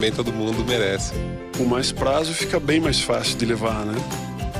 [0.00, 1.12] Bem, todo mundo merece.
[1.58, 3.94] Com mais prazo fica bem mais fácil de levar, né?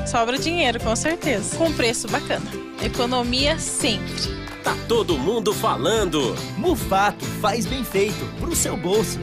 [0.07, 1.57] Sobra dinheiro, com certeza.
[1.57, 2.45] Com preço bacana.
[2.85, 4.50] Economia sempre.
[4.63, 6.37] Tá todo mundo falando.
[6.57, 9.19] Mufato faz bem feito pro seu bolso.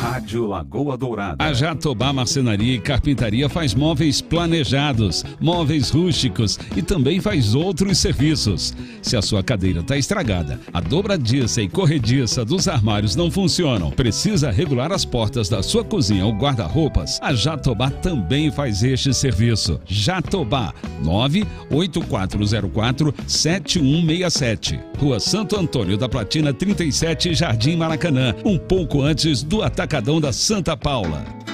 [0.00, 1.42] Rádio Lagoa Dourada.
[1.42, 8.74] A Jatobá Marcenaria e Carpintaria faz móveis planejados, móveis rústicos e também faz outros serviços.
[9.02, 14.50] Se a sua cadeira está estragada, a dobradiça e corrediça dos armários não funcionam, precisa
[14.50, 19.80] regular as portas da sua cozinha ou guarda-roupas, a Jatobá também faz este serviço.
[19.86, 24.55] Jatobá 98404 7167.
[24.98, 30.76] Rua Santo Antônio da Platina 37, Jardim Maracanã, um pouco antes do Atacadão da Santa
[30.76, 31.45] Paula.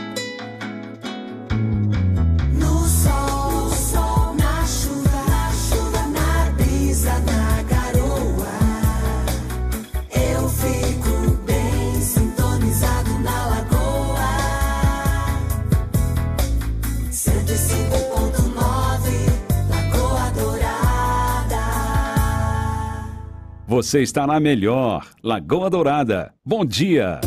[23.72, 25.08] Você está na melhor.
[25.24, 26.34] Lagoa Dourada.
[26.44, 27.22] Bom dia.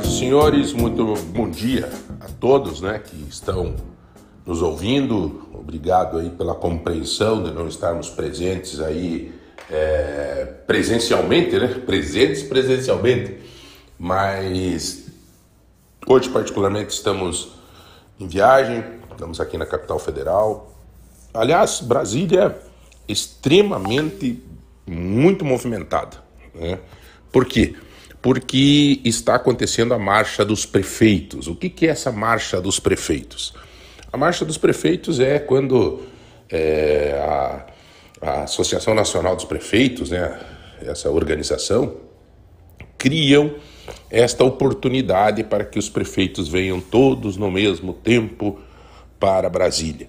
[0.00, 3.76] Senhores, muito bom dia a todos né, que estão
[4.44, 5.48] nos ouvindo.
[5.54, 9.32] Obrigado aí pela compreensão de não estarmos presentes aí
[9.70, 11.68] é, presencialmente, né?
[11.86, 13.38] Presentes presencialmente.
[13.96, 15.06] Mas
[16.08, 17.52] hoje, particularmente, estamos
[18.18, 20.72] em viagem, estamos aqui na capital federal.
[21.32, 22.46] Aliás, Brasília
[23.06, 24.42] é extremamente
[24.88, 26.22] muito movimentada.
[26.54, 26.78] Né?
[27.30, 27.74] Por quê?
[28.20, 31.46] Porque está acontecendo a marcha dos prefeitos.
[31.46, 33.54] O que, que é essa marcha dos prefeitos?
[34.12, 36.00] A marcha dos prefeitos é quando
[36.50, 37.66] é, a,
[38.20, 40.38] a Associação Nacional dos Prefeitos, né,
[40.80, 41.96] essa organização,
[42.96, 43.54] criam
[44.10, 48.58] esta oportunidade para que os prefeitos venham todos no mesmo tempo
[49.20, 50.08] para Brasília.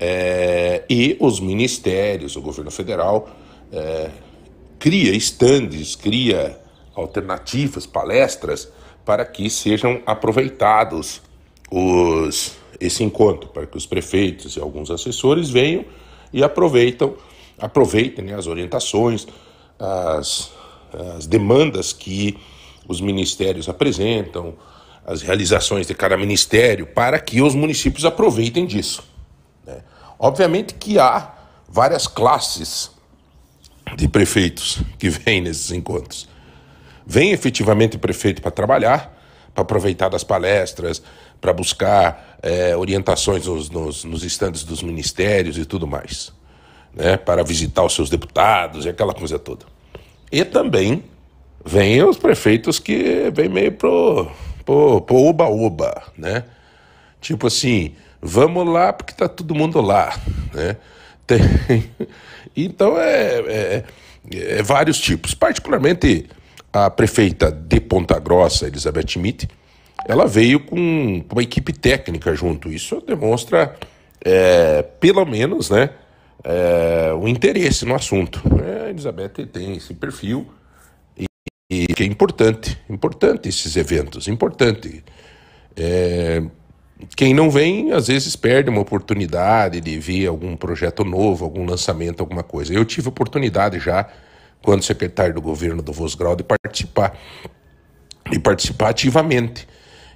[0.00, 3.28] É, e os ministérios, o governo federal,
[3.72, 4.10] é,
[4.78, 6.58] cria estandes, cria
[6.94, 8.68] alternativas, palestras,
[9.04, 11.22] para que sejam aproveitados
[11.70, 15.84] os, esse encontro, para que os prefeitos e alguns assessores venham
[16.32, 17.16] e aproveitam,
[17.58, 19.26] aproveitem né, as orientações,
[19.78, 20.50] as,
[21.16, 22.38] as demandas que
[22.86, 24.54] os ministérios apresentam,
[25.06, 29.02] as realizações de cada ministério, para que os municípios aproveitem disso.
[29.64, 29.82] né?
[30.18, 31.34] Obviamente que há
[31.66, 32.90] várias classes
[33.96, 36.28] de prefeitos que vêm nesses encontros.
[37.06, 39.16] Vem efetivamente prefeito para trabalhar,
[39.54, 41.02] para aproveitar das palestras,
[41.40, 46.32] para buscar é, orientações nos, nos, estandes dos ministérios e tudo mais,
[46.94, 47.16] né?
[47.16, 49.64] para visitar os seus deputados e aquela coisa toda.
[50.30, 51.04] E também
[51.64, 54.30] vem os prefeitos que vêm meio pro
[54.66, 56.44] oba-oba, né?
[57.20, 60.18] Tipo assim, vamos lá porque tá todo mundo lá,
[60.52, 60.76] né?
[61.26, 61.40] Tem...
[62.64, 63.84] Então é, é,
[64.32, 65.34] é vários tipos.
[65.34, 66.26] Particularmente
[66.72, 69.48] a prefeita de Ponta Grossa, Elizabeth Schmidt,
[70.06, 72.70] ela veio com uma equipe técnica junto.
[72.70, 73.74] Isso demonstra,
[74.24, 75.90] é, pelo menos, né,
[76.44, 78.40] é, o interesse no assunto.
[78.62, 80.46] É, a Elizabeth tem esse perfil
[81.16, 81.26] e,
[81.70, 85.02] e que é importante, importante esses eventos, importante.
[85.76, 86.42] É,
[87.14, 92.20] quem não vem, às vezes perde uma oportunidade de ver algum projeto novo, algum lançamento,
[92.20, 92.72] alguma coisa.
[92.74, 94.08] Eu tive oportunidade já,
[94.62, 97.16] quando secretário do governo do Vosgrau, de participar,
[98.28, 99.68] de participar ativamente.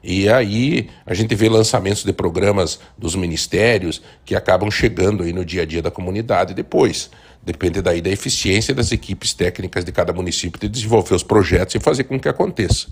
[0.03, 5.44] E aí a gente vê lançamentos de programas dos ministérios que acabam chegando aí no
[5.44, 7.09] dia a dia da comunidade depois.
[7.41, 11.81] Depende daí da eficiência das equipes técnicas de cada município de desenvolver os projetos e
[11.81, 12.88] fazer com que aconteça.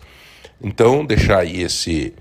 [0.62, 2.14] Então, deixar aí esse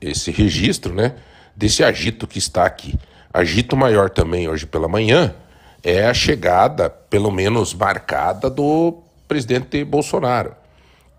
[0.00, 1.14] esse registro, né,
[1.56, 2.94] desse agito que está aqui.
[3.32, 5.34] Agito maior também hoje pela manhã
[5.82, 10.54] é a chegada, pelo menos marcada, do presidente Bolsonaro,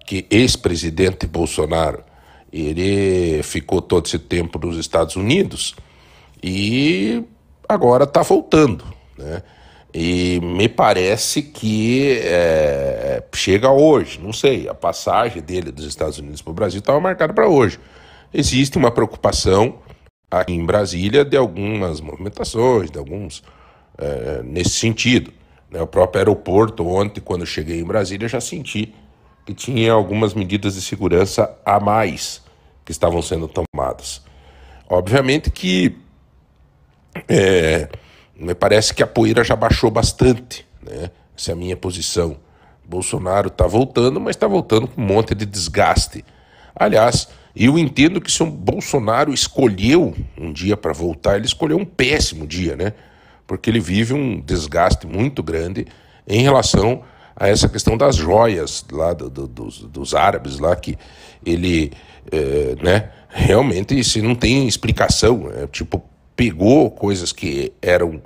[0.06, 2.04] que ex-presidente Bolsonaro,
[2.52, 5.76] ele ficou todo esse tempo nos Estados Unidos
[6.42, 7.24] e
[7.68, 8.84] agora está voltando,
[9.18, 9.44] né?
[9.92, 16.44] E me parece que é, chega hoje, não sei, a passagem dele dos Estados Unidos
[16.44, 17.80] para o Brasil estava marcada para hoje
[18.34, 19.80] existe uma preocupação
[20.30, 23.44] aqui em Brasília de algumas movimentações, de alguns
[23.98, 25.34] é, nesse sentido.
[25.70, 25.82] Né?
[25.82, 28.94] O próprio aeroporto, ontem, quando cheguei em Brasília, já senti
[29.46, 32.42] que tinha algumas medidas de segurança a mais
[32.86, 34.22] que estavam sendo tomadas.
[34.88, 35.98] Obviamente que
[37.28, 37.90] é,
[38.36, 41.12] me parece que a poeira já baixou bastante, né?
[41.38, 42.38] essa é a minha posição.
[42.84, 46.26] Bolsonaro está voltando, mas está voltando com um monte de desgaste.
[46.76, 47.28] Aliás,
[47.66, 52.48] eu entendo que se o Bolsonaro escolheu um dia para voltar, ele escolheu um péssimo
[52.48, 52.94] dia, né?
[53.46, 55.86] Porque ele vive um desgaste muito grande
[56.28, 57.04] em relação
[57.36, 60.98] a essa questão das joias lá do, do, dos, dos árabes lá que
[61.46, 61.92] ele,
[62.32, 63.10] é, né?
[63.30, 66.04] Realmente isso não tem explicação, é, tipo
[66.36, 68.22] pegou coisas que eram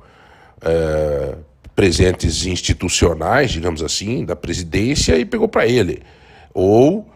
[0.62, 1.36] é,
[1.76, 6.04] presentes institucionais, digamos assim, da presidência e pegou para ele.
[6.54, 7.08] Ou,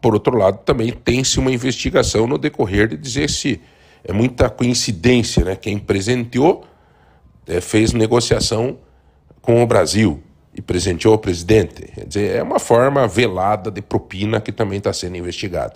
[0.00, 3.60] por outro lado, também tem-se uma investigação no decorrer de dizer se
[4.04, 5.56] é muita coincidência, né?
[5.56, 6.64] Quem presenteou
[7.46, 8.78] é, fez negociação
[9.40, 10.22] com o Brasil
[10.54, 11.82] e presenteou o presidente.
[11.94, 15.74] Quer dizer, é uma forma velada de propina que também está sendo investigada.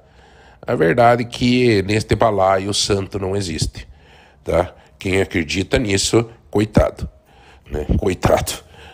[0.63, 3.87] A verdade é que neste balaio o santo não existe.
[4.45, 4.75] Tá?
[4.99, 7.09] Quem acredita nisso, coitado.
[7.71, 7.87] Né?
[7.99, 8.53] Coitado.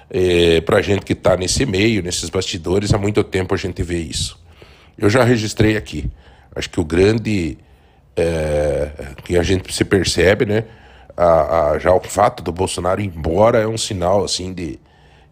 [0.09, 3.99] É, Para gente que está nesse meio, nesses bastidores, há muito tempo a gente vê
[3.99, 4.39] isso.
[4.99, 6.11] Eu já registrei aqui.
[6.55, 7.59] Acho que o grande
[8.17, 8.91] é,
[9.25, 10.65] que a gente se percebe, né?
[11.17, 14.79] A, a, já o fato do Bolsonaro ir embora é um sinal assim de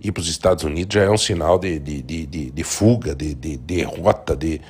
[0.00, 3.14] ir para os Estados Unidos já é um sinal de, de, de, de, de fuga,
[3.14, 4.60] de, de derrota, de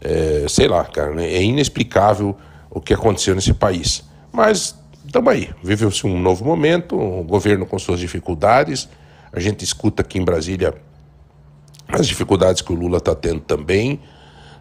[0.00, 1.26] é, sei lá, cara, né?
[1.26, 2.36] é inexplicável
[2.70, 4.02] o que aconteceu nesse país.
[4.32, 8.88] Mas estamos aí, viveu-se um novo momento, um governo com suas dificuldades.
[9.32, 10.74] A gente escuta aqui em Brasília
[11.88, 14.00] as dificuldades que o Lula está tendo também,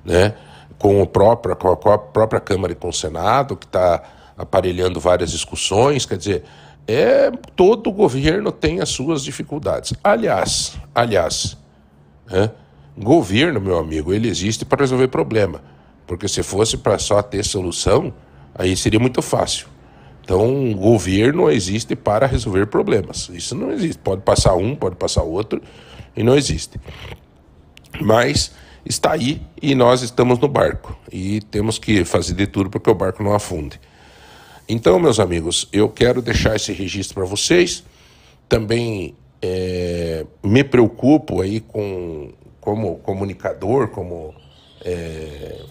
[0.03, 0.33] né?
[0.79, 4.01] com, o próprio, com, a, própria Câmara e com o Senado, que está
[4.37, 6.05] aparelhando várias discussões.
[6.05, 6.43] Quer dizer,
[6.87, 9.93] é, todo governo tem as suas dificuldades.
[10.01, 11.57] Aliás, aliás,
[12.31, 12.49] né?
[12.97, 15.61] governo, meu amigo, ele existe para resolver problema.
[16.07, 18.11] Porque se fosse para só ter solução,
[18.55, 19.67] aí seria muito fácil.
[20.23, 23.29] Então, governo existe para resolver problemas.
[23.33, 23.99] Isso não existe.
[23.99, 25.61] Pode passar um, pode passar outro,
[26.15, 26.79] e não existe.
[28.01, 28.51] Mas
[28.85, 30.97] está aí e nós estamos no barco.
[31.11, 33.79] E temos que fazer de tudo para que o barco não afunde.
[34.67, 37.83] Então, meus amigos, eu quero deixar esse registro para vocês.
[38.47, 44.33] Também é, me preocupo aí com como comunicador, como
[44.83, 45.61] é,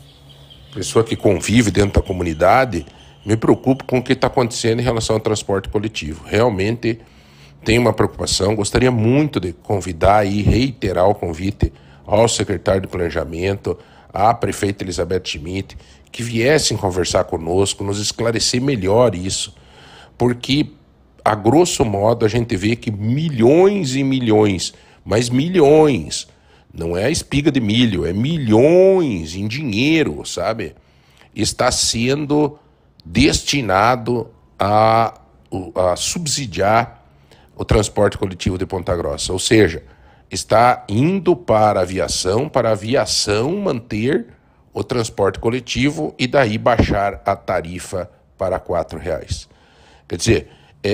[0.75, 2.87] pessoa que convive dentro da comunidade,
[3.25, 6.25] me preocupo com o que está acontecendo em relação ao transporte coletivo.
[6.27, 6.99] Realmente
[7.65, 8.55] tenho uma preocupação.
[8.55, 11.73] Gostaria muito de convidar e reiterar o convite
[12.09, 13.79] ao secretário de Planejamento,
[14.11, 15.77] à prefeita Elizabeth Schmidt,
[16.11, 19.55] que viessem conversar conosco, nos esclarecer melhor isso,
[20.17, 20.71] porque,
[21.23, 24.73] a grosso modo, a gente vê que milhões e milhões,
[25.05, 26.27] mas milhões,
[26.73, 30.75] não é a espiga de milho, é milhões em dinheiro, sabe?
[31.35, 32.59] Está sendo
[33.05, 34.29] destinado
[34.59, 35.21] a,
[35.75, 37.05] a subsidiar
[37.55, 39.31] o transporte coletivo de Ponta Grossa.
[39.33, 39.83] Ou seja,
[40.31, 44.27] está indo para a aviação, para a aviação manter
[44.73, 49.49] o transporte coletivo e daí baixar a tarifa para R$ reais.
[50.07, 50.49] Quer dizer,
[50.83, 50.93] é,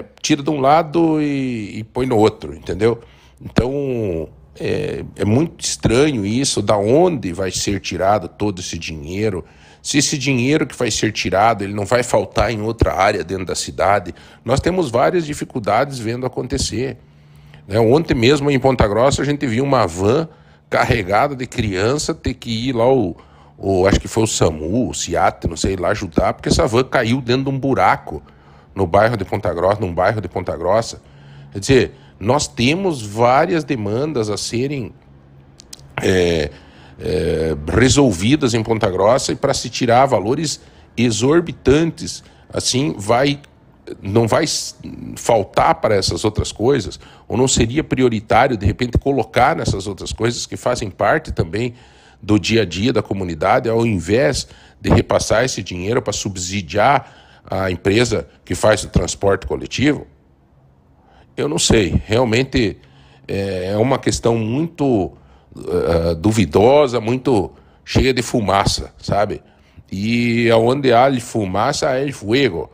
[0.00, 3.00] é, tira de um lado e, e, põe no outro, entendeu?
[3.40, 9.44] Então é, é muito estranho isso, da onde vai ser tirado todo esse dinheiro,
[9.82, 13.44] se esse dinheiro que vai ser tirado ele não vai faltar em outra área dentro
[13.44, 14.14] da cidade.
[14.44, 16.96] Nós temos várias dificuldades vendo acontecer.
[17.68, 17.78] Né?
[17.78, 20.26] Ontem mesmo em Ponta Grossa a gente viu uma van
[20.70, 23.14] carregada de criança ter que ir lá o,
[23.58, 26.84] o acho que foi o SAMU, o CIAT, não sei lá ajudar, porque essa van
[26.84, 28.22] caiu dentro de um buraco
[28.74, 31.02] no bairro de Ponta Grossa, num bairro de Ponta Grossa.
[31.52, 34.92] Quer dizer, nós temos várias demandas a serem
[36.02, 36.50] é,
[37.00, 40.60] é, resolvidas em Ponta Grossa e para se tirar valores
[40.96, 42.22] exorbitantes,
[42.52, 43.40] assim vai
[44.02, 44.44] não vai
[45.16, 50.46] faltar para essas outras coisas, ou não seria prioritário, de repente, colocar nessas outras coisas
[50.46, 51.74] que fazem parte também
[52.22, 54.48] do dia a dia da comunidade, ao invés
[54.80, 60.06] de repassar esse dinheiro para subsidiar a empresa que faz o transporte coletivo?
[61.36, 62.00] Eu não sei.
[62.06, 62.76] Realmente
[63.26, 65.12] é uma questão muito
[65.54, 67.52] uh, duvidosa, muito
[67.84, 69.42] cheia de fumaça, sabe?
[69.90, 72.70] E aonde há fumaça, há fuego.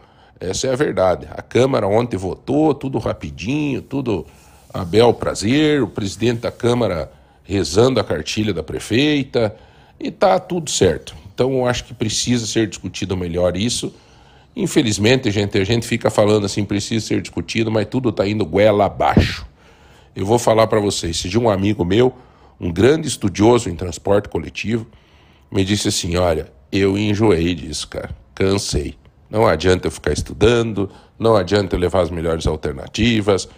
[0.49, 1.27] Essa é a verdade.
[1.31, 4.27] A Câmara ontem votou, tudo rapidinho, tudo
[4.73, 7.11] a bel prazer, o presidente da Câmara
[7.45, 9.55] rezando a cartilha da prefeita,
[10.01, 11.15] e tá tudo certo.
[11.33, 13.95] Então eu acho que precisa ser discutido melhor isso.
[14.57, 18.87] Infelizmente, gente, a gente fica falando assim, precisa ser discutido, mas tudo está indo goela
[18.87, 19.47] abaixo.
[20.15, 22.15] Eu vou falar para vocês, se de um amigo meu,
[22.61, 24.87] um grande estudioso em transporte coletivo,
[25.51, 28.95] me disse assim, olha, eu enjoei disso, cara, cansei.
[29.35, 30.89] Não adianta eu ficar estudando,
[31.19, 33.49] não adianta eu levar as melhores alternativas,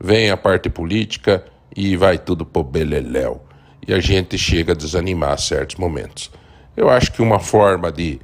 [0.00, 1.44] vem a parte política
[1.76, 3.44] e vai tudo pro beleléu.
[3.86, 6.30] E a gente chega a desanimar a certos momentos.
[6.74, 8.18] Eu acho que uma forma de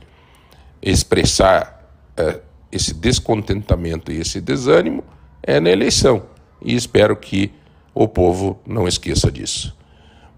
[0.81, 2.41] expressar eh,
[2.73, 5.05] esse descontentamento e esse desânimo
[5.43, 6.23] é na eleição.
[6.63, 7.53] E espero que
[7.95, 9.77] o povo não esqueça disso.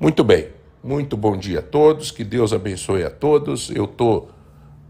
[0.00, 0.48] Muito bem,
[0.82, 3.70] muito bom dia a todos, que Deus abençoe a todos.
[3.70, 4.33] Eu estou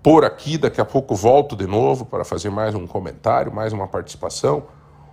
[0.05, 3.89] por aqui, daqui a pouco volto de novo para fazer mais um comentário, mais uma
[3.89, 4.65] participação.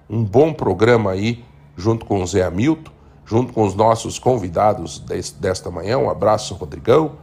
[0.09, 1.45] Um bom programa aí,
[1.77, 2.91] junto com o Zé Hamilton,
[3.25, 5.97] junto com os nossos convidados des- desta manhã.
[5.97, 7.13] Um abraço, Rodrigão,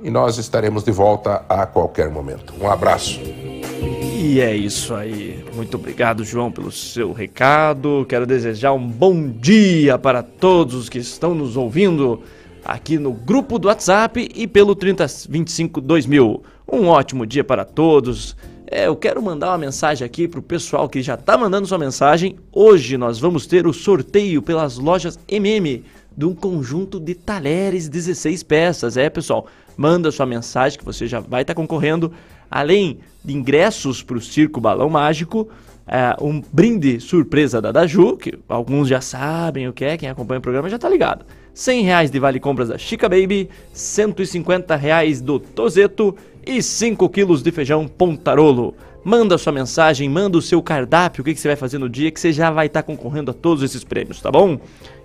[0.00, 2.54] e nós estaremos de volta a qualquer momento.
[2.58, 3.20] Um abraço.
[3.20, 5.44] E é isso aí.
[5.54, 8.06] Muito obrigado, João, pelo seu recado.
[8.08, 12.22] Quero desejar um bom dia para todos os que estão nos ouvindo
[12.64, 16.42] aqui no grupo do WhatsApp e pelo 3025 2000.
[16.70, 18.36] Um ótimo dia para todos.
[18.70, 22.36] É, eu quero mandar uma mensagem aqui pro pessoal que já tá mandando sua mensagem.
[22.52, 25.82] Hoje nós vamos ter o sorteio pelas lojas MM
[26.14, 28.98] de um conjunto de talheres 16 peças.
[28.98, 29.46] É, pessoal,
[29.78, 32.12] manda sua mensagem que você já vai estar concorrendo.
[32.50, 35.48] Além de ingressos para o Circo Balão Mágico,
[35.86, 40.38] é, um brinde surpresa da Daju, que alguns já sabem o que é, quem acompanha
[40.38, 41.24] o programa já tá ligado.
[41.58, 46.14] 100 reais de vale compras da Chica Baby, 150 reais do Tozeto
[46.46, 48.76] e 5 quilos de feijão Pontarolo.
[49.02, 52.12] Manda sua mensagem, manda o seu cardápio, o que, que você vai fazer no dia,
[52.12, 54.60] que você já vai estar concorrendo a todos esses prêmios, tá bom?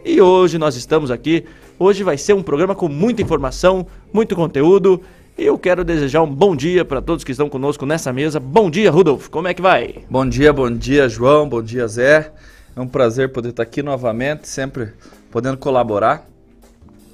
[0.06, 1.44] E hoje nós estamos aqui,
[1.80, 5.02] hoje vai ser um programa com muita informação, muito conteúdo,
[5.36, 8.40] e eu quero desejar um bom dia para todos que estão conosco nessa mesa.
[8.40, 10.06] Bom dia, Rudolf, como é que vai?
[10.08, 12.32] Bom dia, bom dia, João, bom dia, Zé.
[12.76, 14.94] É um prazer poder estar aqui novamente, sempre
[15.32, 16.32] podendo colaborar.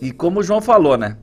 [0.02, 1.18] E como o João falou, né?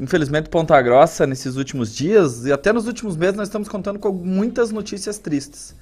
[0.00, 4.12] Infelizmente, Ponta Grossa, nesses últimos dias e até nos últimos meses, nós estamos contando com
[4.12, 5.74] muitas notícias tristes.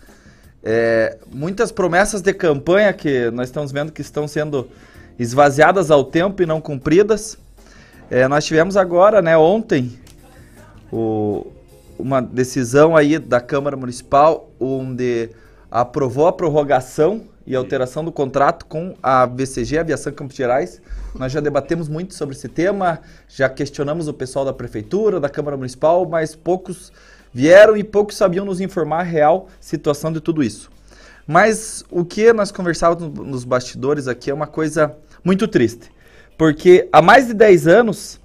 [0.63, 4.69] É, muitas promessas de campanha que nós estamos vendo que estão sendo
[5.19, 7.39] esvaziadas ao tempo e não cumpridas.
[8.11, 9.99] É, nós tivemos agora, né, ontem,
[10.93, 11.47] o-
[11.99, 15.31] uma decisão aí da Câmara Municipal onde
[15.71, 20.81] aprovou a prorrogação e alteração do contrato com a VCG, Aviação Campos Gerais.
[21.15, 25.57] Nós já debatemos muito sobre esse tema, já questionamos o pessoal da Prefeitura, da Câmara
[25.57, 26.93] Municipal, mas poucos
[27.33, 30.71] vieram e poucos sabiam nos informar a real situação de tudo isso.
[31.27, 34.95] Mas o que nós conversávamos no- nos bastidores aqui é uma coisa
[35.25, 35.91] muito triste.
[36.37, 38.21] Porque há mais de 10 anos,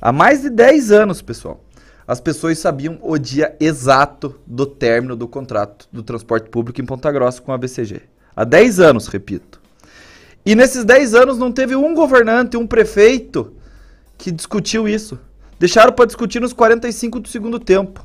[0.00, 1.60] há mais de 10 anos, pessoal,
[2.06, 7.12] as pessoas sabiam o dia exato do término do contrato do transporte público em Ponta
[7.12, 8.02] Grossa com a BCG.
[8.40, 9.60] Há 10 anos, repito.
[10.46, 13.52] E nesses 10 anos não teve um governante, um prefeito
[14.16, 15.18] que discutiu isso.
[15.58, 18.02] Deixaram para discutir nos 45 do segundo tempo.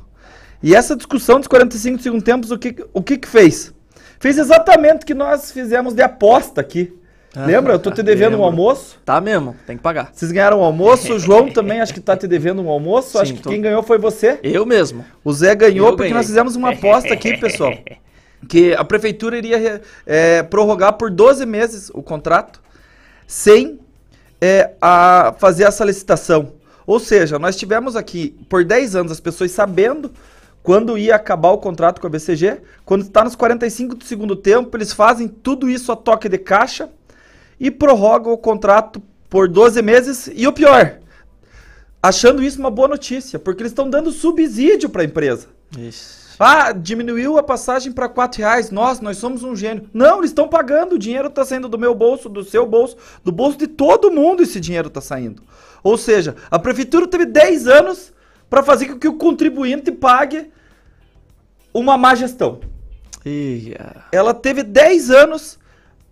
[0.62, 3.72] E essa discussão dos 45 do segundo tempo, o que, o que que fez?
[4.20, 6.92] Fez exatamente o que nós fizemos de aposta aqui.
[7.34, 7.72] Lembra?
[7.72, 8.98] Eu tô te devendo um almoço.
[9.06, 10.10] Tá mesmo, tem que pagar.
[10.12, 13.12] Vocês ganharam um almoço, o João também acho que tá te devendo um almoço.
[13.12, 14.38] Sim, acho que tô- quem ganhou foi você.
[14.42, 15.02] Eu mesmo.
[15.24, 16.14] O Zé ganhou Eu porque ganhei.
[16.14, 17.72] nós fizemos uma aposta aqui, pessoal.
[18.48, 22.60] Que a prefeitura iria é, prorrogar por 12 meses o contrato
[23.26, 23.80] sem
[24.40, 26.52] é, a fazer essa licitação.
[26.86, 30.12] Ou seja, nós tivemos aqui por 10 anos as pessoas sabendo
[30.62, 32.60] quando ia acabar o contrato com a BCG.
[32.84, 36.88] Quando está nos 45 do segundo tempo, eles fazem tudo isso a toque de caixa
[37.58, 40.30] e prorrogam o contrato por 12 meses.
[40.32, 40.98] E o pior,
[42.02, 45.48] achando isso uma boa notícia, porque eles estão dando subsídio para a empresa.
[46.38, 48.70] Ah, diminuiu a passagem para 4 reais.
[48.70, 49.88] Nós, nós somos um gênio.
[49.92, 50.94] Não, eles estão pagando.
[50.94, 54.42] O dinheiro está saindo do meu bolso, do seu bolso, do bolso de todo mundo
[54.42, 55.42] esse dinheiro está saindo.
[55.82, 58.12] Ou seja, a prefeitura teve 10 anos
[58.50, 60.50] para fazer com que o contribuinte pague
[61.72, 62.60] uma má gestão.
[63.24, 64.04] Ia.
[64.12, 65.58] Ela teve 10 anos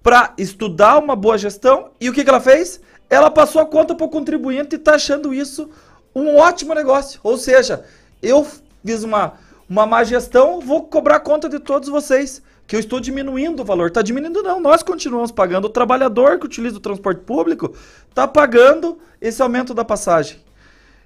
[0.03, 2.81] para estudar uma boa gestão e o que, que ela fez?
[3.09, 5.71] Ela passou a conta para o contribuinte e está achando isso
[6.15, 7.21] um ótimo negócio.
[7.23, 7.85] Ou seja,
[8.23, 8.47] eu
[8.85, 9.35] fiz uma,
[9.69, 12.43] uma má gestão, vou cobrar conta de todos vocês.
[12.67, 13.89] Que eu estou diminuindo o valor.
[13.89, 14.59] Está diminuindo, não.
[14.59, 15.67] Nós continuamos pagando.
[15.67, 17.75] O trabalhador que utiliza o transporte público
[18.09, 20.39] está pagando esse aumento da passagem.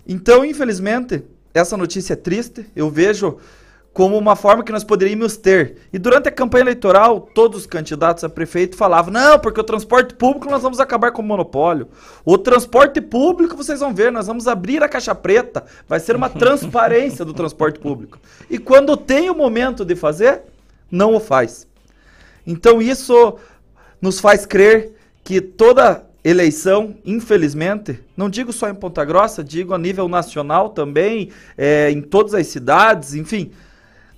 [0.06, 2.64] Então, infelizmente, essa notícia é triste.
[2.76, 3.38] Eu vejo
[3.98, 5.78] como uma forma que nós poderíamos ter.
[5.92, 10.14] E durante a campanha eleitoral, todos os candidatos a prefeito falavam: não, porque o transporte
[10.14, 11.88] público nós vamos acabar com o monopólio.
[12.24, 15.64] O transporte público, vocês vão ver, nós vamos abrir a caixa preta.
[15.88, 18.20] Vai ser uma transparência do transporte público.
[18.48, 20.42] E quando tem o momento de fazer,
[20.88, 21.66] não o faz.
[22.46, 23.36] Então isso
[24.00, 24.92] nos faz crer
[25.24, 31.30] que toda eleição, infelizmente, não digo só em Ponta Grossa, digo a nível nacional também,
[31.56, 33.50] é, em todas as cidades, enfim.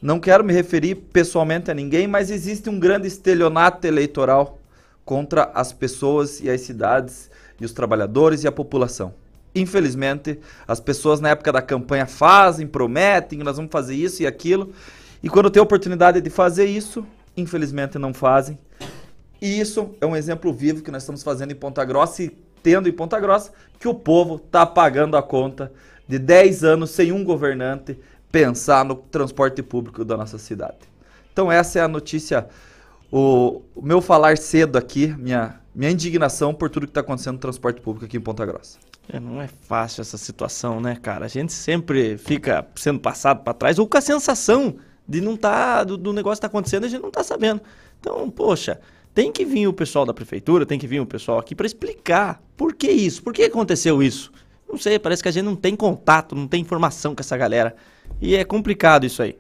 [0.03, 4.59] Não quero me referir pessoalmente a ninguém, mas existe um grande estelionato eleitoral
[5.05, 7.31] contra as pessoas e as cidades
[7.61, 9.13] e os trabalhadores e a população.
[9.53, 14.73] infelizmente, as pessoas na época da campanha fazem, prometem, nós vamos fazer isso e aquilo.
[15.23, 17.05] E quando tem oportunidade de fazer isso,
[17.37, 18.57] infelizmente não fazem.
[19.43, 22.31] E isso é um exemplo vivo que nós estamos fazendo em Ponta Grossa e
[22.63, 25.73] tendo em Ponta Grossa que o povo está pagando a conta
[26.07, 27.99] de 10 anos sem um governante
[28.31, 30.79] pensar no transporte público da nossa cidade.
[31.33, 32.49] Então essa é a notícia,
[33.11, 37.41] o, o meu falar cedo aqui, minha, minha indignação por tudo que está acontecendo no
[37.41, 38.79] transporte público aqui em Ponta Grossa.
[39.13, 41.25] É, não é fácil essa situação, né, cara?
[41.25, 44.77] A gente sempre fica sendo passado para trás ou com a sensação
[45.09, 47.61] de não tá do, do negócio que tá acontecendo e a gente não tá sabendo.
[47.99, 48.81] Então, poxa,
[49.13, 52.41] tem que vir o pessoal da prefeitura, tem que vir o pessoal aqui para explicar
[52.57, 54.31] por que isso, por que aconteceu isso.
[54.69, 57.75] Não sei, parece que a gente não tem contato, não tem informação com essa galera.
[58.21, 59.37] E é complicado isso aí.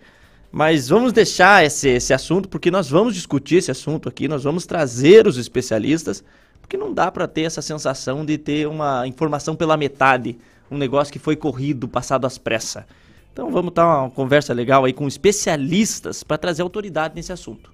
[0.52, 4.66] Mas vamos deixar esse, esse assunto, porque nós vamos discutir esse assunto aqui, nós vamos
[4.66, 6.24] trazer os especialistas,
[6.60, 10.36] porque não dá para ter essa sensação de ter uma informação pela metade,
[10.70, 12.84] um negócio que foi corrido, passado às pressas.
[13.32, 17.70] Então vamos estar uma conversa legal aí com especialistas para trazer autoridade nesse assunto.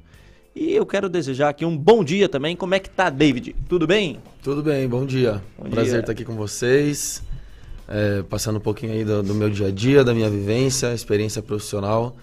[0.54, 2.56] E eu quero desejar aqui um bom dia também.
[2.56, 3.54] Como é que tá, David?
[3.68, 4.18] Tudo bem?
[4.42, 5.42] Tudo bem, bom dia.
[5.58, 6.00] Bom Prazer dia.
[6.00, 7.22] estar aqui com vocês.
[7.88, 11.42] É, passando um pouquinho aí do, do meu dia a dia, da minha vivência, experiência
[11.42, 12.16] profissional.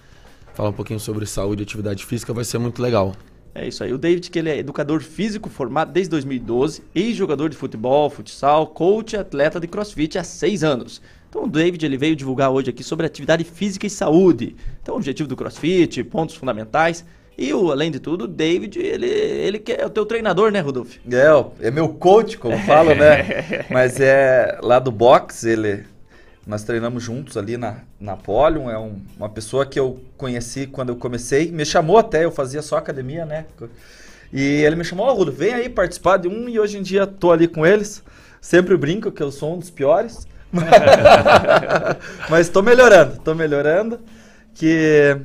[0.54, 3.14] Falar um pouquinho sobre saúde e atividade física vai ser muito legal.
[3.54, 3.92] É isso aí.
[3.92, 9.12] O David, que ele é educador físico formado desde 2012, ex-jogador de futebol, futsal, coach
[9.12, 11.00] e atleta de crossfit há seis anos.
[11.30, 14.56] Então o David ele veio divulgar hoje aqui sobre atividade física e saúde.
[14.82, 17.04] Então o objetivo do crossfit, pontos fundamentais.
[17.36, 20.60] E o, além de tudo, o David, ele, ele que é o teu treinador, né,
[20.60, 20.98] Rodolfo?
[21.10, 23.64] É, é meu coach, como falo, né?
[23.70, 25.84] Mas é lá do box, ele.
[26.46, 28.70] Nós treinamos juntos ali na, na Polium.
[28.70, 31.50] É um- uma pessoa que eu conheci quando eu comecei.
[31.50, 33.46] Me chamou até, eu fazia só academia, né?
[34.32, 36.48] E ele me chamou, ó, Rudo, vem aí participar de um.
[36.48, 38.02] E hoje em dia tô ali com eles.
[38.40, 40.26] Sempre brinco que eu sou um dos piores.
[42.28, 43.98] Mas tô melhorando, tô melhorando.
[44.54, 45.16] Que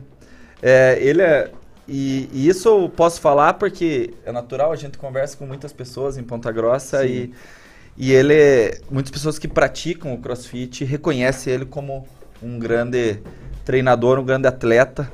[0.62, 1.52] é, ele é.
[1.90, 6.18] E, e isso eu posso falar porque é natural, a gente conversa com muitas pessoas
[6.18, 7.34] em Ponta Grossa e,
[7.98, 8.34] e ele.
[8.36, 12.08] é- Muitas pessoas que praticam o crossfit reconhecem ele como
[12.44, 13.20] um grande
[13.66, 15.12] treinador, um grande atleta.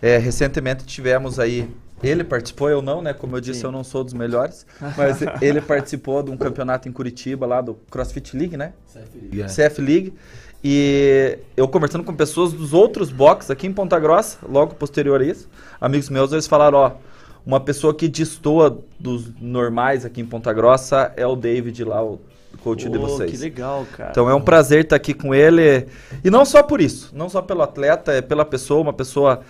[0.00, 1.68] É, recentemente tivemos aí.
[2.02, 3.14] Ele participou, eu não, né?
[3.14, 3.66] Como eu disse, Sim.
[3.66, 4.66] eu não sou dos melhores.
[4.96, 8.72] Mas ele participou de um campeonato em Curitiba, lá do CrossFit League, né?
[8.96, 9.44] É.
[9.46, 10.12] CF League.
[10.62, 15.24] E eu conversando com pessoas dos outros boxes aqui em Ponta Grossa, logo posterior a
[15.24, 15.46] isso,
[15.84, 16.92] amigos meus, eles falaram, ó,
[17.44, 22.18] uma pessoa que destoa dos normais aqui em Ponta Grossa é o David lá, o
[22.62, 23.30] coach de Pô, vocês.
[23.30, 24.10] Que legal, cara.
[24.10, 25.86] Então é um prazer estar aqui com ele.
[26.24, 29.42] E não só por isso, não só pelo atleta, é pela pessoa, uma pessoa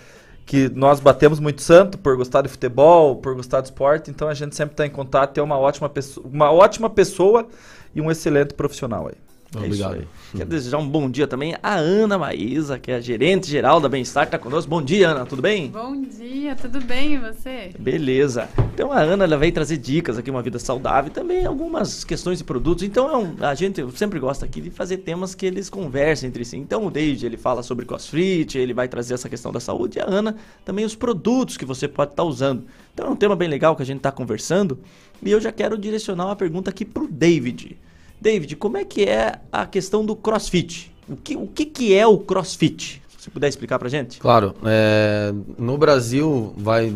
[0.45, 4.33] que nós batemos muito santo por gostar de futebol, por gostar de esporte, então a
[4.33, 7.47] gente sempre está em contato, é uma ótima pessoa, uma ótima pessoa
[7.95, 9.24] e um excelente profissional aí.
[9.63, 9.93] É isso Obrigado.
[9.95, 10.07] aí.
[10.37, 13.87] Quero desejar um bom dia também à Ana Maísa, que é a gerente geral da
[13.87, 14.69] Bem-Estar, que tá conosco.
[14.69, 15.69] Bom dia, Ana, tudo bem?
[15.69, 17.71] Bom dia, tudo bem e você?
[17.79, 18.49] Beleza.
[18.73, 22.37] Então a Ana ela vem trazer dicas aqui, uma vida saudável e também algumas questões
[22.39, 22.83] de produtos.
[22.83, 26.43] Então é um- a gente sempre gosta aqui de fazer temas que eles conversem entre
[26.43, 26.57] si.
[26.57, 30.01] Então o David ele fala sobre crossfit, ele vai trazer essa questão da saúde e
[30.01, 32.65] a Ana também os produtos que você pode estar usando.
[32.93, 34.77] Então é um tema bem legal que a gente está conversando
[35.23, 37.77] e eu já quero direcionar uma pergunta aqui pro David.
[38.25, 40.91] David, como é que é a questão do crossfit?
[41.07, 42.99] O que, o que, que é o crossfit?
[43.19, 44.19] Se puder explicar pra gente?
[44.19, 46.95] Claro, é, no Brasil vai,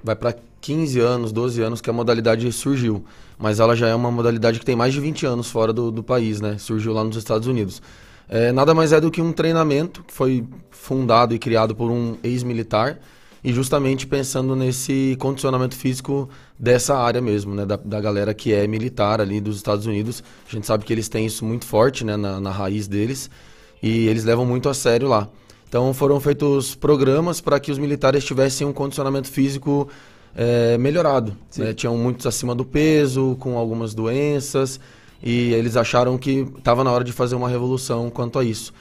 [0.00, 3.04] vai para 15 anos, 12 anos que a modalidade surgiu.
[3.36, 6.04] Mas ela já é uma modalidade que tem mais de 20 anos fora do, do
[6.04, 6.56] país, né?
[6.56, 7.82] Surgiu lá nos Estados Unidos.
[8.28, 12.16] É, nada mais é do que um treinamento que foi fundado e criado por um
[12.22, 13.00] ex-militar
[13.44, 17.66] e justamente pensando nesse condicionamento físico dessa área mesmo, né?
[17.66, 20.24] Da, da galera que é militar ali dos Estados Unidos.
[20.48, 22.16] A gente sabe que eles têm isso muito forte, né?
[22.16, 23.30] Na, na raiz deles
[23.82, 25.28] e eles levam muito a sério lá.
[25.68, 29.88] Então foram feitos programas para que os militares tivessem um condicionamento físico
[30.34, 31.36] eh, melhorado.
[31.58, 31.74] né?
[31.74, 34.80] Tinham muitos acima do peso, com algumas doenças,
[35.22, 38.72] e eles acharam que estava na hora de fazer uma revolução quanto a isso.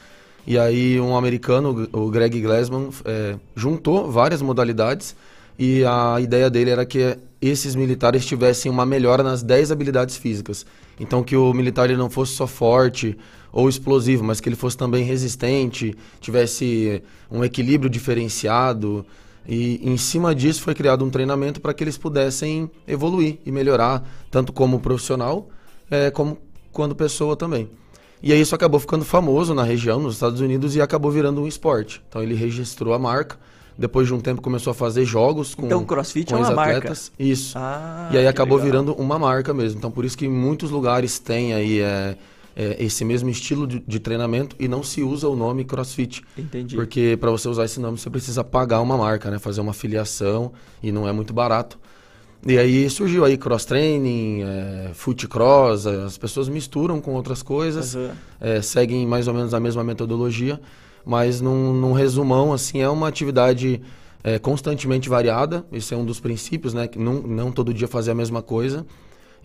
[0.45, 5.15] E aí um americano, o Greg Glassman, eh, juntou várias modalidades
[5.58, 10.65] e a ideia dele era que esses militares tivessem uma melhora nas 10 habilidades físicas.
[10.99, 13.17] Então que o militar ele não fosse só forte
[13.51, 17.01] ou explosivo, mas que ele fosse também resistente, tivesse
[17.32, 19.06] um equilíbrio diferenciado.
[19.47, 24.03] E em cima disso foi criado um treinamento para que eles pudessem evoluir e melhorar,
[24.32, 25.49] tanto como profissional,
[25.91, 26.38] eh, como
[26.71, 27.69] quando pessoa também.
[28.23, 31.47] E aí isso acabou ficando famoso na região, nos Estados Unidos, e acabou virando um
[31.47, 32.01] esporte.
[32.07, 33.38] Então ele registrou a marca.
[33.77, 36.71] Depois de um tempo começou a fazer jogos com Então CrossFit com é uma marca.
[36.71, 37.12] ex-atletas.
[37.19, 37.57] Isso.
[37.57, 38.71] Ah, e aí acabou legal.
[38.71, 39.77] virando uma marca mesmo.
[39.79, 42.15] Então por isso que em muitos lugares tem aí é,
[42.55, 46.21] é, esse mesmo estilo de, de treinamento e não se usa o nome CrossFit.
[46.38, 46.75] Entendi.
[46.75, 49.39] Porque para você usar esse nome você precisa pagar uma marca, né?
[49.39, 51.77] Fazer uma filiação e não é muito barato.
[52.45, 57.41] E aí surgiu aí cross training, é, foot cross, é, as pessoas misturam com outras
[57.41, 58.10] coisas, Uhum.
[58.41, 60.60] é, seguem mais ou menos a mesma metodologia,
[61.06, 63.82] mas num, num resumão assim é uma atividade
[64.23, 65.65] é, constantemente variada.
[65.71, 66.88] Esse é um dos princípios, né?
[66.88, 68.86] Que não, não todo dia fazer a mesma coisa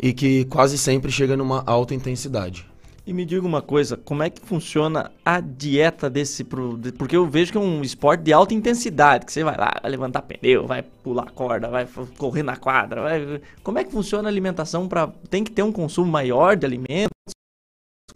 [0.00, 2.64] e que quase sempre chega numa alta intensidade.
[3.08, 6.44] E me diga uma coisa, como é que funciona a dieta desse...
[6.44, 9.90] Porque eu vejo que é um esporte de alta intensidade, que você vai lá, vai
[9.90, 13.40] levantar pneu, vai pular corda, vai correr na quadra, vai...
[13.62, 17.08] Como é que funciona a alimentação para Tem que ter um consumo maior de alimentos?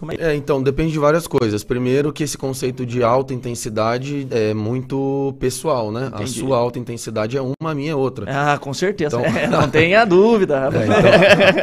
[0.02, 0.16] Como é...
[0.18, 1.62] É, então, depende de várias coisas.
[1.62, 6.08] Primeiro que esse conceito de alta intensidade é muito pessoal, né?
[6.12, 6.40] A Entendi.
[6.40, 8.26] sua alta intensidade é uma, a minha é outra.
[8.28, 9.16] Ah, com certeza.
[9.16, 10.68] Então- É, não tenha dúvida.
[10.74, 10.84] É,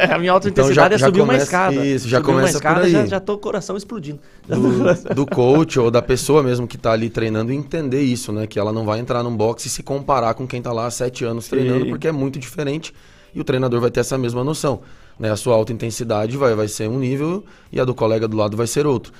[0.06, 1.86] então- a minha alta então intensidade já- é subir uma começa- escada.
[1.86, 2.92] isso, já subir uma começa por escada, aí.
[2.92, 4.18] Já, já tô com o coração explodindo.
[4.48, 8.46] do, do coach ou da pessoa mesmo que tá ali treinando entender isso, né?
[8.46, 10.90] Que ela não vai entrar num box e se comparar com quem tá lá há
[10.90, 11.90] sete anos treinando, Sim.
[11.90, 12.94] porque é muito diferente
[13.34, 14.80] e o treinador vai ter essa mesma noção.
[15.20, 15.30] Né?
[15.30, 18.56] A sua alta intensidade vai, vai ser um nível e a do colega do lado
[18.56, 19.12] vai ser outro.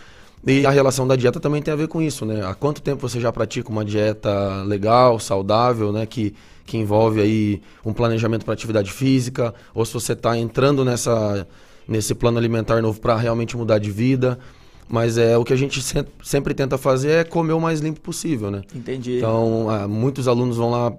[0.46, 2.42] E a relação da dieta também tem a ver com isso, né?
[2.42, 6.06] Há quanto tempo você já pratica uma dieta legal, saudável, né?
[6.06, 6.34] Que,
[6.64, 11.46] que envolve aí um planejamento para atividade física, ou se você está entrando nessa,
[11.86, 14.38] nesse plano alimentar novo para realmente mudar de vida.
[14.88, 18.00] Mas é o que a gente se- sempre tenta fazer é comer o mais limpo
[18.00, 18.62] possível, né?
[18.74, 19.18] Entendi.
[19.18, 20.90] Então, ah, muitos alunos vão lá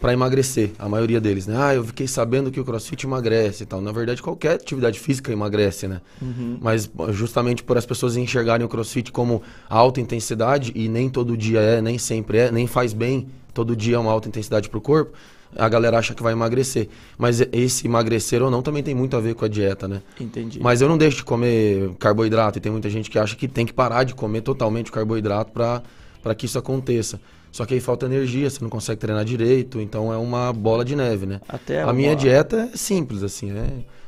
[0.00, 1.54] para emagrecer, a maioria deles, né?
[1.58, 3.82] Ah, eu fiquei sabendo que o CrossFit emagrece e tal.
[3.82, 6.00] Na verdade, qualquer atividade física emagrece, né?
[6.22, 6.58] Uhum.
[6.60, 11.60] Mas justamente por as pessoas enxergarem o CrossFit como alta intensidade e nem todo dia
[11.60, 14.80] é, nem sempre é, nem faz bem todo dia é uma alta intensidade para o
[14.80, 15.12] corpo,
[15.56, 16.88] a galera acha que vai emagrecer.
[17.18, 20.00] Mas esse emagrecer ou não também tem muito a ver com a dieta, né?
[20.20, 20.60] Entendi.
[20.60, 23.66] Mas eu não deixo de comer carboidrato e tem muita gente que acha que tem
[23.66, 27.20] que parar de comer totalmente o carboidrato para que isso aconteça.
[27.52, 30.94] Só que aí falta energia, você não consegue treinar direito, então é uma bola de
[30.94, 31.40] neve, né?
[31.48, 33.66] Até a uma- minha dieta é simples, assim, é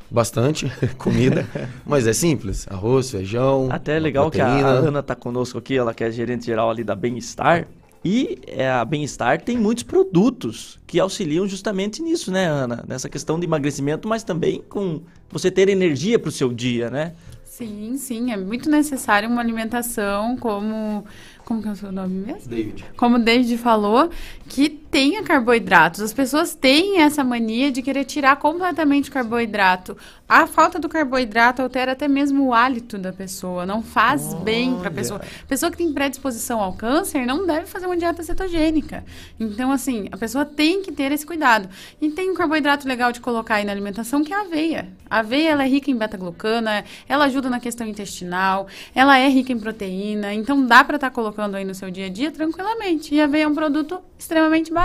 [0.09, 1.45] bastante comida,
[1.85, 2.65] mas é simples.
[2.69, 4.69] Arroz, feijão, Até é legal que a, proteína.
[4.69, 7.67] Ana tá conosco aqui, ela que é gerente geral ali da Bem-Estar.
[8.05, 12.83] E é, a Bem-Estar tem muitos produtos que auxiliam justamente nisso, né, Ana?
[12.87, 15.01] Nessa questão de emagrecimento, mas também com
[15.31, 17.13] você ter energia para o seu dia, né?
[17.45, 21.05] Sim, sim, é muito necessário uma alimentação como.
[21.45, 22.49] Como que é o seu nome mesmo?
[22.49, 22.85] David.
[22.95, 24.09] Como o David falou,
[24.47, 26.01] que tenha carboidratos.
[26.01, 29.97] As pessoas têm essa mania de querer tirar completamente o carboidrato.
[30.29, 34.89] A falta do carboidrato altera até mesmo o hálito da pessoa, não faz bem para
[34.89, 35.21] a pessoa.
[35.47, 39.03] Pessoa que tem predisposição ao câncer não deve fazer uma dieta cetogênica.
[39.39, 41.67] Então, assim, a pessoa tem que ter esse cuidado.
[41.99, 44.89] E tem um carboidrato legal de colocar aí na alimentação, que é a aveia.
[45.09, 49.51] A aveia, ela é rica em beta-glucana, ela ajuda na questão intestinal, ela é rica
[49.51, 53.13] em proteína, então dá para estar colocando aí no seu dia a dia tranquilamente.
[53.13, 54.82] E a aveia é um produto extremamente barato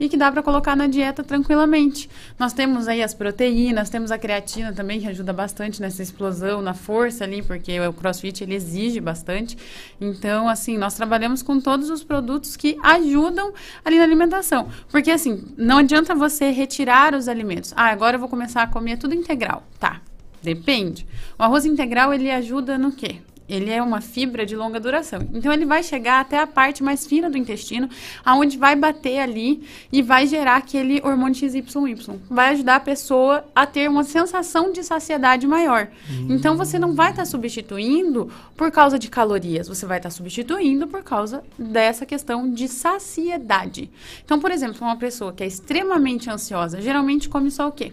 [0.00, 2.08] e que dá para colocar na dieta tranquilamente.
[2.38, 6.72] Nós temos aí as proteínas, temos a creatina também que ajuda bastante nessa explosão, na
[6.72, 9.58] força ali, porque o CrossFit ele exige bastante.
[10.00, 13.52] Então, assim, nós trabalhamos com todos os produtos que ajudam
[13.84, 14.68] ali na alimentação.
[14.88, 17.74] Porque assim, não adianta você retirar os alimentos.
[17.76, 19.62] Ah, agora eu vou começar a comer tudo integral.
[19.78, 20.00] Tá.
[20.42, 21.06] Depende.
[21.38, 23.20] O arroz integral ele ajuda no quê?
[23.50, 25.26] Ele é uma fibra de longa duração.
[25.34, 27.88] Então ele vai chegar até a parte mais fina do intestino,
[28.24, 32.20] aonde vai bater ali e vai gerar aquele hormônio XYY.
[32.30, 35.88] Vai ajudar a pessoa a ter uma sensação de saciedade maior.
[36.28, 41.02] Então você não vai estar substituindo por causa de calorias, você vai estar substituindo por
[41.02, 43.90] causa dessa questão de saciedade.
[44.24, 47.92] Então, por exemplo, uma pessoa que é extremamente ansiosa, geralmente come só o quê?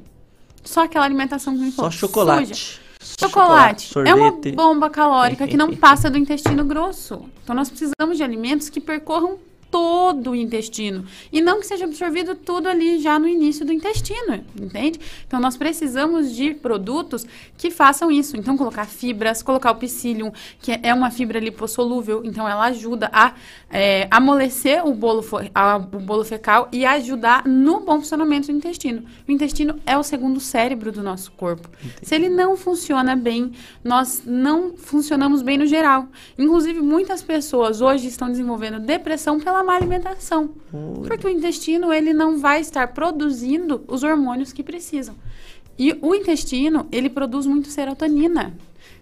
[0.64, 2.48] Só aquela alimentação que Só chocolate.
[2.56, 2.87] suja.
[3.20, 7.26] Chocolate, é uma bomba calórica que não passa do intestino grosso.
[7.44, 9.38] Então nós precisamos de alimentos que percorram
[9.70, 14.44] todo o intestino e não que seja absorvido tudo ali já no início do intestino,
[14.60, 15.00] entende?
[15.28, 17.26] Então nós precisamos de produtos
[17.58, 18.38] que façam isso.
[18.38, 23.34] Então colocar fibras, colocar o psyllium, que é uma fibra lipossolúvel, então ela ajuda a
[23.70, 29.04] é, amolecer o bolo, a- o bolo fecal e ajudar no bom funcionamento do intestino.
[29.28, 31.70] O intestino é o segundo cérebro do nosso corpo.
[32.02, 33.52] Se ele não funciona bem,
[33.84, 36.08] nós não funcionamos bem no geral.
[36.38, 40.50] Inclusive, muitas pessoas hoje estão desenvolvendo depressão pela má alimentação.
[41.06, 45.16] Porque o intestino, ele não vai estar produzindo os hormônios que precisam.
[45.78, 48.54] E o intestino, ele produz muito serotonina.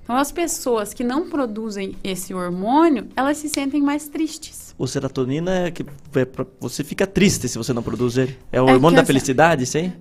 [0.04, 4.76] Então, as pessoas que não produzem esse hormônio, elas se sentem mais tristes.
[4.78, 5.84] O serotonina é que
[6.16, 8.38] é pra- você fica triste se você não produz ele.
[8.52, 9.92] É o É hormônio da felicidade, aí?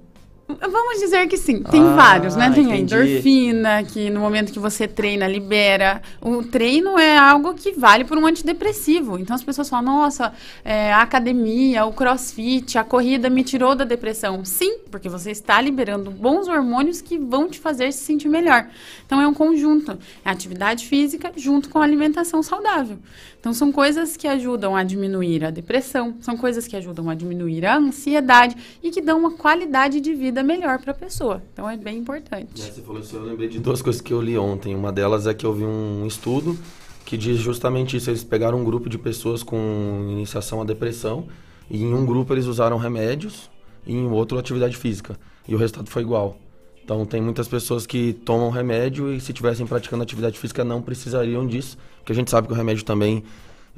[0.46, 1.62] Vamos dizer que sim.
[1.62, 2.50] Tem Ah, vários, né?
[2.50, 2.94] Tem a entendi.
[2.94, 6.02] endorfina, que no momento que você treina, libera.
[6.20, 9.18] O treino é algo que vale por um antidepressivo.
[9.18, 13.84] Então as pessoas falam, nossa, é, a academia, o crossfit, a corrida me tirou da
[13.84, 14.44] depressão.
[14.44, 18.68] Sim, porque você está liberando bons hormônios que vão te fazer se sentir melhor.
[19.06, 19.98] Então é um conjunto.
[20.24, 22.98] É atividade física junto com alimentação saudável.
[23.40, 27.66] Então são coisas que ajudam a diminuir a depressão, são coisas que ajudam a diminuir
[27.66, 31.42] a ansiedade e que dão uma qualidade de vida melhor para a pessoa.
[31.52, 32.60] Então é bem importante.
[32.60, 34.74] Você falou isso, eu lembrei de duas coisas que eu li ontem.
[34.74, 36.58] Uma delas é que eu vi um estudo
[37.04, 38.10] que diz justamente isso.
[38.10, 41.26] Eles pegaram um grupo de pessoas com iniciação à depressão
[41.70, 43.50] e em um grupo eles usaram remédios
[43.86, 45.18] e em outro atividade física.
[45.46, 46.36] E o resultado foi igual.
[46.84, 51.46] Então tem muitas pessoas que tomam remédio e se tivessem praticando atividade física não precisariam
[51.46, 53.24] disso, porque a gente sabe que o remédio também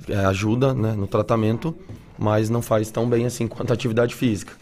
[0.08, 1.74] é, ajuda né, no tratamento,
[2.18, 4.52] mas não faz tão bem assim quanto a atividade física.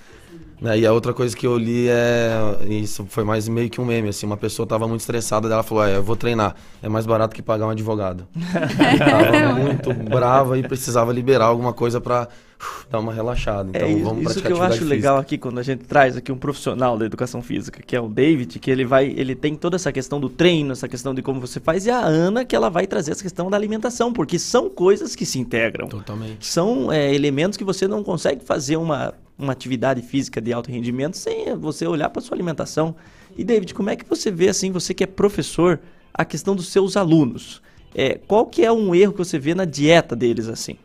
[0.64, 2.32] Né, E a outra coisa que eu li é.
[2.66, 4.24] Isso foi mais meio que um meme, assim.
[4.24, 6.56] Uma pessoa tava muito estressada, ela falou: É, eu vou treinar.
[6.82, 8.26] É mais barato que pagar um advogado.
[8.98, 13.68] tava muito brava e precisava liberar alguma coisa pra uf, dar uma relaxada.
[13.68, 14.88] Então é isso, vamos isso que eu acho física.
[14.88, 18.08] legal aqui quando a gente traz aqui um profissional da educação física, que é o
[18.08, 21.40] David, que ele vai, ele tem toda essa questão do treino, essa questão de como
[21.40, 24.70] você faz, e a Ana que ela vai trazer essa questão da alimentação, porque são
[24.70, 25.88] coisas que se integram.
[25.88, 26.46] Totalmente.
[26.46, 31.16] São é, elementos que você não consegue fazer uma, uma atividade física de alto rendimento
[31.16, 32.94] sem você olhar para sua alimentação.
[33.36, 35.80] E David, como é que você vê assim, você que é professor,
[36.12, 37.60] a questão dos seus alunos?
[37.94, 40.76] É, qual que é um erro que você vê na dieta deles assim?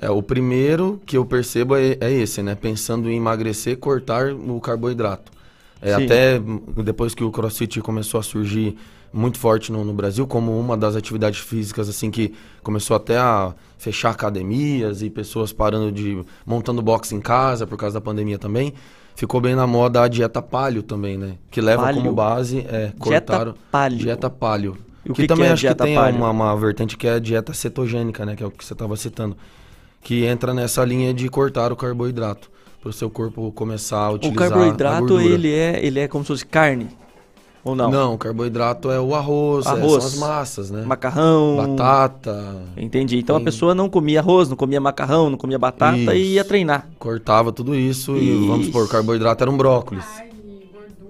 [0.00, 2.54] É, o primeiro que eu percebo é, é esse, né?
[2.54, 5.30] Pensando em emagrecer, cortar o carboidrato.
[5.80, 6.40] É, até
[6.84, 8.76] depois que o CrossFit começou a surgir
[9.12, 13.54] muito forte no, no Brasil, como uma das atividades físicas, assim, que começou até a
[13.78, 16.22] fechar academias e pessoas parando de...
[16.46, 18.72] montando boxe em casa por causa da pandemia também.
[19.14, 21.34] Ficou bem na moda a dieta palio também, né?
[21.50, 22.00] Que leva Paleo?
[22.02, 22.60] como base...
[22.60, 23.98] É, Dieta cortar o- paleo.
[23.98, 24.78] Dieta palio.
[25.04, 27.14] E o que, que que também é acho que tem uma, uma vertente que é
[27.14, 28.34] a dieta cetogênica, né?
[28.36, 29.36] Que é o que você estava citando.
[30.00, 32.50] Que entra nessa linha de cortar o carboidrato.
[32.80, 36.24] Para o seu corpo começar a O utilizar a carboidrato, ele é, ele é como
[36.24, 36.88] se fosse carne?
[37.64, 37.90] Ou não?
[37.90, 40.02] Não, o carboidrato é o arroz, é, Arroz.
[40.02, 40.82] são as massas, né?
[40.84, 41.56] Macarrão.
[41.56, 42.62] Batata.
[42.76, 43.18] Entendi.
[43.18, 46.32] Então Tem- a pessoa não comia arroz, não comia macarrão, não comia batata e Isso.
[46.34, 46.88] ia treinar.
[46.98, 50.04] Cortava tudo isso e vamos supor, o carboidrato era um brócolis.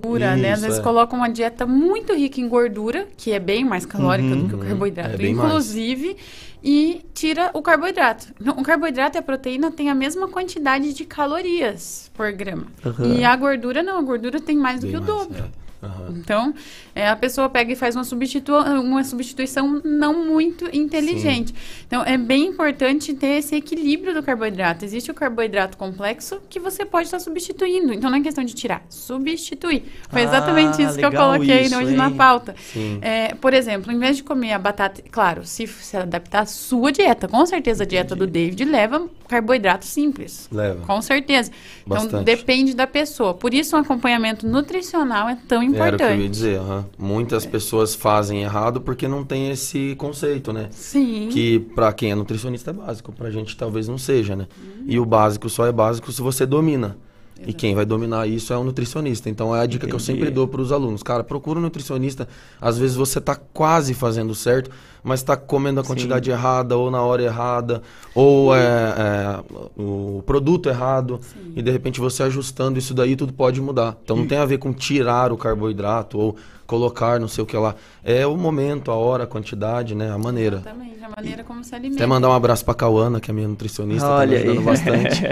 [0.02, 0.50] Gordura, né?
[0.50, 0.82] Às Isso, vezes é.
[0.82, 4.54] colocam uma dieta muito rica em gordura, que é bem mais calórica Uhum, do que
[4.54, 4.64] o uhum.
[4.66, 5.30] carboidrato, É mais.
[5.30, 6.16] inclusive,
[6.62, 8.26] e tira o carboidrato.
[8.58, 12.66] O carboidrato e a proteína têm a mesma quantidade de calorias por grama.
[12.84, 13.14] Uhum.
[13.14, 15.44] E a gordura não, a gordura tem mais do Bem que o mais, dobro.
[15.44, 15.61] é.
[15.82, 16.14] Aham.
[16.16, 16.54] Então,
[16.94, 21.52] é, a pessoa pega e faz uma, substitu uma substituição não muito inteligente.
[21.86, 24.84] Então, é bem importante ter esse equilíbrio do carboidrato.
[24.84, 27.92] Existe o carboidrato complexo que você pode estar substituindo.
[27.92, 29.84] Então, não é questão de tirar, substituir.
[30.08, 32.16] Foi Ah, exatamente isso que eu coloquei isso, hoje na hein?
[32.16, 32.54] pauta.
[32.72, 32.98] Sim.
[33.02, 36.92] É, por exemplo, em vez de comer a batata, claro, se se adaptar à sua
[36.92, 40.48] dieta, com certeza a dieta do David leva carboidrato simples.
[40.52, 40.84] Leva.
[40.86, 41.50] Com certeza.
[41.86, 42.24] Então, Bastante.
[42.24, 43.32] depende da pessoa.
[43.32, 46.02] Por isso, um acompanhamento nutricional é tão importante.
[46.02, 46.86] Era o que eu ia dizer, aham.
[46.98, 50.68] Muitas pessoas fazem errado porque não tem esse conceito, né?
[50.70, 51.28] Sim.
[51.32, 54.46] Que pra quem é nutricionista é básico, pra gente talvez não seja, né?
[54.86, 56.96] E o básico só é básico se você domina.
[57.46, 59.28] E quem vai dominar isso é o nutricionista.
[59.28, 60.18] Então é a dica que eu Entendi.
[60.18, 61.02] sempre dou para os alunos.
[61.02, 62.28] Cara, procura um nutricionista.
[62.60, 64.70] Às vezes você tá quase fazendo certo,
[65.02, 67.82] mas tá comendo a quantidade errada, ou na hora errada,
[68.14, 69.40] ou é, é,
[69.76, 71.20] o produto errado.
[71.56, 73.96] E de repente você ajustando isso daí, tudo pode mudar.
[74.02, 77.56] Então não tem a ver com tirar o carboidrato ou colocar não sei o que
[77.56, 77.74] lá.
[78.02, 80.10] É o momento, a hora, a quantidade, né?
[80.10, 80.56] A maneira.
[80.56, 81.96] Exatamente, a maneira como se alimenta.
[82.02, 84.58] Até mandar um abraço pra Cauana, que é a minha nutricionista, tá me Olha ajudando
[84.58, 84.64] aí.
[84.64, 85.22] bastante.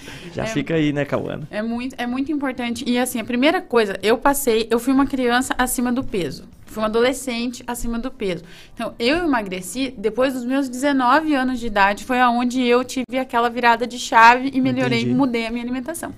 [0.38, 0.46] Já É.
[0.46, 1.48] fica aí, né, Cauana?
[1.50, 2.84] É muito, é muito importante.
[2.86, 6.44] E assim, a primeira coisa, eu passei, eu fui uma criança acima do peso.
[6.64, 8.44] Fui uma adolescente acima do peso.
[8.74, 13.48] Então, eu emagreci depois dos meus 19 anos de idade, foi aonde eu tive aquela
[13.50, 15.14] virada de chave e melhorei, Entendi.
[15.14, 16.14] mudei a minha alimentação.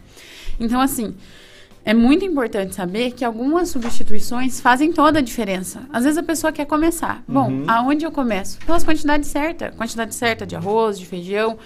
[0.59, 1.15] Então, assim,
[1.83, 5.83] é muito importante saber que algumas substituições fazem toda a diferença.
[5.91, 7.23] Às vezes a pessoa quer começar.
[7.27, 7.65] Bom, Uhum.
[7.67, 8.59] aonde eu começo?
[8.67, 9.75] Pelas quantidades certas.
[9.77, 11.57] Quantidade certa de arroz, de feijão.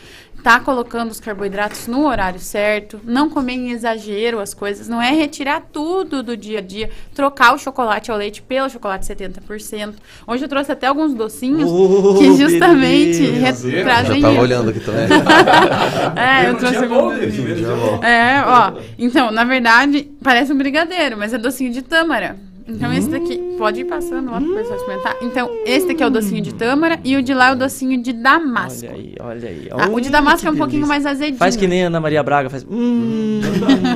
[0.45, 3.01] Tá colocando os carboidratos no horário certo.
[3.03, 4.87] Não comer em exagero as coisas.
[4.87, 6.91] Não é retirar tudo do dia a dia.
[7.15, 9.95] Trocar o chocolate ao leite pelo chocolate 70%.
[10.27, 13.71] Hoje eu trouxe até alguns docinhos Oh, que justamente beleza.
[13.71, 14.43] Já trazem tava isso.
[14.43, 15.07] olhando aqui também.
[16.15, 18.05] É, eu trouxe alguns Já volto.
[18.05, 18.73] é, ó.
[18.99, 22.37] Então, na verdade, parece um brigadeiro, mas é docinho de tâmara.
[22.67, 25.17] Então esse daqui, pode ir passando lá pro pessoal experimentar.
[25.21, 28.03] Então, esse daqui é o docinho de tâmara e o de lá é o docinho
[28.03, 28.87] de damasco.
[28.87, 29.69] Olha aí, olha aí.
[29.71, 31.03] Ah, o de damasco é um pouquinho delícia.
[31.03, 31.39] mais azedinho.
[31.39, 32.65] Faz que nem a Ana Maria Braga faz.
[32.69, 33.41] Hum.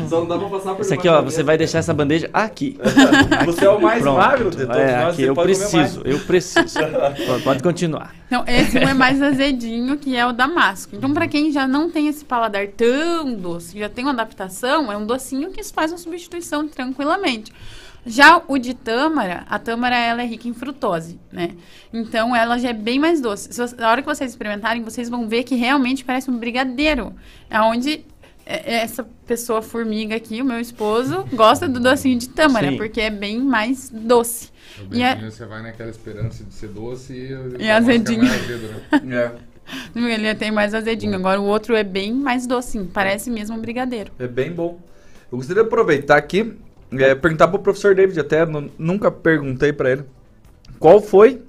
[0.08, 2.78] Só não dá pra passar por Esse aqui, ó, você vai deixar essa bandeja aqui.
[3.46, 4.18] Você é o mais Pronto.
[4.18, 6.78] magro de todos é, nós, aqui, eu pode comer preciso, eu preciso.
[7.44, 8.14] Pode continuar.
[8.26, 10.94] Então, esse um é mais azedinho, que é o damasco.
[10.94, 14.96] Então, pra quem já não tem esse paladar tão doce, já tem uma adaptação, é
[14.96, 17.52] um docinho que faz uma substituição tranquilamente.
[18.08, 21.50] Já o de tâmara, a tâmara ela é rica em frutose, né?
[21.92, 23.52] Então ela já é bem mais doce.
[23.52, 27.12] Você- na hora que vocês experimentarem, vocês vão ver que realmente parece um brigadeiro.
[27.50, 28.04] É onde
[28.46, 32.76] é, essa pessoa formiga aqui, o meu esposo, gosta do docinho de tâmara, Sim.
[32.78, 34.50] porque é bem mais doce.
[34.90, 38.24] O E é- beijinho você vai naquela esperança de ser doce e, E azedinho.
[38.24, 39.32] mais azedo, né?
[39.94, 41.14] Ele tem mais azedinho.
[41.14, 42.86] Agora o outro é bem mais docinho.
[42.86, 44.12] Parece mesmo um brigadeiro.
[44.18, 44.80] É bem bom.
[45.30, 46.54] Eu gostaria de aproveitar aqui,
[46.92, 50.04] é, perguntar pro professor David, até nu- nunca perguntei pra ele.
[50.78, 51.42] Qual foi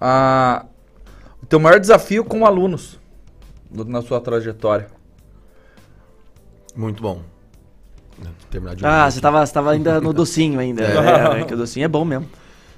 [0.00, 0.64] a,
[1.42, 2.98] o teu maior desafio com alunos
[3.70, 4.88] na sua trajetória?
[6.74, 7.22] Muito bom.
[8.22, 10.82] Né, Terminar de Ah, você tava, você tava ainda no docinho ainda.
[10.84, 12.28] É, é, que o docinho é bom mesmo.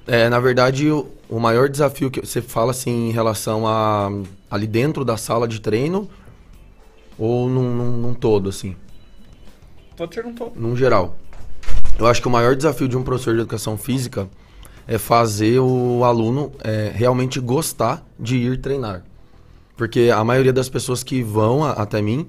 [0.07, 4.09] É, na verdade, o, o maior desafio que você fala assim em relação a
[4.49, 6.09] ali dentro da sala de treino
[7.17, 8.75] ou num, num, num todo, assim,
[9.95, 10.53] Pode ser um todo.
[10.59, 11.15] num geral.
[11.99, 14.29] Eu acho que o maior desafio de um professor de educação física
[14.87, 19.03] é fazer o aluno é, realmente gostar de ir treinar.
[19.75, 22.27] Porque a maioria das pessoas que vão a- até mim,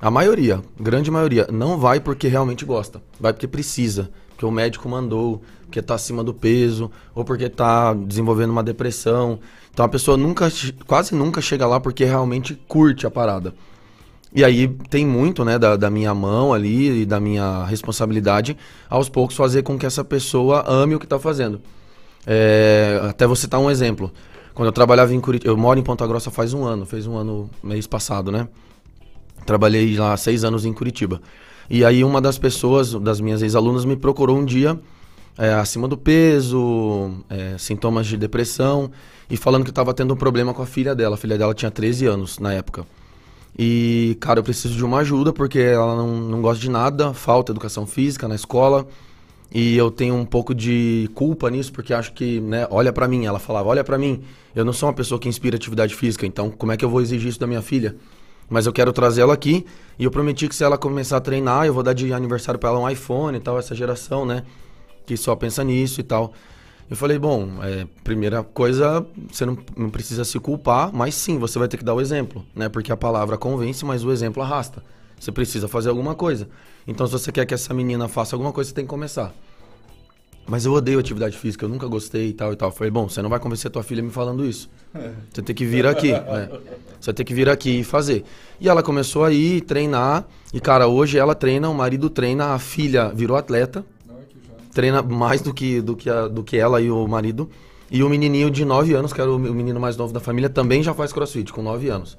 [0.00, 3.02] a maioria, grande maioria, não vai porque realmente gosta.
[3.20, 4.08] Vai porque precisa.
[4.30, 9.40] Porque o médico mandou, porque tá acima do peso, ou porque tá desenvolvendo uma depressão.
[9.74, 10.48] Então a pessoa nunca,
[10.86, 13.52] quase nunca chega lá porque realmente curte a parada.
[14.38, 18.56] E aí tem muito, né, da, da minha mão ali e da minha responsabilidade,
[18.88, 21.60] aos poucos fazer com que essa pessoa ame o que tá fazendo.
[22.24, 24.12] É, até você citar um exemplo.
[24.54, 27.16] Quando eu trabalhava em Curitiba, eu moro em Ponta Grossa faz um ano, fez um
[27.16, 28.46] ano mês passado, né?
[29.44, 31.20] Trabalhei lá seis anos em Curitiba.
[31.68, 34.78] E aí uma das pessoas, das minhas ex-alunas, me procurou um dia
[35.36, 38.88] é, acima do peso, é, sintomas de depressão,
[39.28, 41.16] e falando que estava tendo um problema com a filha dela.
[41.16, 42.86] A filha dela tinha 13 anos na época.
[43.58, 47.50] E, cara, eu preciso de uma ajuda porque ela não, não gosta de nada, falta
[47.50, 48.86] educação física na escola.
[49.52, 53.24] E eu tenho um pouco de culpa nisso, porque acho que, né, olha pra mim,
[53.24, 54.22] ela falava, olha pra mim,
[54.54, 57.00] eu não sou uma pessoa que inspira atividade física, então como é que eu vou
[57.00, 57.96] exigir isso da minha filha?
[58.48, 59.64] Mas eu quero trazer ela aqui
[59.98, 62.68] e eu prometi que se ela começar a treinar, eu vou dar de aniversário pra
[62.68, 64.42] ela um iPhone e tal, essa geração, né,
[65.06, 66.34] que só pensa nisso e tal.
[66.90, 71.58] Eu falei, bom, é, primeira coisa, você não, não precisa se culpar, mas sim, você
[71.58, 72.68] vai ter que dar o exemplo, né?
[72.68, 74.82] Porque a palavra convence, mas o exemplo arrasta.
[75.20, 76.48] Você precisa fazer alguma coisa.
[76.86, 79.34] Então, se você quer que essa menina faça alguma coisa, você tem que começar.
[80.46, 82.70] Mas eu odeio atividade física, eu nunca gostei e tal e tal.
[82.70, 84.70] Eu falei, bom, você não vai convencer tua filha me falando isso.
[85.30, 86.48] Você tem que vir aqui, né?
[86.98, 88.24] Você tem que vir aqui e fazer.
[88.58, 90.26] E ela começou a ir treinar.
[90.52, 93.84] E, cara, hoje ela treina, o marido treina, a filha virou atleta.
[94.78, 97.50] Treina mais do que, do, que a- do que ela e o marido.
[97.90, 100.84] E o menininho de 9 anos, que era o menino mais novo da família, também
[100.84, 102.16] já faz crossfit, com 9 anos.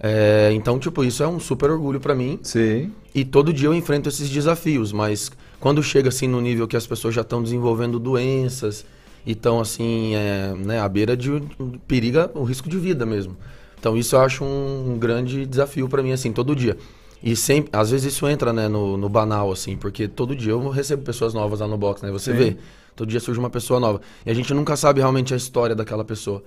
[0.00, 2.38] É, então, tipo, isso é um super orgulho pra mim.
[2.42, 2.90] Sim.
[3.14, 6.86] E todo dia eu enfrento esses desafios, mas quando chega assim no nível que as
[6.86, 8.86] pessoas já estão desenvolvendo doenças
[9.26, 11.42] e estão assim, é, né, à beira de
[11.86, 13.36] periga o risco de vida mesmo.
[13.78, 16.78] Então isso eu acho um, grande desafio pra mim assim, todo dia.
[17.22, 20.68] E sempre, às vezes isso entra, né, no, no banal assim, porque todo dia eu
[20.70, 22.10] recebo pessoas novas lá no box, né?
[22.10, 22.36] Você Sim.
[22.36, 22.56] vê,
[22.96, 26.04] todo dia surge uma pessoa nova e a gente nunca sabe realmente a história daquela
[26.04, 26.42] pessoa.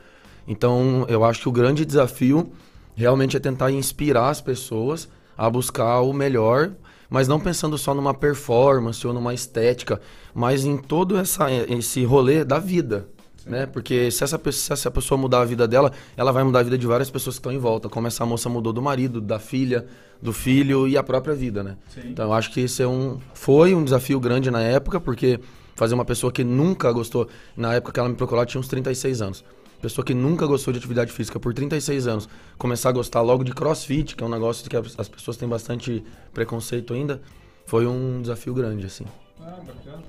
[0.48, 2.52] Então, eu acho que o grande desafio
[2.96, 5.08] realmente é tentar inspirar as pessoas
[5.38, 6.72] a buscar o melhor,
[7.10, 10.02] mas não pensando só numa performance ou numa estética,
[10.34, 13.08] mas em todo essa, esse rolê da vida.
[13.46, 13.66] Né?
[13.68, 16.64] Porque se essa, pe- se essa pessoa mudar a vida dela, ela vai mudar a
[16.64, 17.88] vida de várias pessoas que estão em volta.
[17.88, 19.86] Como essa moça mudou do marido, da filha,
[20.22, 21.78] do filho e a própria vida, né?
[21.94, 22.02] Sim.
[22.10, 25.40] Então eu acho que esse é um, foi um desafio grande na época, porque
[25.76, 28.68] fazer uma pessoa que nunca gostou, na época que ela me procurou, ela tinha uns
[28.68, 29.44] 36 anos.
[29.82, 32.28] Pessoa que nunca gostou de atividade física por 36 anos,
[32.58, 35.48] começar a gostar logo de crossfit, que é um negócio que as as pessoas têm
[35.48, 36.04] bastante
[36.34, 37.22] preconceito ainda,
[37.68, 39.06] foi um desafio grande, assim.
[39.40, 40.02] Ah, bacana.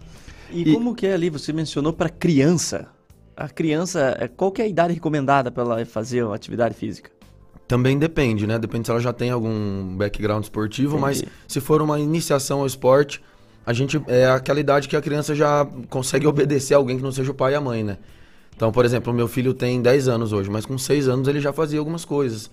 [0.50, 2.88] E, como que é ali, você mencionou para criança.
[3.36, 7.10] A criança, qual que é a idade recomendada para ela fazer uma atividade física?
[7.68, 8.58] Também depende, né?
[8.58, 11.32] Depende se ela já tem algum background esportivo, mas Entendi.
[11.48, 13.20] se for uma iniciação ao esporte,
[13.66, 17.12] a gente é aquela idade que a criança já consegue obedecer a alguém que não
[17.12, 17.98] seja o pai e a mãe, né?
[18.54, 21.40] Então, por exemplo, o meu filho tem 10 anos hoje, mas com 6 anos ele
[21.40, 22.50] já fazia algumas coisas.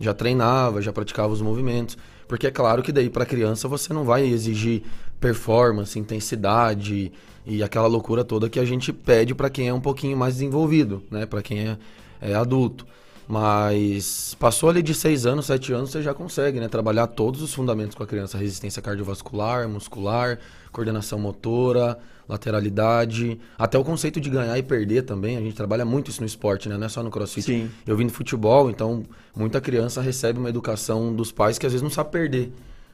[0.00, 1.96] já treinava, já praticava os movimentos.
[2.26, 4.82] Porque é claro que daí para criança você não vai exigir
[5.20, 7.12] performance, intensidade
[7.50, 11.02] e aquela loucura toda que a gente pede para quem é um pouquinho mais desenvolvido,
[11.10, 11.26] né?
[11.26, 11.76] Para quem é,
[12.20, 12.86] é adulto.
[13.26, 16.68] Mas passou ali de 6 anos, 7 anos, você já consegue, né?
[16.68, 18.38] Trabalhar todos os fundamentos com a criança.
[18.38, 20.38] Resistência cardiovascular, muscular,
[20.70, 21.98] coordenação motora,
[22.28, 23.36] lateralidade.
[23.58, 25.36] Até o conceito de ganhar e perder também.
[25.36, 26.78] A gente trabalha muito isso no esporte, né?
[26.78, 27.46] Não é só no crossfit.
[27.46, 27.70] Sim.
[27.84, 29.02] Eu vim do futebol, então
[29.34, 32.52] muita criança recebe uma educação dos pais que às vezes não sabe perder.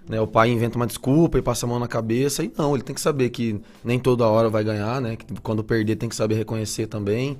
[0.08, 0.20] Né?
[0.20, 2.44] O pai inventa uma desculpa e passa a mão na cabeça.
[2.44, 5.16] E não, ele tem que saber que nem toda hora vai ganhar, né?
[5.16, 7.36] Que quando perder tem que saber reconhecer também.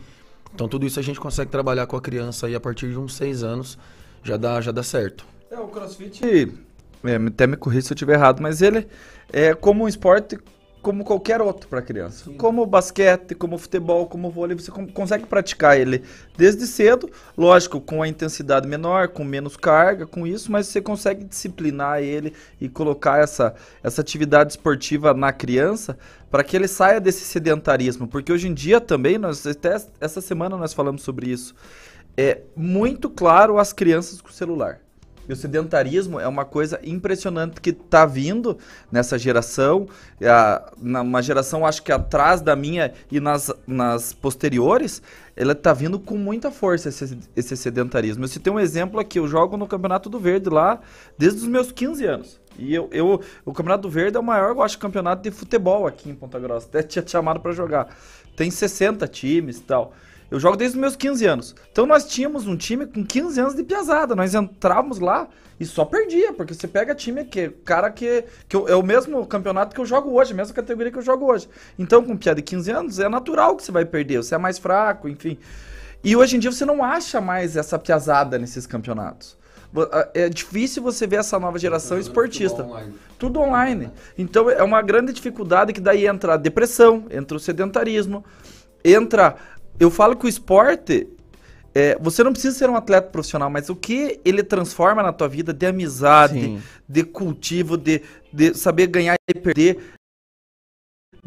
[0.55, 3.15] Então tudo isso a gente consegue trabalhar com a criança aí a partir de uns
[3.15, 3.79] seis anos,
[4.23, 5.27] já dá, já dá certo.
[5.51, 8.87] É, o crossfit, é, até me corri se eu estiver errado, mas ele
[9.33, 10.39] é como um esporte
[10.87, 12.31] como qualquer outro para criança.
[12.39, 16.05] Como o basquete, como o futebol, como o vôlei, você con- consegue praticar ele
[16.39, 21.25] desde cedo, lógico, com a intensidade menor, com menos carga, com isso, mas você consegue
[21.25, 25.99] disciplinar ele e colocar essa, essa atividade esportiva na criança
[26.31, 30.57] para que ele saia desse sedentarismo, porque hoje em dia também, nós até essa semana
[30.57, 31.53] nós falamos sobre isso,
[32.17, 34.86] é muito claro as crianças com celular.
[35.29, 38.57] E o sedentarismo é uma coisa impressionante que está vindo
[38.91, 39.89] nessa geração,
[40.81, 45.03] na- uma geração acho que atrás da minha e nas, nas posteriores,
[45.35, 48.25] ela está vindo com muita força esse, esse sedentarismo.
[48.25, 50.81] Eu citei um exemplo aqui, eu jogo no Campeonato do Verde lá
[51.19, 52.41] desde os meus 15 anos.
[52.59, 55.87] E eu, eu o Campeonato do Verde é o maior, eu acho, campeonato de futebol
[55.87, 56.67] aqui em Ponta Grossa.
[56.67, 57.95] Até tinha chamado para jogar.
[58.35, 59.93] Tem 60 times e tal.
[60.31, 61.55] Eu jogo desde os meus 15 anos.
[61.71, 64.15] Então nós tínhamos um time com 15 anos de piazada.
[64.17, 68.69] Nós entrávamos lá e só perdia, porque você pega time que cara que, que eu-
[68.69, 71.49] é o mesmo campeonato que eu jogo hoje, a mesma categoria que eu jogo hoje.
[71.79, 74.59] Então com piada de 15 anos é natural que você vai perder, você é mais
[74.59, 75.39] fraco, enfim.
[76.05, 79.37] E hoje em dia você não acha mais essa piazada nesses campeonatos.
[80.15, 82.63] É difícil você ver essa nova geração esportista.
[83.19, 83.91] Tudo online.
[84.17, 88.25] Então é uma grande dificuldade que daí entra a depressão, entra o sedentarismo,
[88.85, 89.37] entra.
[89.79, 91.09] Eu falo que o esporte.
[91.75, 95.29] é, você não precisa ser um atleta profissional, mas o que ele transforma na tua
[95.29, 96.63] vida de amizade, Sim.
[96.89, 98.01] de cultivo, de,
[98.33, 99.79] de saber ganhar e perder,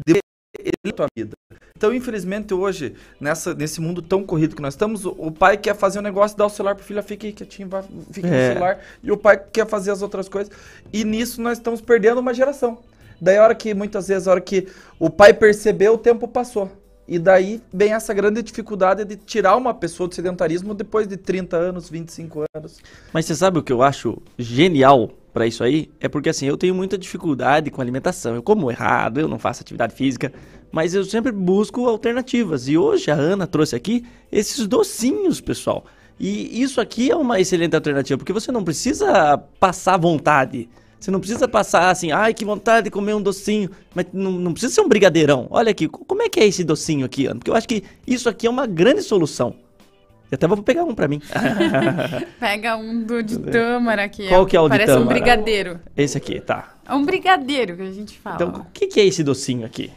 [0.06, 0.18] de
[0.58, 1.32] ele tua vida.
[1.76, 5.74] Então, infelizmente, hoje, nessa, nesse mundo tão corrido que nós estamos, o, o pai quer
[5.74, 7.82] fazer um negócio, dá o celular pro filho, "Ah, fica aí quietinho, vai,
[8.12, 8.30] fica É.
[8.48, 10.52] no celular, e o pai quer fazer as outras coisas.
[10.92, 12.78] E nisso nós estamos perdendo uma geração.
[13.20, 14.66] Daí, a hora que, muitas vezes, a hora que
[14.98, 16.70] o pai percebeu, o tempo passou.
[17.10, 21.56] E daí vem essa grande dificuldade de tirar uma pessoa do sedentarismo depois de 30
[21.56, 22.78] anos, 25 anos.
[23.12, 25.90] Mas você sabe o que eu acho genial pra isso aí?
[25.98, 28.36] É porque assim, eu tenho muita dificuldade com alimentação.
[28.36, 30.32] Eu como errado, eu não faço atividade física,
[30.70, 32.68] mas eu sempre busco alternativas.
[32.68, 35.84] E hoje a Ana trouxe aqui esses docinhos, pessoal.
[36.16, 40.68] E isso aqui é uma excelente alternativa, porque você não precisa passar vontade.
[41.00, 44.52] Você não precisa passar assim, ai que vontade de comer um docinho, mas não, não
[44.52, 45.46] precisa ser um brigadeirão.
[45.50, 47.36] Olha aqui, co- como é que é esse docinho aqui, Ana?
[47.36, 49.54] Porque eu acho que isso aqui é uma grande solução.
[50.30, 51.20] Eu até vou pegar um pra mim.
[52.38, 54.28] Pega um do de tâmara aqui.
[54.28, 55.18] Qual que é o de Parece um tâmara?
[55.18, 55.80] brigadeiro.
[55.96, 56.74] Esse aqui, tá.
[56.86, 58.36] É um brigadeiro que a gente fala.
[58.36, 59.90] Então, o que, que é esse docinho aqui?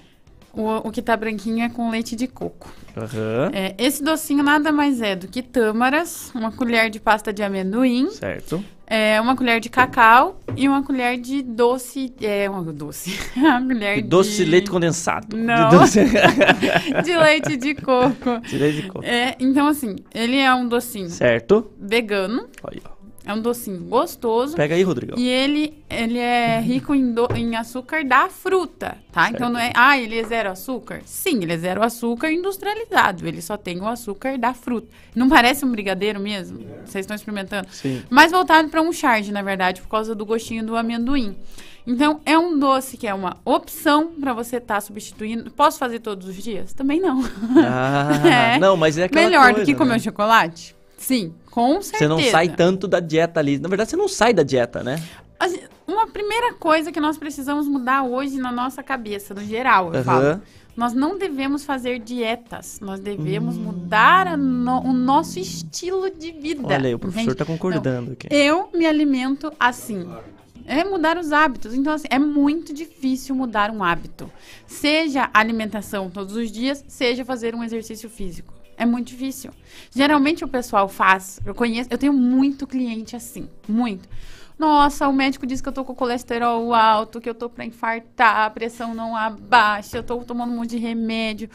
[0.53, 2.71] O, o que tá branquinho é com leite de coco.
[2.95, 3.49] Aham.
[3.53, 8.09] É, esse docinho nada mais é do que tâmaras, uma colher de pasta de amendoim,
[8.11, 8.63] Certo.
[8.93, 12.13] É, uma colher de cacau e uma colher de doce.
[12.21, 13.19] É, uma doce.
[13.35, 15.35] uma colher De doce de de leite condensado.
[15.35, 15.69] Não.
[15.69, 16.05] De, doce...
[17.03, 18.39] de leite de coco.
[18.47, 19.03] de leite de coco.
[19.03, 21.71] É, então, assim, ele é um docinho Certo.
[21.79, 22.47] vegano.
[22.69, 23.02] Aí, ó.
[23.25, 24.55] É um docinho gostoso.
[24.55, 25.17] Pega aí, Rodrigão.
[25.17, 29.29] E ele, ele é rico em, do- em açúcar da fruta, tá?
[29.29, 29.71] Então não é.
[29.75, 31.01] Ah, ele é zero açúcar?
[31.05, 33.25] Sim, ele é zero açúcar industrializado.
[33.27, 34.87] Ele só tem o açúcar da fruta.
[35.15, 36.59] Não parece um brigadeiro mesmo?
[36.85, 37.67] Vocês estão experimentando?
[37.71, 38.03] Sim.
[38.09, 41.35] Mais voltado para um charge, na verdade, por causa do gostinho do amendoim.
[41.85, 45.51] Então, é um doce que é uma opção para você estar substituindo.
[45.51, 46.71] Posso fazer todos os dias?
[46.73, 47.21] Também não.
[47.65, 49.99] Ah, não, mas é aquela Melhor do coisa, que comer né?
[49.99, 50.75] chocolate?
[50.97, 51.97] Sim, com certeza.
[51.99, 53.59] Você não sai tanto da dieta ali.
[53.59, 55.01] Na verdade, você não sai da dieta, né?
[55.85, 60.03] Uma primeira coisa que nós precisamos mudar hoje na nossa cabeça, no geral, eu Aham.
[60.03, 60.41] falo.
[60.75, 62.79] Nós não devemos fazer dietas.
[62.81, 66.61] Nós devemos mudar a no- o nosso estilo de vida.
[66.65, 67.37] Olha aí, o professor entende?
[67.37, 68.25] tá concordando aqui.
[68.27, 70.09] Então, eu me alimento assim.
[70.65, 71.73] É mudar os hábitos.
[71.73, 74.31] Então, assim, é muito difícil mudar um hábito.
[74.65, 78.52] Seja alimentação todos os dias, seja fazer um exercício físico.
[78.77, 79.51] É muito difícil.
[79.91, 81.39] Geralmente o pessoal faz.
[81.45, 83.47] Eu conheço, eu tenho muito cliente assim.
[83.67, 84.07] Muito.
[84.57, 88.45] Nossa, o médico disse que eu tô com colesterol alto, que eu tô pra infartar,
[88.45, 91.49] a pressão não abaixa, eu tô tomando um monte de remédio.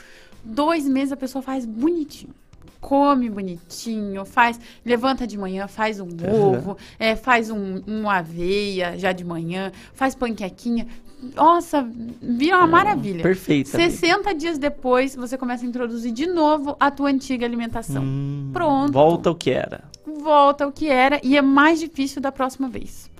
[0.44, 2.34] Dois meses a pessoa faz bonitinho.
[2.80, 9.12] come bonitinho, faz, levanta de manhã, faz um ovo, é, faz um, um aveia já
[9.12, 10.86] de manhã, faz panquequinha.
[11.34, 11.86] Nossa,
[12.22, 13.22] vira uma maravilha.
[13.22, 13.90] perfeito, amiga.
[13.90, 18.04] 60 dias depois, você começa a introduzir de novo a tua antiga alimentação.
[18.52, 19.82] Pronto Volta o que era.
[20.06, 23.10] volta ao que era e é mais difícil da próxima vez.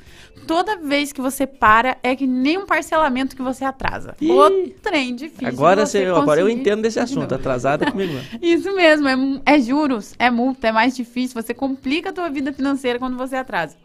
[0.47, 4.15] Toda vez que você para, é que nem um parcelamento que você atrasa.
[4.21, 4.31] Ih.
[4.31, 5.49] O trem difícil.
[5.49, 7.35] Agora, você você, agora eu entendo desse de assunto.
[7.35, 8.15] Atrasada comigo.
[8.41, 11.43] Isso mesmo, é, é juros, é multa, é mais difícil.
[11.43, 13.77] Você complica a tua vida financeira quando você atrasa.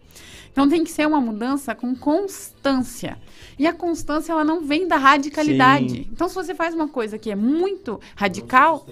[0.54, 3.18] Então tem que ser uma mudança com constância.
[3.58, 5.89] E a constância ela não vem da radicalidade.
[5.89, 6.08] Sim.
[6.12, 8.88] Então se você faz uma coisa que é muito radical,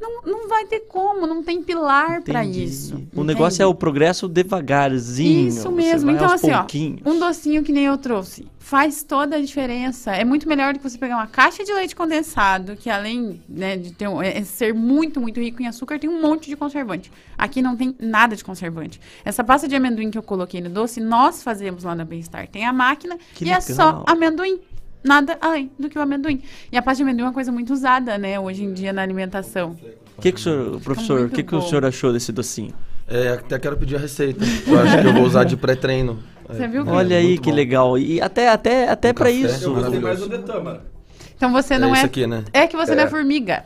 [0.00, 3.02] não, não vai ter como, não tem pilar para isso.
[3.14, 5.48] O negócio é o progresso devagarzinho.
[5.48, 6.10] Isso mesmo.
[6.10, 6.66] Então, assim, ó,
[7.10, 10.10] um docinho que nem eu trouxe faz toda a diferença.
[10.10, 13.76] É muito melhor do que você pegar uma caixa de leite condensado, que além né,
[13.76, 17.10] de ter é- é ser muito, muito rico em açúcar, tem um monte de conservante.
[17.38, 19.00] Aqui não tem nada de conservante.
[19.24, 22.48] Essa pasta de amendoim que eu coloquei no doce, nós fazemos lá na Bem-Estar.
[22.48, 23.62] Tem a máquina Que e é legal.
[23.62, 24.58] só amendoim.
[25.06, 26.42] Nada além do que o amendoim.
[26.70, 29.02] E a pasta de amendoim é uma coisa muito usada, né, hoje em dia na
[29.02, 29.76] alimentação.
[30.18, 32.74] O que, que o senhor, professor, o que, que o senhor achou desse docinho?
[33.06, 34.44] É, até quero pedir a receita.
[34.66, 36.18] Eu acho que eu vou usar de pré-treino.
[36.48, 37.56] Você viu que- Olha aí muito que bom.
[37.56, 37.98] legal.
[37.98, 39.64] E até, até, até pra café, isso.
[39.64, 40.84] eu gostei mais do Detâmara.
[41.36, 41.98] Então você É não é.
[41.98, 42.44] isso aqui, né?
[42.52, 43.08] É que você não é É.
[43.10, 43.64] formiga.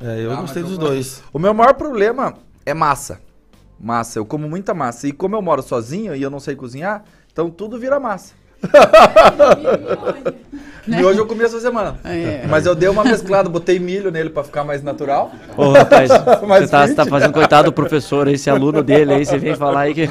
[0.00, 1.22] É, eu Ah, gostei dos eu dois.
[1.32, 2.34] O meu maior problema
[2.64, 3.20] é massa.
[3.80, 5.08] Massa, eu como muita massa.
[5.08, 8.34] E como eu moro sozinho e eu não sei cozinhar, então tudo vira massa.
[10.88, 11.98] E hoje eu comi essa semana.
[12.04, 12.46] É.
[12.48, 15.30] Mas eu dei uma mesclada, botei milho nele pra ficar mais natural.
[15.56, 16.10] Ô, rapaz,
[16.46, 19.54] Mais você tá, você tá fazendo coitado do professor, esse aluno dele aí, você vem
[19.54, 20.08] falar aí que.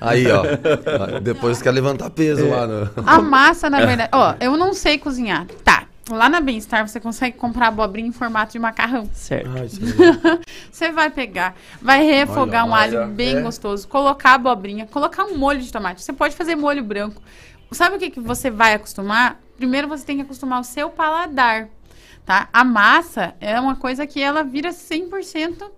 [0.00, 0.42] Aí, ó.
[1.20, 2.90] Depois quer levantar peso lá no.
[3.06, 4.10] A massa, na verdade.
[4.12, 5.46] Ó, eu não sei cozinhar.
[5.62, 5.84] Tá.
[6.14, 9.08] Lá na Bem-Estar você consegue comprar abobrinha em formato de macarrão.
[9.12, 9.48] Certo.
[9.48, 10.40] Ah, é.
[10.70, 13.40] Você vai pegar, vai refogar um olha, alho bem é.
[13.40, 16.02] gostoso, colocar a abobrinha, colocar um molho de tomate.
[16.02, 17.20] Você pode fazer molho branco.
[17.72, 19.40] Sabe o que, que você vai acostumar?
[19.56, 21.68] Primeiro você tem que acostumar o seu paladar,
[22.24, 22.48] tá?
[22.52, 25.70] A massa é uma coisa que ela vira 100%...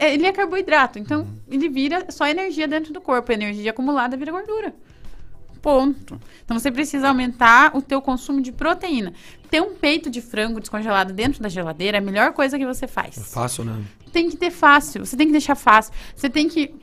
[0.00, 3.30] é, Ele é carboidrato, então ele vira só energia dentro do corpo.
[3.30, 4.72] A energia acumulada vira gordura.
[5.60, 6.20] Ponto.
[6.44, 9.12] Então você precisa aumentar o teu consumo de proteína.
[9.50, 12.86] Ter um peito de frango descongelado dentro da geladeira é a melhor coisa que você
[12.86, 13.84] faz Fácil, né?
[14.16, 15.92] tem que ter fácil, você tem que deixar fácil.
[16.14, 16.74] Você tem que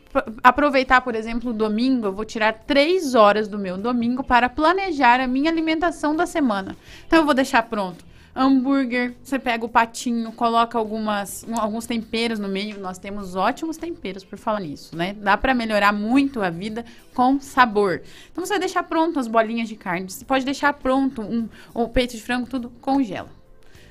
[0.44, 2.06] aproveitar, por exemplo, o domingo.
[2.06, 6.78] Eu vou tirar três horas do meu domingo para planejar a minha alimentação da semana.
[7.08, 8.06] Então eu vou deixar pronto.
[8.36, 12.80] Hambúrguer, você pega o patinho, coloca algumas, um- alguns temperos no meio.
[12.80, 15.14] Nós temos ótimos temperos por falar nisso, né?
[15.14, 18.02] Dá para melhorar muito a vida com sabor.
[18.32, 20.10] Então você vai deixar pronto as bolinhas de carne.
[20.10, 23.30] Você pode deixar pronto um, o peito de frango, tudo congela.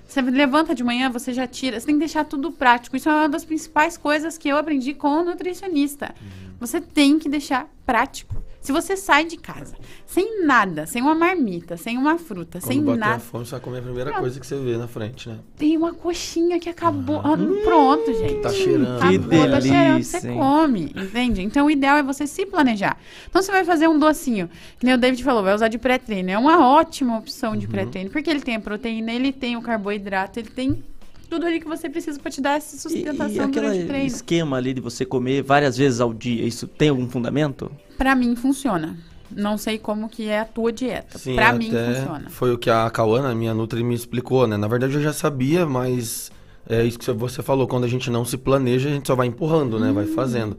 [0.06, 1.78] Você levanta de manhã, você já tira.
[1.78, 2.96] Você tem que deixar tudo prático.
[2.96, 6.14] Isso é uma das principais coisas que eu aprendi com o nutricionista.
[6.60, 8.34] Você tem que deixar prático.
[8.62, 9.74] Se você sai de casa
[10.06, 13.50] sem nada, sem uma marmita, sem uma fruta, Quando sem bater nada, a fome, você
[13.50, 14.20] vai comer a primeira Pronto.
[14.22, 15.38] coisa que você vê na frente, né?
[15.56, 17.16] tem uma coxinha que acabou.
[17.24, 18.36] Ah, pronto, gente.
[18.40, 19.00] Tá cheirando.
[19.00, 20.38] Que Acabou, tá cheirando, delícia, você hein?
[20.38, 21.42] come, entende?
[21.42, 22.96] Então o ideal é você se planejar.
[23.28, 24.48] Então você vai fazer um docinho,
[24.78, 26.30] que nem o David falou, vai usar de pré-treino.
[26.30, 27.58] É uma ótima opção Uhum.
[27.58, 30.84] de pré-treino, porque ele tem a proteína, ele tem o carboidrato, ele tem
[31.28, 33.88] tudo ali que você precisa pra te dar essa E, sustentação e aquele durante o
[33.88, 34.06] treino.
[34.06, 37.70] esquema ali de você comer várias vezes ao dia, isso tem algum fundamento?
[38.02, 38.96] Pra mim funciona.
[39.30, 41.16] Não sei como que é a tua dieta.
[41.18, 42.28] Sim, pra mim funciona.
[42.30, 44.56] Foi o que a Cauana, minha Nutri, me explicou, né?
[44.56, 46.32] Na verdade eu já sabia, mas
[46.68, 49.28] é isso que você falou, quando a gente não se planeja, a gente só vai
[49.28, 49.90] empurrando, né?
[49.90, 49.94] Hum.
[49.94, 50.58] Vai fazendo.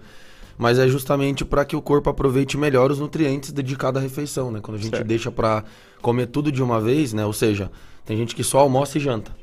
[0.57, 4.61] Mas é justamente para que o corpo aproveite melhor os nutrientes de cada refeição, né?
[4.61, 5.05] Quando a gente Certo.
[5.05, 5.65] deixa para
[6.01, 7.25] comer tudo de uma vez, né?
[7.25, 7.69] Ou seja,
[8.05, 9.33] tem gente que só almoça e janta.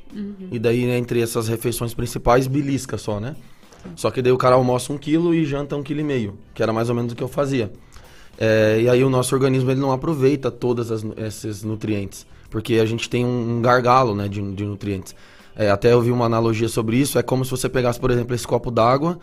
[0.51, 3.37] E daí, né, entre essas refeições principais, belisca só, né?
[3.95, 6.63] Só que daí o cara almoça um quilo e janta um quilo e meio, que
[6.63, 7.71] era mais ou menos o que eu fazia.
[8.43, 13.11] É, e aí o nosso organismo ele não aproveita todos esses nutrientes, porque a gente
[13.11, 15.15] tem um, um gargalo né, de, de nutrientes.
[15.55, 18.35] É, até eu vi uma analogia sobre isso, é como se você pegasse, por exemplo,
[18.35, 19.19] esse copo d'água,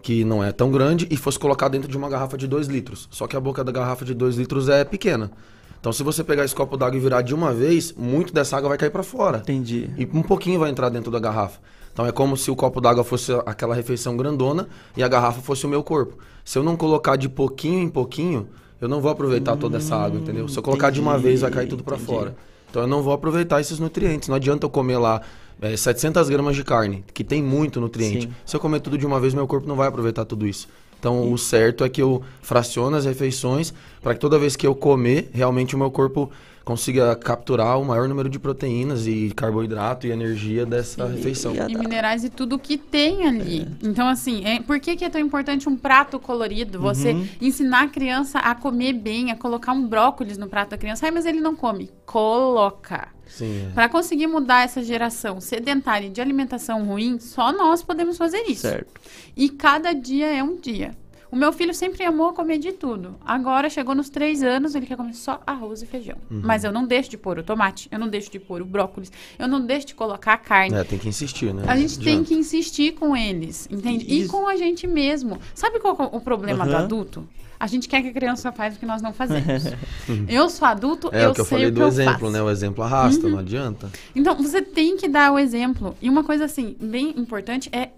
[0.00, 3.06] que não é tão grande, e fosse colocar dentro de uma garrafa de 2 litros.
[3.10, 5.30] Só que a boca da garrafa de 2 litros é pequena.
[5.78, 8.70] Então se você pegar esse copo d'água e virar de uma vez, muito dessa água
[8.70, 9.38] vai cair para fora.
[9.38, 9.90] Entendi.
[9.98, 11.60] E um pouquinho vai entrar dentro da garrafa.
[11.94, 15.64] Então é como se o copo d'água fosse aquela refeição grandona e a garrafa fosse
[15.64, 16.18] o meu corpo.
[16.44, 18.48] Se eu não colocar de pouquinho em pouquinho,
[18.80, 20.48] eu não vou aproveitar toda essa água, entendeu?
[20.48, 22.10] Se eu colocar de uma entendi, vez, vai cair tudo para entendi.
[22.10, 22.36] fora.
[22.68, 24.28] Então eu não vou aproveitar esses nutrientes.
[24.28, 25.22] Não adianta eu comer lá
[25.62, 28.26] é, 700 gramas de carne, que tem muito nutriente.
[28.26, 28.34] Sim.
[28.44, 30.68] Se eu comer tudo de uma vez, meu corpo não vai aproveitar tudo isso.
[30.98, 33.72] Então o certo é que eu fraciono as refeições
[34.02, 36.30] para que toda vez que eu comer, realmente o meu corpo
[36.64, 41.54] consiga capturar o maior número de proteínas e carboidrato e energia dessa refeição.
[41.68, 43.68] E minerais e tudo que tem ali.
[43.82, 46.80] Então, assim, é, por que, que é tão importante um prato colorido?
[46.80, 47.28] Você Uhum.
[47.40, 51.06] ensinar a criança a comer bem, a colocar um brócolis no prato da criança.
[51.06, 51.90] Ai, mas ele não come.
[52.06, 53.08] Coloca.
[53.26, 53.66] Sim.
[53.68, 53.72] é.
[53.74, 58.62] Para conseguir mudar essa geração sedentária e de alimentação ruim, só nós podemos fazer isso.
[58.62, 59.00] Certo.
[59.36, 60.92] E cada dia é um dia.
[61.34, 63.16] O meu filho sempre amou comer de tudo.
[63.26, 66.14] Agora chegou nos três anos, ele quer comer só arroz e feijão.
[66.30, 66.42] Uhum.
[66.44, 69.10] Mas eu não deixo de pôr o tomate, eu não deixo de pôr o brócolis,
[69.36, 70.76] eu não deixo de colocar a carne.
[70.76, 71.64] É, tem que insistir, né?
[71.66, 74.04] A gente tem que insistir com eles, entende?
[74.08, 75.40] E com a gente mesmo.
[75.56, 76.84] Sabe qual é o problema do Aham.
[76.84, 77.28] adulto?
[77.58, 79.64] A gente quer que a criança faça o que nós não fazemos.
[80.28, 82.12] eu sou adulto, É eu, o que eu sei falei o que do eu exemplo,
[82.20, 82.30] faço.
[82.30, 82.42] né?
[82.42, 83.32] O exemplo arrasta, Uhum.
[83.32, 83.90] não adianta.
[84.14, 85.96] Então, você tem que dar o exemplo.
[86.00, 87.88] E uma coisa, assim, bem importante é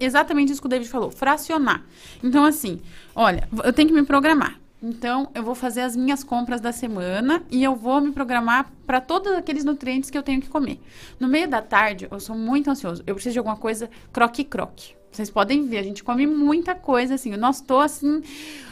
[0.00, 1.84] exatamente isso que o David falou, fracionar.
[2.22, 2.80] Então, assim,
[3.14, 4.58] olha, eu tenho que me programar.
[4.82, 9.00] Então, eu vou fazer as minhas compras da semana e eu vou me programar para
[9.00, 10.80] todos aqueles nutrientes que eu tenho que comer.
[11.20, 13.02] No meio da tarde, eu sou muito ansioso.
[13.06, 14.94] Eu preciso de alguma coisa croque-croque.
[15.12, 17.32] Vocês podem ver, a gente come muita coisa, assim.
[17.32, 18.22] Eu não estou, assim,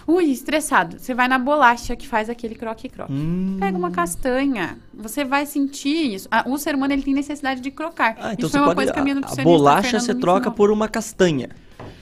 [0.07, 0.99] ui, estressado.
[0.99, 3.13] Você vai na bolacha que faz aquele croque-croque.
[3.59, 4.79] Pega uma castanha.
[4.95, 6.29] Você vai sentir isso.
[6.31, 8.17] Ah, o ser humano, ele tem necessidade de crocar.
[8.19, 8.77] Ah, então isso foi uma pode.
[8.77, 11.51] coisa que a minha a, a nutricionista bolacha você troca por uma castanha.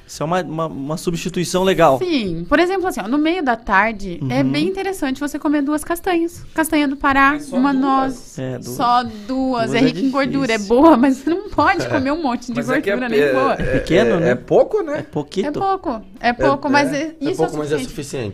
[0.09, 1.98] Isso é uma, uma, uma substituição legal.
[1.98, 2.46] Sim.
[2.48, 4.50] Por exemplo, assim, ó, no meio da tarde, é Uhum.
[4.50, 6.42] bem interessante você comer duas castanhas.
[6.54, 8.38] Castanha do Pará, uma noz.
[8.38, 8.66] É, duas.
[8.76, 9.12] Só duas.
[9.28, 11.88] Duas é é rica em gordura, é boa, mas você não pode É.
[11.90, 13.52] comer um monte de Mas é que é- gordura nem é- boa.
[13.52, 14.30] é- Pequeno, é- né?
[14.30, 14.98] é pouco, né?
[15.00, 15.46] É pouquito.
[15.46, 17.88] É pouco, é pouco, mas é, é isso pouco, é mas é suficiente.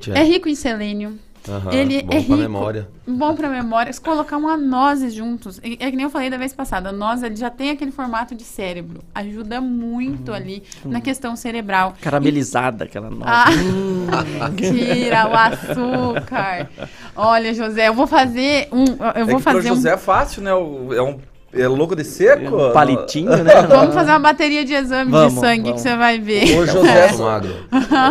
[0.04, 0.12] suficiente.
[0.12, 1.18] É rico em selênio.
[1.48, 2.36] Aham, Ele bom é pra rico.
[2.36, 2.88] memória.
[3.06, 3.92] Bom pra memória.
[3.92, 5.60] Se colocar uma nozes juntos.
[5.62, 6.88] É é que nem eu falei da vez passada.
[6.88, 9.00] A noz ele já tem aquele formato de cérebro.
[9.14, 10.34] Ajuda muito Uhum.
[10.34, 11.94] ali na questão cerebral.
[12.00, 13.22] Caramelizada, aquela noz.
[13.26, 14.06] Ah, Hum.
[14.56, 16.70] tira o açúcar.
[17.14, 18.84] Olha, José, eu vou fazer um.
[18.84, 19.74] Eu vou é que pro fazer um.
[19.74, 20.50] José é fácil, né?
[20.50, 21.18] É um
[21.56, 22.68] é louco de seco.
[22.68, 23.62] Um palitinho, né?
[23.68, 25.82] Vamos fazer uma bateria de exame Vamos, de sangue vamos.
[25.82, 26.58] que você vai ver.
[26.58, 27.54] O José Falso magro.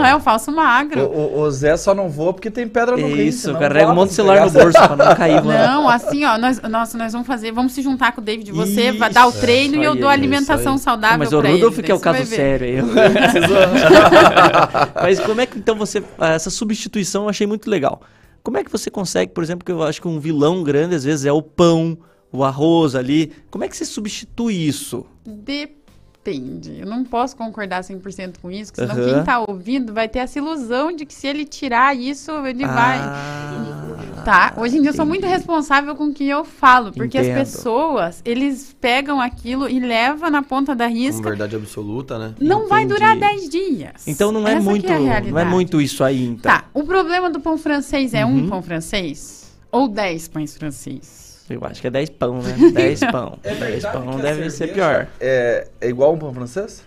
[0.05, 1.01] é o falso magro.
[1.05, 3.25] O, o- o Zé só não voa porque tem pedra no rim.
[3.27, 5.43] Isso, senão carrega um monte de celular no bolso pra não cair.
[5.43, 5.57] mano.
[5.57, 8.51] Não, assim, ó, nós, nossa, nós vamos fazer, vamos se juntar com o David.
[8.51, 11.49] Você vai dar o Isso, treino e eu dou isso alimentação saudável Mas o pra
[11.49, 12.77] Rudolf ele, que é o caso sério aí.
[15.01, 16.03] Mas como é que então você.
[16.19, 18.01] Essa substituição eu achei muito legal.
[18.41, 21.03] Como é que você consegue, por exemplo, que eu acho que um vilão grande às
[21.03, 21.97] vezes é o pão,
[22.33, 23.31] o arroz ali.
[23.51, 25.05] Como é que você substitui isso?
[25.23, 26.79] Depende.
[26.79, 29.13] Eu não posso concordar 100% com isso, porque senão Aham.
[29.13, 32.73] quem tá ouvindo vai ter essa ilusão de que se ele tirar isso, ele Ah,
[32.73, 34.23] vai.
[34.23, 34.53] Tá?
[34.57, 37.39] Hoje em dia eu sou muito responsável com o que eu falo, porque Entendo.
[37.41, 41.29] as pessoas, eles pegam aquilo e levam na ponta da risca.
[41.29, 42.33] verdade absoluta, né?
[42.39, 44.07] Não vai durar 10 dias.
[44.07, 46.51] Então não é Essa que muito, a não é muito isso aí, então.
[46.51, 48.45] Tá, o problema do pão francês é Uhum.
[48.45, 51.22] um pão francês ou 10 pães franceses?
[51.49, 52.55] Eu acho que é 10 pão, né?
[52.73, 53.39] 10 pão.
[53.43, 55.07] É 10 verdade pão deve ser pior.
[55.19, 56.83] É, é igual um pão francês?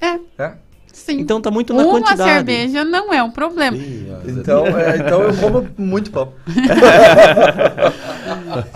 [0.00, 0.18] É.
[0.42, 0.52] É?
[0.92, 1.20] Sim.
[1.20, 2.30] Então tá muito na Uma quantidade.
[2.30, 3.76] cerveja não é um problema.
[4.26, 6.32] Então, é, então eu como muito pão.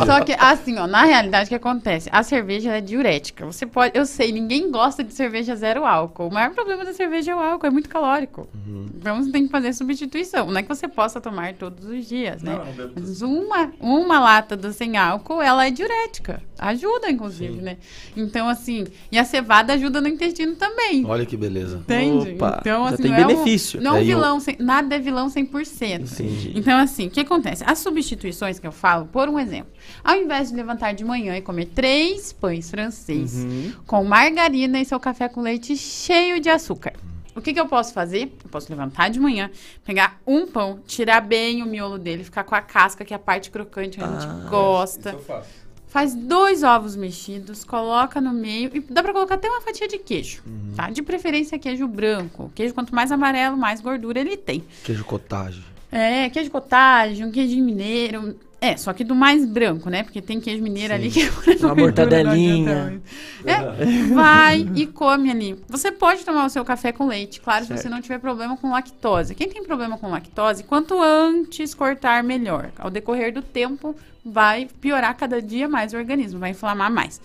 [0.04, 2.08] Só que, assim, ó, na realidade, o que acontece?
[2.12, 3.44] A cerveja é diurética.
[3.46, 3.96] Você pode.
[3.96, 6.28] Eu sei, ninguém gosta de cerveja zero álcool.
[6.28, 8.48] O maior problema da cerveja é o álcool, é muito calórico.
[8.96, 10.46] Então você tem que fazer substituição.
[10.46, 12.54] Não é que você possa tomar todos os dias, né?
[12.54, 16.42] Não, não Mas uma, uma lata do sem álcool, ela é diurética.
[16.58, 17.76] Ajuda, inclusive, né?
[18.16, 21.04] Então, assim, e a cevada ajuda no intestino também.
[21.04, 21.82] Olha que beleza.
[22.22, 22.36] Entende?
[22.36, 23.80] Opa, então, assim, tem não é um- benefício.
[23.80, 26.12] não é um Aí eu- vilão, sem- nada é vilão 100%.
[26.12, 26.52] Entendi.
[26.54, 27.62] Então, assim, o que acontece?
[27.66, 31.40] As substituições que eu falo, por um exemplo, ao invés de levantar de manhã e
[31.42, 33.72] comer três pães francês Uhum.
[33.86, 36.92] com margarina e seu café com leite cheio de açúcar.
[37.36, 38.32] O que, que eu posso fazer?
[38.44, 39.50] Eu posso levantar de manhã,
[39.84, 43.18] pegar um pão, tirar bem o miolo dele, ficar com a casca, que é a
[43.18, 45.08] parte crocante que a gente Ah, gosta.
[45.10, 45.48] Isso eu faço.
[45.94, 49.96] Faz dois ovos mexidos, coloca no meio e dá pra colocar até uma fatia de
[49.96, 50.72] queijo, Uhum.
[50.74, 50.90] tá?
[50.90, 52.50] De preferência queijo branco.
[52.52, 54.64] Queijo quanto mais amarelo, mais gordura ele tem.
[54.82, 55.62] Queijo cottage.
[55.92, 58.34] É, queijo cottage, um queijo mineiro.
[58.60, 60.02] É, só que do mais branco, né?
[60.02, 63.00] Porque tem queijo mineiro ali que é Uma gordura, mortadelinha.
[63.44, 65.56] É, vai e come ali.
[65.68, 67.94] Você pode tomar o seu café com leite, claro, se você Certo.
[67.94, 69.32] não tiver problema com lactose.
[69.32, 72.72] Quem tem problema com lactose, quanto antes cortar, melhor.
[72.76, 73.94] Ao decorrer do tempo,
[74.24, 77.20] vai piorar cada dia mais o organismo, vai inflamar mais.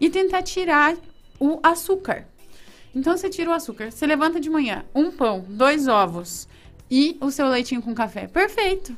[0.00, 0.94] E tentar tirar
[1.40, 2.26] o açúcar.
[2.94, 6.46] Então você tira o açúcar, você levanta de manhã, um pão, dois ovos
[6.90, 8.26] e o seu leitinho com café.
[8.28, 8.96] Perfeito.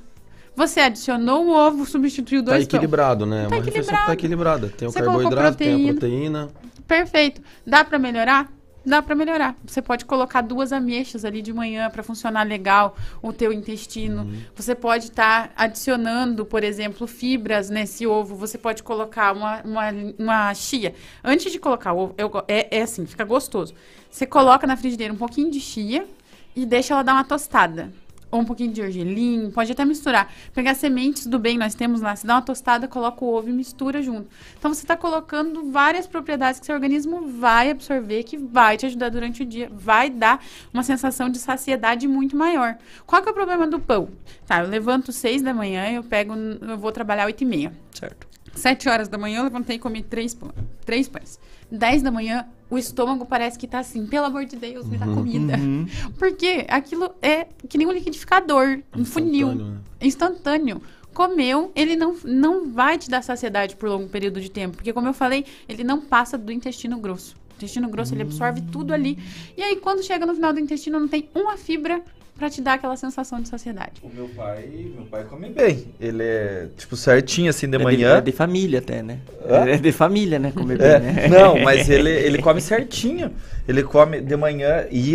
[0.54, 2.78] Você adicionou o ovo, substituiu Tá dois pão.
[2.78, 3.46] equilibrado, né?
[3.48, 4.68] Tá Uma refeição que tá equilibrada.
[4.68, 6.46] Tem o Você carboidrato, tem a proteína.
[6.46, 6.48] proteína.
[6.88, 7.42] Perfeito.
[7.66, 8.50] Dá pra melhorar?
[8.86, 9.56] Dá pra melhorar.
[9.66, 14.32] Você pode colocar duas ameixas ali de manhã pra funcionar legal o teu intestino.
[14.54, 18.36] Você pode estar adicionando, por exemplo, fibras nesse ovo.
[18.36, 19.84] Você pode colocar uma, uma,
[20.18, 20.94] uma chia.
[21.24, 23.74] Antes de colocar o ovo, eu é, é assim, fica gostoso.
[24.08, 26.06] Você coloca na frigideira um pouquinho de chia
[26.54, 27.92] e deixa ela dar uma tostada.
[28.36, 30.30] Ou um pouquinho de gergelim, pode até misturar.
[30.52, 33.52] Pegar sementes do bem, nós temos lá, você dá uma tostada, coloca o ovo e
[33.52, 34.28] mistura junto.
[34.58, 39.08] Então você está colocando várias propriedades que seu organismo vai absorver, que vai te ajudar
[39.08, 42.76] durante o dia, vai dar uma sensação de saciedade muito maior.
[43.06, 44.10] Qual que é o problema do pão?
[44.46, 47.72] Tá, eu levanto seis da manhã, eu pego, eu vou trabalhar oito e meia.
[47.90, 48.26] Certo.
[48.54, 50.50] Sete horas da manhã eu levantei e comi três, pão,
[50.84, 51.40] três pães.
[51.70, 55.06] Dez da manhã, o estômago parece que tá assim, pelo amor de Deus, me dá
[55.06, 55.56] comida.
[55.56, 55.86] Uhum.
[56.18, 59.78] Porque aquilo é que nem um liquidificador, um funil né?
[60.00, 60.80] instantâneo.
[61.14, 64.76] Comeu, ele não, não vai te dar saciedade por longo período de tempo.
[64.76, 67.34] Porque, como eu falei, ele não passa do intestino grosso.
[67.50, 69.18] O intestino grosso, ele absorve tudo ali.
[69.56, 72.02] E aí, quando chega no final do intestino, não tem uma fibra
[72.36, 74.00] pra te dar aquela sensação de saciedade.
[74.02, 75.86] O meu pai, meu pai come bem.
[76.00, 78.16] Ele é, tipo, certinho assim de É de- manhã.
[78.18, 79.18] é de família até, né?
[79.48, 79.66] Hã?
[79.68, 80.52] É de família, né?
[80.54, 81.28] Comer bem, É, né?
[81.28, 83.32] Não, mas ele, ele come certinho.
[83.66, 85.14] Ele come de manhã e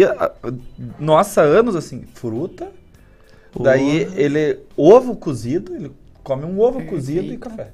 [1.00, 2.70] nossa, anos assim, fruta.
[3.60, 5.92] Daí ele ovo cozido, ele
[6.24, 7.70] come um ovo cozido e café.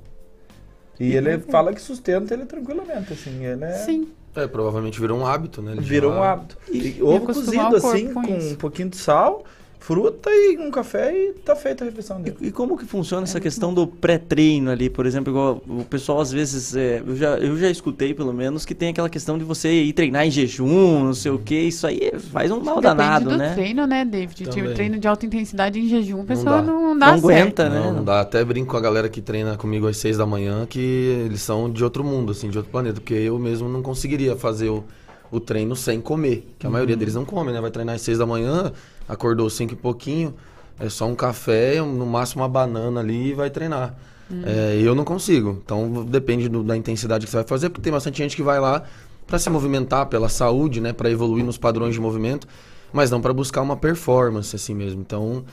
[1.00, 4.08] E ele fala que sustenta ele tranquilamente, assim, ele é Sim.
[4.38, 5.72] É, provavelmente virou um hábito, né?
[5.72, 6.56] Ele virou um hábito.
[6.72, 9.44] E ovo acostumar cozido assim, com um pouquinho de sal,
[9.80, 12.36] fruta e um café e tá feita a refeição dele.
[12.41, 16.32] E como que funciona essa questão do pré-treino ali, por exemplo, igual o pessoal às
[16.32, 19.71] vezes, é, eu, já, eu já escutei pelo menos, que tem aquela questão de você
[19.84, 23.30] ir treinar em jejum, não sei o que, isso aí faz um mal Depende danado,
[23.30, 23.53] do né?
[23.53, 24.36] treino, né, David?
[24.36, 24.73] Tipo, Também.
[24.73, 26.61] treino de alta intensidade em jejum, a Não pessoa dá.
[26.61, 27.30] não, dá Não certo.
[27.39, 27.80] aguenta, né?
[27.80, 28.19] Não, não dá.
[28.21, 30.80] Até brinco com a galera que treina comigo às seis da manhã que
[31.25, 32.99] eles são de outro mundo, assim, de outro planeta.
[32.99, 34.84] Porque eu mesmo não conseguiria fazer o,
[35.32, 36.45] o treino sem comer.
[36.59, 36.99] Que a maioria Uhum.
[36.99, 37.61] deles não come, né?
[37.61, 38.71] Vai treinar às seis da manhã,
[39.08, 40.34] acordou cinco e pouquinho,
[40.80, 43.95] é só um café, no máximo uma banana ali e vai treinar.
[44.45, 45.60] É, eu não consigo.
[45.64, 48.60] Então depende do- da intensidade que você vai fazer, porque tem bastante gente que vai
[48.60, 48.84] lá
[49.26, 50.91] para se movimentar pela saúde, né?
[50.93, 52.47] Para evoluir nos padrões de movimento,
[52.91, 54.99] mas não para buscar uma performance assim mesmo.
[55.01, 55.45] Então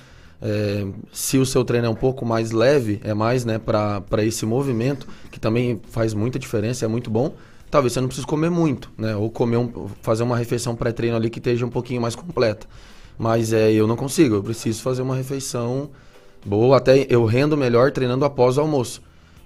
[0.42, 4.44] é, se o seu treino é um pouco mais leve, é mais né, para esse
[4.44, 7.34] movimento, que também faz muita diferença, é muito bom,
[7.70, 9.14] talvez você não precise comer muito, né?
[9.16, 12.66] Ou comer um, fazer uma refeição pré-treino ali que esteja um pouquinho mais completa.
[13.18, 15.90] Mas é, eu não consigo, eu preciso fazer uma refeição
[16.44, 19.02] boa, até eu rendo melhor treinando após o almoço.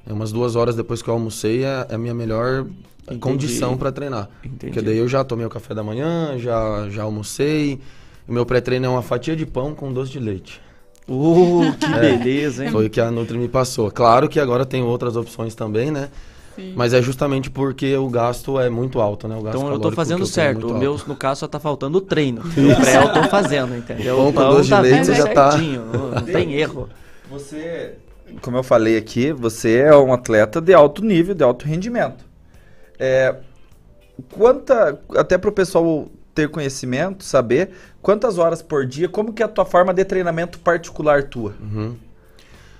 [0.06, 2.66] É umas duas horas depois que eu almocei é, é a minha melhor
[3.02, 3.20] Entendi.
[3.20, 4.28] condição para treinar.
[4.42, 4.72] Entendi.
[4.72, 7.78] Porque daí eu já tomei o café da manhã, já, já almocei.
[8.26, 10.60] O meu pré-treino é uma fatia de pão com doce de leite.
[11.08, 12.70] Uh, que É, beleza, hein?
[12.70, 13.90] Foi o que a Nutri me passou.
[13.90, 16.10] Claro que agora tem outras opções também, né?
[16.58, 16.72] Sim.
[16.74, 19.36] Mas é justamente porque o gasto é muito alto, né?
[19.36, 20.60] O gasto Então eu tô fazendo é certo.
[20.62, 22.40] muito O meu, no caso, só tá faltando o treino.
[22.40, 24.16] O pré eu tô fazendo, entendeu?
[24.16, 26.54] Pão O com pão doce de tá leite vindo já tá- certinho, Não, não tem
[26.54, 26.88] erro.
[27.30, 27.94] Você,
[28.42, 32.24] como eu falei aqui, você é um atleta de alto nível, de alto rendimento.
[32.98, 33.36] É,
[34.32, 37.70] quanta, até para o pessoal ter conhecimento, saber
[38.02, 41.54] quantas horas por dia, como que é a tua forma de treinamento particular tua?
[41.60, 41.94] Uhum.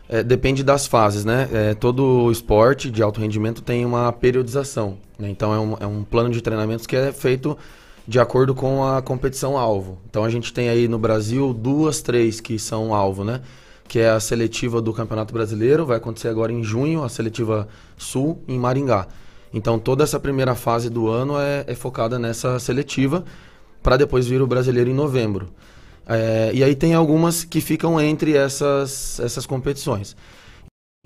[0.08, 1.48] É, depende das fases, né?
[1.52, 4.96] É, todo esporte de alto rendimento tem uma periodização.
[5.18, 5.28] né?
[5.28, 7.58] Então é um, é um plano de treinamentos que é feito
[8.06, 9.98] de acordo com a competição alvo.
[10.08, 13.42] Então a gente tem aí no Brasil duas, três que são alvo, né?
[13.86, 18.42] Que é a seletiva do Campeonato Brasileiro, vai acontecer agora em junho, a seletiva Sul
[18.48, 19.06] em Maringá.
[19.52, 23.24] Então toda essa primeira fase do ano é, é focada nessa seletiva
[23.82, 25.50] para depois vir o brasileiro em novembro.
[26.08, 30.16] É, e aí tem algumas que ficam entre essas, essas competições.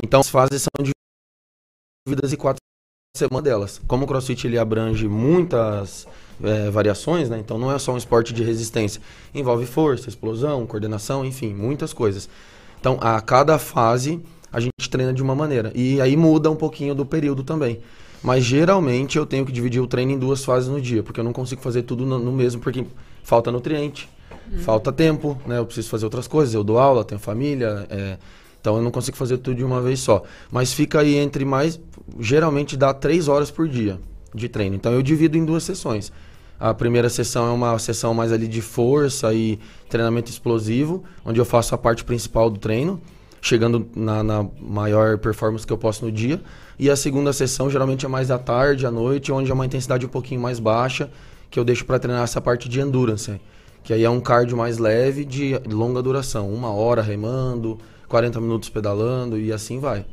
[0.02, 0.92] Então as fases são
[2.06, 2.60] divididas em quatro
[3.16, 3.82] semanas delas.
[3.88, 6.06] Como o CrossFit ele abrange muitas
[6.42, 7.38] é, variações, né?
[7.38, 9.02] Então não é só um esporte de resistência.
[9.34, 12.28] Envolve força, explosão, coordenação, enfim, muitas coisas.
[12.80, 14.22] Então a cada fase
[14.52, 15.72] a gente treina de uma maneira.
[15.74, 17.80] E aí muda um pouquinho do período também.
[18.22, 21.24] Mas geralmente eu tenho que dividir o treino em duas fases no dia, porque eu
[21.24, 22.86] não consigo fazer tudo no, no mesmo, porque
[23.24, 24.08] falta nutriente,
[24.58, 25.58] falta tempo, né?
[25.58, 28.18] Eu preciso fazer outras coisas, eu dou aula, tenho família, é,
[28.60, 30.22] então eu não consigo fazer tudo de uma vez só.
[30.50, 31.80] Mas fica aí entre mais,
[32.20, 33.98] geralmente dá três horas por dia
[34.34, 34.76] de treino.
[34.76, 36.12] Então eu divido em duas sessões.
[36.58, 41.44] A primeira sessão é uma sessão mais ali de força e treinamento explosivo, onde eu
[41.44, 43.00] faço a parte principal do treino,
[43.40, 46.40] chegando na, na maior performance que eu posso no dia.
[46.78, 50.06] E a segunda sessão geralmente é mais à tarde, à noite, onde é uma intensidade
[50.06, 51.10] um pouquinho mais baixa,
[51.50, 53.40] que eu deixo para treinar essa parte de endurance,
[53.82, 57.78] que aí é um cardio mais leve de longa duração, uma hora remando,
[58.08, 60.04] 40 minutos pedalando e assim vai.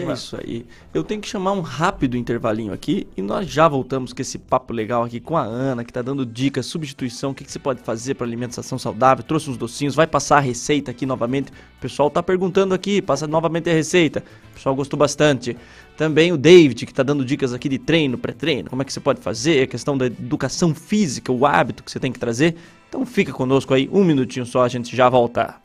[0.00, 0.66] É isso aí.
[0.92, 4.72] Eu tenho que chamar um rápido intervalinho aqui e nós já voltamos com esse papo
[4.74, 7.80] legal aqui com a Ana, que tá dando dicas, substituição, o que, que você pode
[7.80, 9.24] fazer para alimentação saudável.
[9.24, 11.50] Trouxe uns docinhos, vai passar a receita aqui novamente.
[11.50, 14.22] O pessoal tá perguntando aqui, passa novamente a receita.
[14.50, 15.56] O pessoal gostou bastante.
[15.96, 19.00] Também o David, que tá dando dicas aqui de treino, pré-treino, como é que você
[19.00, 22.54] pode fazer, a questão da educação física, o hábito que você tem que trazer.
[22.88, 25.56] Então fica conosco aí, um minutinho só, a gente já volta.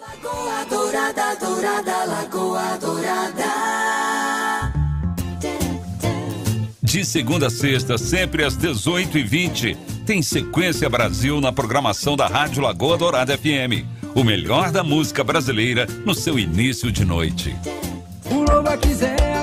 [0.00, 3.72] Lagoa Dourada, Dourada, Lagoa Dourada.
[6.82, 12.98] De segunda a sexta, sempre às 18h20, tem Sequência Brasil na programação da Rádio Lagoa
[12.98, 13.86] Dourada FM.
[14.14, 17.56] O melhor da música brasileira no seu início de noite.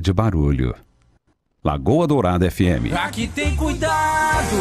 [0.00, 0.74] de barulho?
[1.64, 2.92] Lagoa Dourada FM.
[2.92, 4.56] Aqui tem cuidado.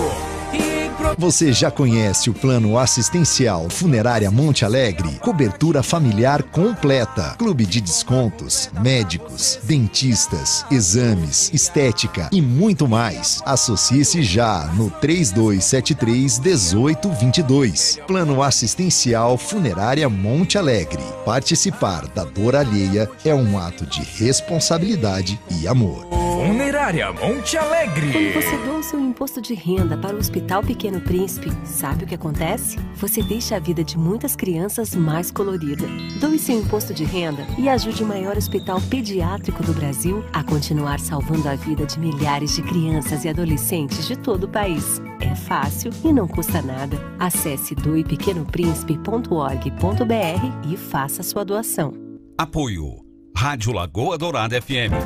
[0.54, 0.81] E.
[1.18, 5.10] Você já conhece o plano assistencial Funerária Monte Alegre?
[5.20, 7.36] Cobertura familiar completa.
[7.38, 13.42] Clube de descontos, médicos, dentistas, exames, estética e muito mais.
[13.46, 18.00] Associe-se já no 3273 1822.
[18.08, 21.04] Plano assistencial Funerária Monte Alegre.
[21.26, 26.08] Participar da dor alheia é um ato de responsabilidade e amor.
[26.42, 28.12] Funerária Monte Alegre.
[28.12, 32.08] Quando você doa o seu imposto de renda para o Hospital Pequeno Príncipe, sabe o
[32.08, 32.80] que acontece?
[32.96, 35.86] Você deixa a vida de muitas crianças mais colorida.
[36.20, 41.00] Doe seu imposto de renda e ajude o maior hospital pediátrico do Brasil a continuar
[41.00, 45.00] salvando a vida de milhares de crianças e adolescentes de todo o país.
[45.20, 46.98] É fácil e não custa nada.
[47.20, 51.94] Acesse doepequenopríncipe.org.br e faça sua doação.
[52.36, 52.96] Apoio.
[53.38, 54.98] Rádio Lagoa Dourada FM.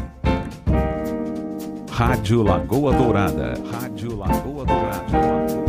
[1.91, 3.53] Rádio Lagoa Dourada.
[3.71, 5.64] Rádio Lagoa Dourada.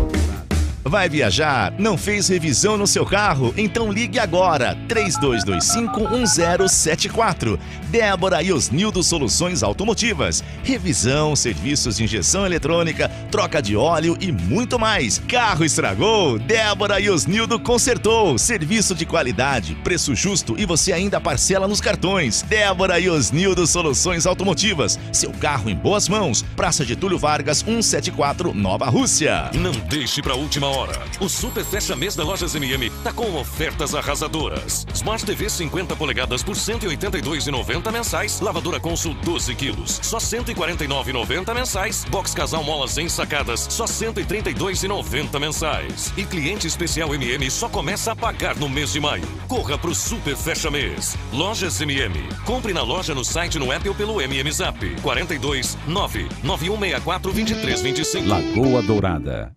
[0.88, 1.72] Vai viajar?
[1.76, 3.52] Não fez revisão no seu carro?
[3.56, 7.58] Então ligue agora, 32251074.
[7.88, 10.44] Débora e Osnildo Soluções Automotivas.
[10.62, 15.20] Revisão, serviços de injeção eletrônica, troca de óleo e muito mais.
[15.26, 16.38] Carro estragou?
[16.38, 18.38] Débora e Osnildo consertou.
[18.38, 22.42] Serviço de qualidade, preço justo e você ainda parcela nos cartões.
[22.42, 25.00] Débora e Osnildo Soluções Automotivas.
[25.12, 26.42] Seu carro em boas mãos.
[26.54, 29.50] Praça Getúlio Vargas, 174, Nova Rússia.
[29.52, 30.75] Não deixe pra última hora.
[31.20, 34.86] O Super Fecha Mês da Lojas MM tá com ofertas arrasadoras.
[34.92, 38.40] Smart TV 50 polegadas por R$ 182,90 mensais.
[38.40, 42.04] Lavadora Consul 12 quilos, só R$ 149,90 mensais.
[42.10, 46.12] Box Casal Molas em sacadas, só R$ 132,90 mensais.
[46.14, 49.26] E cliente especial MM só começa a pagar no mês de maio.
[49.48, 51.16] Corra pro Super Fecha Mês.
[51.32, 52.28] Lojas MM.
[52.44, 54.78] Compre na loja, no site, no app ou pelo MM Zap.
[55.00, 58.28] 42 99164 2325.
[58.28, 59.56] Lagoa Dourada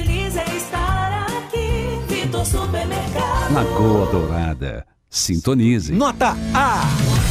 [3.53, 4.90] Lagoa Dourada.
[5.13, 5.91] Sintonize.
[5.91, 6.83] Nota A.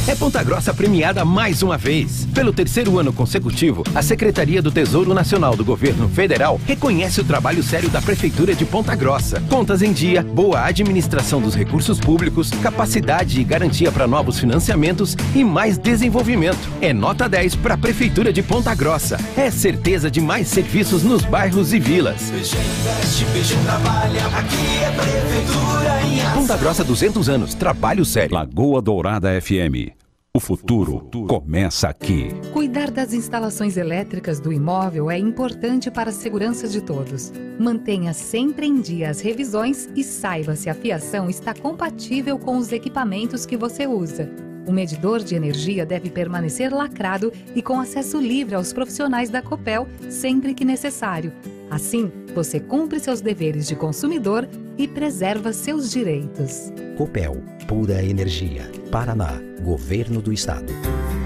[0.07, 2.27] é Ponta Grossa premiada mais uma vez.
[2.31, 7.63] Pelo terceiro ano consecutivo, a Secretaria do Tesouro Nacional do Governo Federal reconhece o trabalho
[7.63, 9.41] sério da Prefeitura de Ponta Grossa.
[9.49, 15.43] Contas em dia, boa administração dos recursos públicos, capacidade e garantia para novos financiamentos e
[15.43, 16.69] mais desenvolvimento.
[16.81, 19.17] É nota 10 para a Prefeitura de Ponta Grossa.
[19.35, 22.29] É certeza de mais serviços nos bairros e vilas.
[22.29, 26.11] Investe, PG trabalha, aqui é Prefeitura em.
[26.35, 28.35] Ponta Grossa 200 anos, trabalho sério.
[28.35, 29.95] Lagoa Dourada FM.
[30.33, 32.27] O futuro começa aqui.
[32.51, 37.31] Cuidar das instalações elétricas do imóvel é importante para a segurança de todos.
[37.57, 42.73] Mantenha sempre em dia as revisões e saiba se a fiação está compatível com os
[42.73, 44.29] equipamentos que você usa.
[44.67, 49.87] O medidor de energia deve permanecer lacrado e com acesso livre aos profissionais da Copel
[50.09, 51.31] sempre que necessário.
[51.71, 54.45] Assim, você cumpre seus deveres de consumidor
[54.77, 56.69] e preserva seus direitos.
[56.97, 58.69] Copel, pura energia.
[58.91, 60.73] Paraná, Governo do Estado.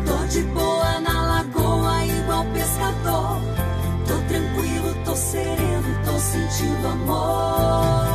[0.06, 3.41] Tô de boa na lagoa, igual pescador.
[4.08, 8.14] Tô tranquilo, tô sereno, tô sentindo amor.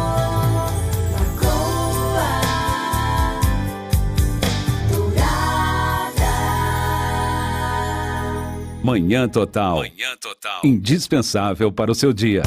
[8.83, 9.77] Manhã Total.
[9.77, 10.63] Manhã Total.
[10.65, 12.43] Indispensável para o seu dia.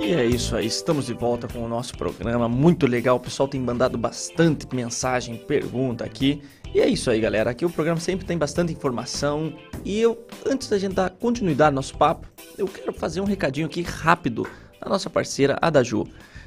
[0.00, 3.48] E é isso aí, estamos de volta com o nosso programa, muito legal, o pessoal
[3.48, 6.40] tem mandado bastante mensagem, pergunta aqui.
[6.72, 9.52] E é isso aí, galera, aqui o programa sempre tem bastante informação.
[9.84, 13.66] E eu, antes da gente dar continuidade ao nosso papo, eu quero fazer um recadinho
[13.66, 14.46] aqui rápido
[14.80, 16.06] da nossa parceira, a da Ju.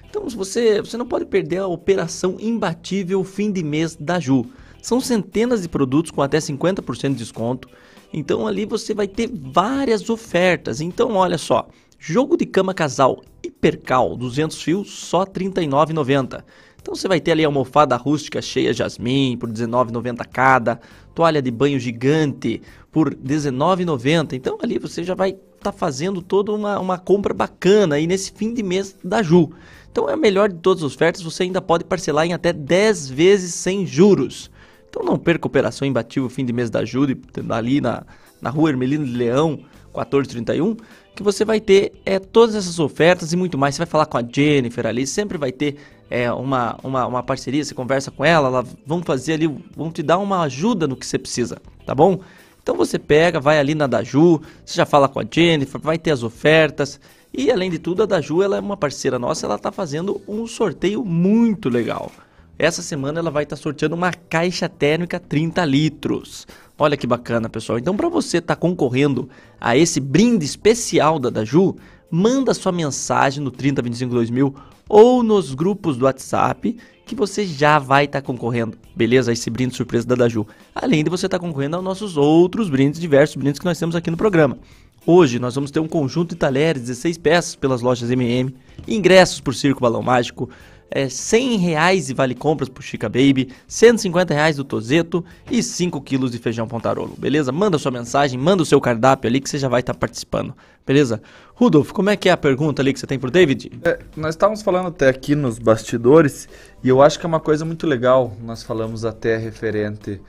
[0.10, 4.46] Então, se você, você não pode perder a operação imbatível fim de mês da Ju.
[4.82, 7.70] São centenas de produtos com até 50% de desconto.
[8.14, 10.80] Então ali você vai ter várias ofertas.
[10.80, 16.44] Então olha só, jogo de cama casal Hipercal 200 fios só R$ 39,90.
[16.80, 20.80] Então você vai ter ali a almofada rústica cheia jasmim por R$ 19,90 cada,
[21.16, 22.62] toalha de banho gigante
[22.92, 24.34] por R$ 19,90.
[24.34, 28.54] Então ali você já vai estar fazendo toda uma, uma compra bacana aí nesse fim
[28.54, 29.50] de mês da Ju.
[29.92, 33.10] Então é a melhor de todas as ofertas, você ainda pode parcelar em até 10
[33.10, 34.52] vezes sem juros.
[34.94, 37.18] Então não perca a operação imbatível fim de mês da Ju, de-
[37.50, 38.04] ali na,
[38.40, 40.78] na rua Hermelino de Leão, 1431,
[41.16, 43.74] que você vai ter é, todas essas ofertas e muito mais.
[43.74, 45.78] Você vai falar com a Jennifer ali, sempre vai ter
[46.12, 50.04] é, uma, uma, uma parceria, você conversa com ela, ela vão fazer ali, vão te
[50.04, 52.20] dar uma ajuda no que você precisa, tá bom?
[52.62, 56.12] Então você pega, vai ali na Daju, você já fala com a Jennifer, vai ter
[56.12, 57.00] as ofertas.
[57.34, 60.46] E além de tudo, a Daju ela é uma parceira nossa, ela está fazendo um
[60.46, 62.12] sorteio muito legal.
[62.58, 66.46] Essa semana ela vai estar sorteando uma caixa térmica 30 litros.
[66.78, 67.80] Olha que bacana, pessoal.
[67.80, 69.28] Então, para você estar concorrendo
[69.60, 71.76] a esse brinde especial da Daju,
[72.12, 74.54] manda sua mensagem no 30252000
[74.88, 79.32] ou nos grupos do WhatsApp que você já vai estar concorrendo, beleza?
[79.32, 80.48] A esse brinde surpresa da Daju.
[80.76, 84.12] Além de você estar concorrendo aos nossos outros brindes, diversos brindes que nós temos aqui
[84.12, 84.58] no programa.
[85.06, 88.56] Hoje nós vamos ter um conjunto de talheres, 16 peças pelas lojas MM,
[88.88, 90.50] ingressos por Circo Balão Mágico,
[90.94, 96.00] é, 100 reais de vale compras pro Chica Baby, 150 reais do Tozeto e 5
[96.02, 97.52] quilos de feijão pontarolo, beleza?
[97.52, 100.54] Manda sua mensagem, manda o seu cardápio ali que você já vai estar participando,
[100.86, 101.20] beleza?
[101.56, 103.72] Rudolf, como é que é a pergunta ali que você tem pro David?
[103.84, 106.48] É, nós estávamos falando até aqui nos bastidores
[106.84, 108.38] e eu acho que é uma coisa muito legal.
[108.44, 110.22] Nós falamos até referente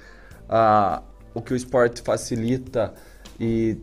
[0.48, 1.02] a
[1.34, 2.94] o que o esporte facilita
[3.38, 3.76] e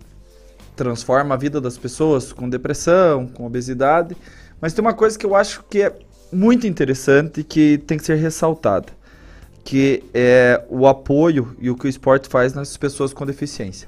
[0.75, 4.15] transforma a vida das pessoas com depressão, com obesidade.
[4.59, 5.93] Mas tem uma coisa que eu acho que é
[6.31, 8.87] muito interessante que tem que ser ressaltada,
[9.63, 13.87] que é o apoio e o que o esporte faz nas pessoas com deficiência.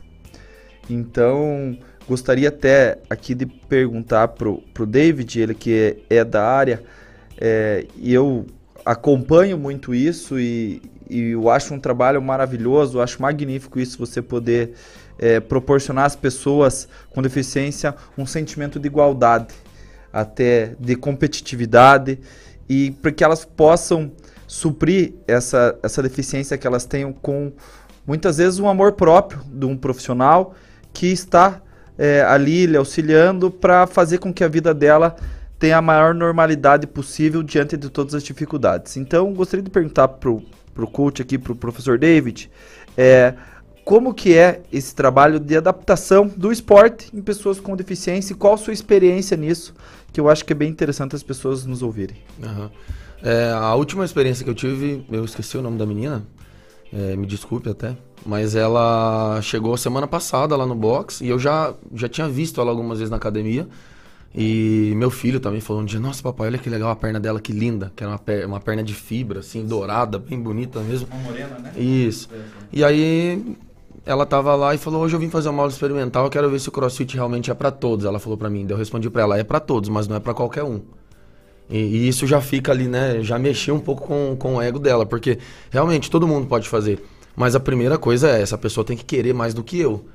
[0.89, 1.77] Então,
[2.07, 6.83] gostaria até aqui de perguntar pro, pro David, ele que é, é da área,
[7.37, 8.45] é, e eu
[8.85, 14.73] acompanho muito isso e, e eu acho um trabalho maravilhoso, acho magnífico isso, você poder
[15.17, 19.53] é, proporcionar às pessoas com deficiência um sentimento de igualdade,
[20.13, 22.19] até de competitividade,
[22.69, 24.11] e para que elas possam
[24.47, 27.51] suprir essa, essa deficiência que elas tenham com
[28.05, 30.53] muitas vezes um amor próprio de um profissional
[30.93, 31.61] que está
[31.97, 35.15] é, ali lhe auxiliando para fazer com que a vida dela
[35.57, 38.97] tenha a maior normalidade possível diante de todas as dificuldades.
[38.97, 40.43] Então, gostaria de perguntar pro,
[40.73, 42.51] pro coach aqui, pro professor David,
[42.97, 43.33] é,
[43.85, 48.53] como que é esse trabalho de adaptação do esporte em pessoas com deficiência e qual
[48.53, 49.73] a sua experiência nisso,
[50.13, 52.17] que eu acho que é bem interessante as pessoas nos ouvirem.
[52.41, 52.71] Aham.
[53.21, 56.23] É, a última experiência que eu tive, eu esqueci o nome da menina,
[56.91, 61.73] é, me desculpe até, mas ela chegou semana passada lá no box e eu já,
[61.93, 63.67] já tinha visto ela algumas vezes na academia
[64.35, 67.39] E meu filho também falou um dia, nossa papai, olha que legal a perna dela,
[67.39, 67.91] que linda.
[67.95, 71.07] Que era uma, per- uma perna de fibra, assim, dourada, bem bonita mesmo.
[71.11, 71.71] Uma morena, né?
[71.79, 72.27] Isso.
[72.71, 73.55] E aí
[74.05, 76.59] ela tava lá e falou, hoje eu vim fazer uma aula experimental, eu quero ver
[76.59, 78.05] se o crossfit realmente é pra todos.
[78.05, 80.33] Ela falou pra mim, eu respondi pra ela, é pra todos, mas não é pra
[80.33, 80.81] qualquer um.
[81.69, 83.21] E, e isso já fica ali, né?
[83.21, 85.39] Já mexeu um pouco com, com o ego dela, porque
[85.71, 87.03] realmente todo mundo pode fazer.
[87.35, 90.05] Mas a primeira coisa é, essa pessoa tem que querer mais do que eu.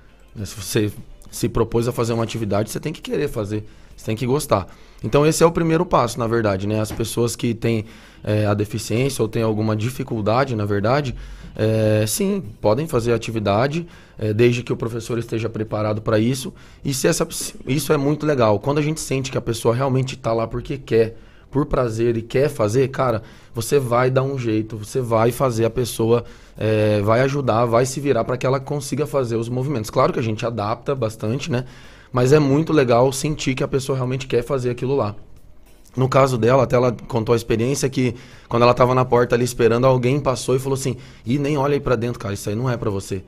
[0.45, 0.93] Se você
[1.30, 3.64] se propôs a fazer uma atividade, você tem que querer fazer,
[3.96, 4.66] você tem que gostar.
[5.02, 6.80] Então esse é o primeiro passo, na verdade, né?
[6.80, 7.84] As pessoas que têm
[8.24, 11.14] é, a deficiência ou têm alguma dificuldade, na verdade,
[11.54, 13.86] é, sim, podem fazer atividade,
[14.18, 16.52] é, desde que o professor esteja preparado para isso.
[16.84, 17.26] E se essa,
[17.66, 18.58] isso é muito legal.
[18.60, 21.16] Quando a gente sente que a pessoa realmente está lá porque quer,
[21.51, 23.22] por prazer e quer fazer, cara,
[23.55, 26.24] você vai dar um jeito, você vai fazer a pessoa,
[26.57, 29.90] é, vai ajudar, vai se virar para que ela consiga fazer os movimentos.
[29.90, 31.64] Claro que a gente adapta bastante, né?
[32.12, 35.14] Mas é muito legal sentir que a pessoa realmente quer fazer aquilo lá.
[35.99, 38.14] No caso dela, até ela contou a experiência que
[38.49, 40.96] quando ela tava na porta ali esperando, alguém passou e falou assim:
[41.26, 43.24] "Ih, nem olha aí pra dentro, cara, isso aí não é pra você".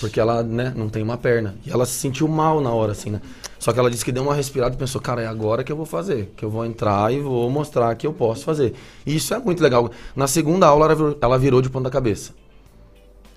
[0.00, 1.54] Porque ela, né, não tem uma perna.
[1.64, 3.20] E ela se sentiu mal na hora assim, né?
[3.60, 5.76] Só que ela disse que deu uma respirada e pensou: "Cara, é agora que eu
[5.76, 8.74] vou fazer, que eu vou entrar e vou mostrar que eu posso fazer".
[9.06, 9.88] E isso é muito legal.
[10.16, 12.32] Na segunda aula ela virou, ela virou de ponta cabeça.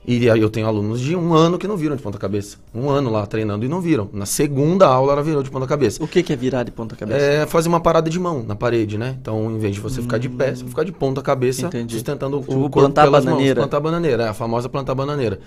[0.06, 2.58] E aí eu tenho alunos de um ano que não viram de ponta cabeça.
[2.76, 4.10] Um ano lá treinando e não viram.
[4.12, 6.04] Na segunda aula ela virou de ponta cabeça.
[6.04, 7.20] O que, que é virar de ponta cabeça?
[7.20, 9.16] É fazer uma parada de mão na parede, né?
[9.22, 11.94] Então, em vez de você ficar de pé, você vai ficar de ponta cabeça, Entendi.
[11.94, 13.62] sustentando o Tipo, corpo plantar pelas bananeira.
[13.62, 13.70] mãos.
[13.70, 15.40] Plantar bananeira, é a famosa plantar bananeira.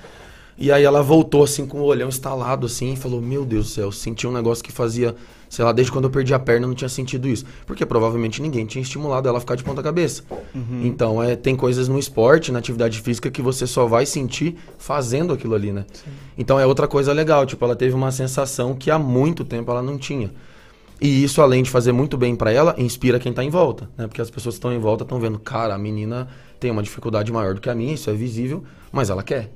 [0.58, 3.70] E aí ela voltou assim com o olhão instalado assim e falou: "Meu Deus do
[3.72, 5.14] céu, senti um negócio que fazia,
[5.48, 7.44] sei lá, desde quando eu perdi a perna eu não tinha sentido isso".
[7.66, 10.22] Porque provavelmente ninguém tinha estimulado ela a ficar de ponta cabeça.
[10.54, 10.82] Uhum.
[10.84, 15.32] Então, é, tem coisas no esporte, na atividade física que você só vai sentir fazendo
[15.32, 15.84] aquilo ali, né?
[16.36, 19.82] Então é outra coisa legal, tipo, ela teve uma sensação que há muito tempo ela
[19.82, 20.32] não tinha.
[21.00, 24.06] E isso, além de fazer muito bem pra ela, inspira quem tá em volta, né?
[24.06, 26.26] Porque as pessoas que estão em volta estão vendo, cara, a menina
[26.58, 29.52] tem uma dificuldade maior do que a minha, isso é visível, mas ela quer.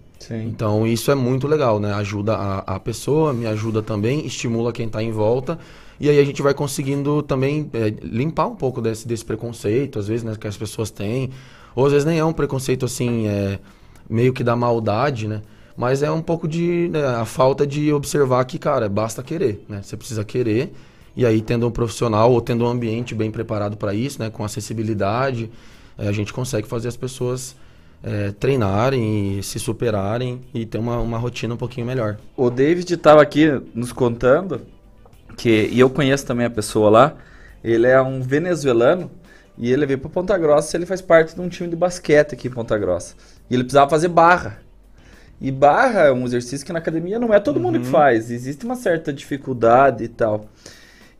[0.46, 1.92] Então isso é muito legal, né?
[1.94, 5.58] Ajuda a, a pessoa, me ajuda também, estimula quem tá em volta.
[5.98, 10.08] E aí a gente vai conseguindo também é, limpar um pouco desse, desse preconceito, às
[10.08, 11.30] vezes, né, que as pessoas têm.
[11.74, 13.58] Ou às vezes nem é um preconceito assim, é,
[14.08, 15.42] meio que da maldade, né?
[15.76, 19.80] Mas é um pouco de né, a falta de observar que, cara, basta querer, né?
[19.82, 20.72] Você precisa querer.
[21.16, 24.30] E aí, tendo um profissional ou tendo um ambiente bem preparado para isso, né?
[24.30, 25.50] Com acessibilidade,
[25.98, 27.56] eh, a gente consegue fazer as pessoas
[28.02, 32.16] eh, treinarem e se superarem e ter uma, uma rotina um pouquinho melhor.
[32.36, 34.62] O David estava aqui nos contando
[35.36, 37.14] que e eu conheço também a pessoa lá.
[37.62, 39.10] Ele é um venezuelano
[39.58, 40.76] e ele veio para Ponta Grossa.
[40.76, 43.14] Ele faz parte de um time de basquete aqui em Ponta Grossa.
[43.50, 44.58] E ele precisava fazer barra.
[45.38, 48.30] E barra é um exercício que na academia não é todo mundo que faz.
[48.30, 50.46] Existe uma certa dificuldade e tal.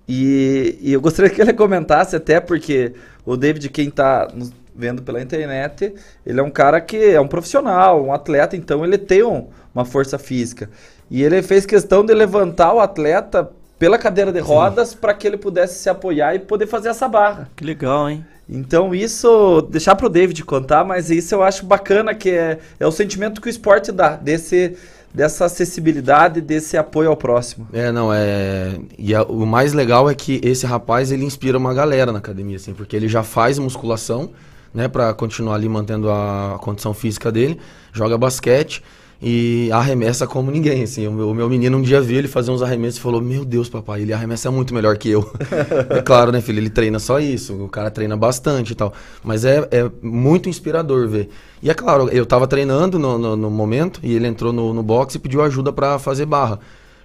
[0.08, 4.50] E, e eu gostaria que ele comentasse até porque o David, quem está nos
[4.80, 8.96] vendo pela internet, ele é um cara que é um profissional, um atleta, então ele
[8.96, 10.70] tem um- uma força física.
[11.10, 15.36] E ele fez questão de levantar o atleta pela cadeira de rodas para que ele
[15.36, 17.48] pudesse se apoiar e poder fazer essa barra.
[17.56, 18.24] Que legal, hein?
[18.48, 22.90] Então isso, deixar pro David contar, mas isso eu acho bacana que é, é o
[22.90, 24.76] sentimento que o esporte dá, desse,
[25.14, 27.66] dessa acessibilidade, desse apoio ao próximo.
[27.72, 28.74] É, não, é.
[28.98, 32.56] E a- o mais legal é que esse rapaz ele inspira uma galera na academia,
[32.56, 34.30] assim, porque ele já faz musculação,
[34.74, 37.58] né, pra continuar ali mantendo a condição física dele,
[37.92, 38.82] joga basquete
[39.22, 41.06] e arremessa como ninguém, assim.
[41.06, 43.44] O meu, o meu menino um dia viu ele fazer uns arremessos e falou: Meu
[43.44, 45.30] Deus, papai, ele arremessa muito melhor que eu.
[45.90, 46.58] é claro, né, filho?
[46.58, 48.94] Ele treina só isso, o cara treina bastante e tal.
[49.22, 51.28] Mas é, é muito inspirador ver.
[51.62, 54.82] E é claro, eu tava treinando no, no, no momento e ele entrou no, no
[54.82, 56.58] box e pediu ajuda pra fazer barra.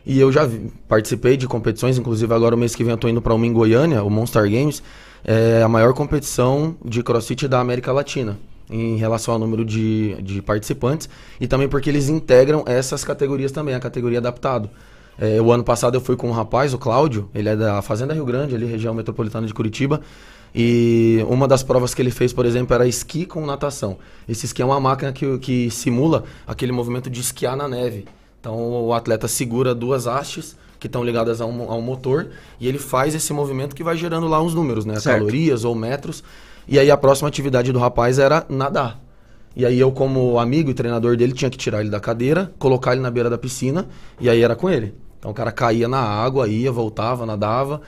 [0.05, 3.09] E eu já vi- participei de competições, inclusive agora o mês que vem eu tô
[3.09, 4.81] indo para uma em Goiânia, o Monster Games,
[5.25, 8.37] é a maior competição de CrossFit da América Latina
[8.69, 11.09] em relação ao número de, de participantes
[11.39, 14.69] e também porque eles integram essas categorias também, a categoria adaptado.
[15.17, 18.13] É, o ano passado eu fui com um rapaz, o Cláudio, ele é da Fazenda
[18.13, 20.01] Rio Grande, ali região metropolitana de Curitiba,
[20.53, 23.97] e uma das provas que ele fez, por exemplo, era esqui com natação.
[24.27, 28.05] Esse esqui é uma máquina que, que simula aquele movimento de esquiar na neve.
[28.39, 28.55] Então
[28.85, 30.55] o atleta segura duas hastes
[30.85, 32.27] que estão ligadas a um, a um motor
[32.59, 34.99] e ele faz esse movimento que vai gerando lá uns números, né?
[34.99, 35.17] Certo.
[35.17, 36.23] Calorias ou metros.
[36.67, 39.01] E aí a próxima atividade do rapaz era nadar.
[39.55, 42.91] E aí eu, como amigo e treinador dele, tinha que tirar ele da cadeira, colocar
[42.91, 43.87] ele na beira da piscina
[44.19, 44.93] e aí era com ele.
[45.17, 47.81] Então o cara caía na água, ia, voltava, nadava.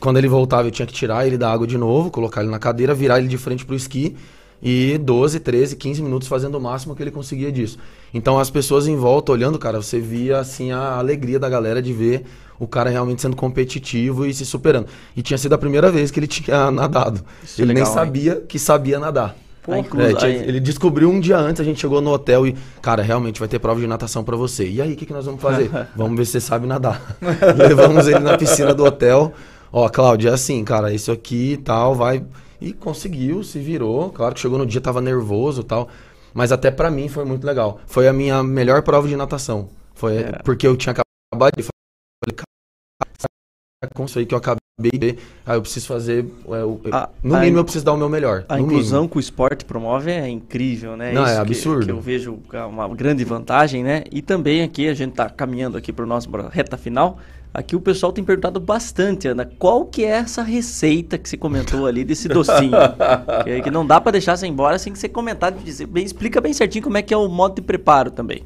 [0.00, 2.58] Quando ele voltava, eu tinha que tirar ele da água de novo, colocar ele na
[2.58, 4.16] cadeira, virar ele de frente pro esqui
[4.62, 7.78] e 12, 13, 15 minutos fazendo o máximo que ele conseguia disso.
[8.12, 11.92] Então as pessoas em volta olhando, cara, você via assim a alegria da galera de
[11.92, 12.24] ver
[12.58, 14.86] o cara realmente sendo competitivo e se superando.
[15.16, 17.20] E tinha sido a primeira vez que ele tinha nadado.
[17.42, 19.36] Isso é ele legal, nem sabia que sabia nadar.
[19.62, 22.56] Pô, É, inclusive- tinha- ele descobriu um dia antes, a gente chegou no hotel e,
[22.80, 24.66] cara, realmente vai ter prova de natação pra você.
[24.68, 25.70] E aí, o que, que nós vamos fazer?
[25.94, 27.16] vamos ver se você sabe nadar.
[27.56, 29.32] Levamos ele na piscina do hotel.
[29.70, 32.24] Ó, Cláudio, é assim, cara, isso aqui e tal, vai.
[32.60, 34.10] E conseguiu, se virou.
[34.10, 35.88] Claro que chegou no dia, tava nervoso e tal.
[36.34, 37.80] Mas até pra mim foi muito legal.
[37.86, 39.68] Foi a minha melhor prova de natação.
[39.94, 40.32] Foi É.
[40.44, 45.18] porque eu tinha acabado de falei, cara, com isso aí que eu acabei de ver.
[45.46, 46.24] Aí eu preciso fazer.
[46.48, 48.44] é, o- A- no a mínimo, eu in- preciso dar o meu melhor.
[48.48, 49.10] A inclusão mínimo.
[49.10, 51.12] que o esporte promove é incrível, né?
[51.12, 51.86] Não, é Isso que- absurdo.
[51.86, 54.04] Que, eu vejo que é uma grande vantagem, né?
[54.12, 57.18] E também aqui, a gente tá caminhando aqui para nossa reta final.
[57.52, 61.86] Aqui o pessoal tem perguntado bastante, Ana, qual que é essa receita que você comentou
[61.86, 62.72] ali desse docinho?
[63.44, 66.04] que, que não dá para deixar você ir embora sem que você comentar, dizer, bem,
[66.04, 68.44] explica bem certinho como é que é o modo de preparo também.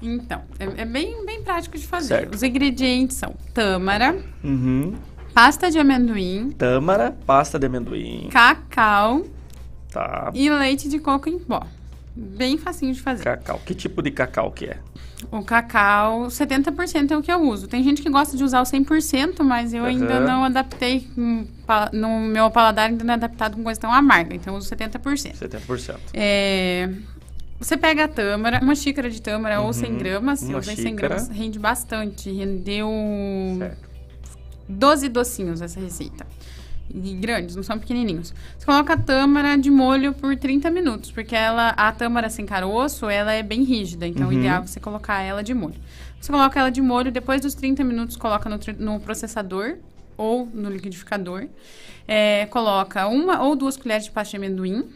[0.00, 2.08] Então, é, é bem, bem prático de fazer.
[2.08, 2.34] Certo.
[2.34, 4.94] Os ingredientes são tâmara, Uhum.
[5.32, 8.28] pasta de amendoim, Tâmara, pasta de amendoim.
[8.30, 9.24] cacau
[9.90, 10.30] Tá.
[10.34, 11.66] e leite de coco em pó.
[12.14, 13.24] Bem facinho de fazer.
[13.24, 13.60] Cacau.
[13.64, 14.76] Que tipo de cacau que é?
[15.30, 17.66] O cacau, 70% é o que eu uso.
[17.68, 20.26] Tem gente que gosta de usar o 100%, mas eu ainda Aham.
[20.26, 21.08] não adaptei.
[21.92, 25.34] No meu paladar ainda não é adaptado com coisa tão amarga, então eu uso 70%.
[25.38, 25.96] 70%.
[26.12, 26.90] É,
[27.58, 30.42] Você pega a tâmara, uma xícara de tâmara ou 100 gramas.
[30.42, 30.48] Uhum.
[30.50, 31.08] uma usar 100 xícara.
[31.14, 32.30] gramas, rende bastante.
[32.30, 32.90] Rendeu
[34.68, 36.26] 12 docinhos essa receita.
[36.94, 38.34] E grandes, não são pequenininhos.
[38.58, 43.08] Você coloca a tâmara de molho por 30 minutos, porque ela, a tâmara sem caroço,
[43.08, 44.06] ela é bem rígida.
[44.06, 44.38] Então, o Uhum.
[44.38, 45.76] ideal é você colocar ela de molho.
[46.20, 49.76] Você coloca ela de molho, depois dos 30 minutos, coloca no, no processador
[50.16, 51.46] ou no liquidificador.
[52.06, 54.88] É, coloca uma ou duas colheres de pasta de amendoim.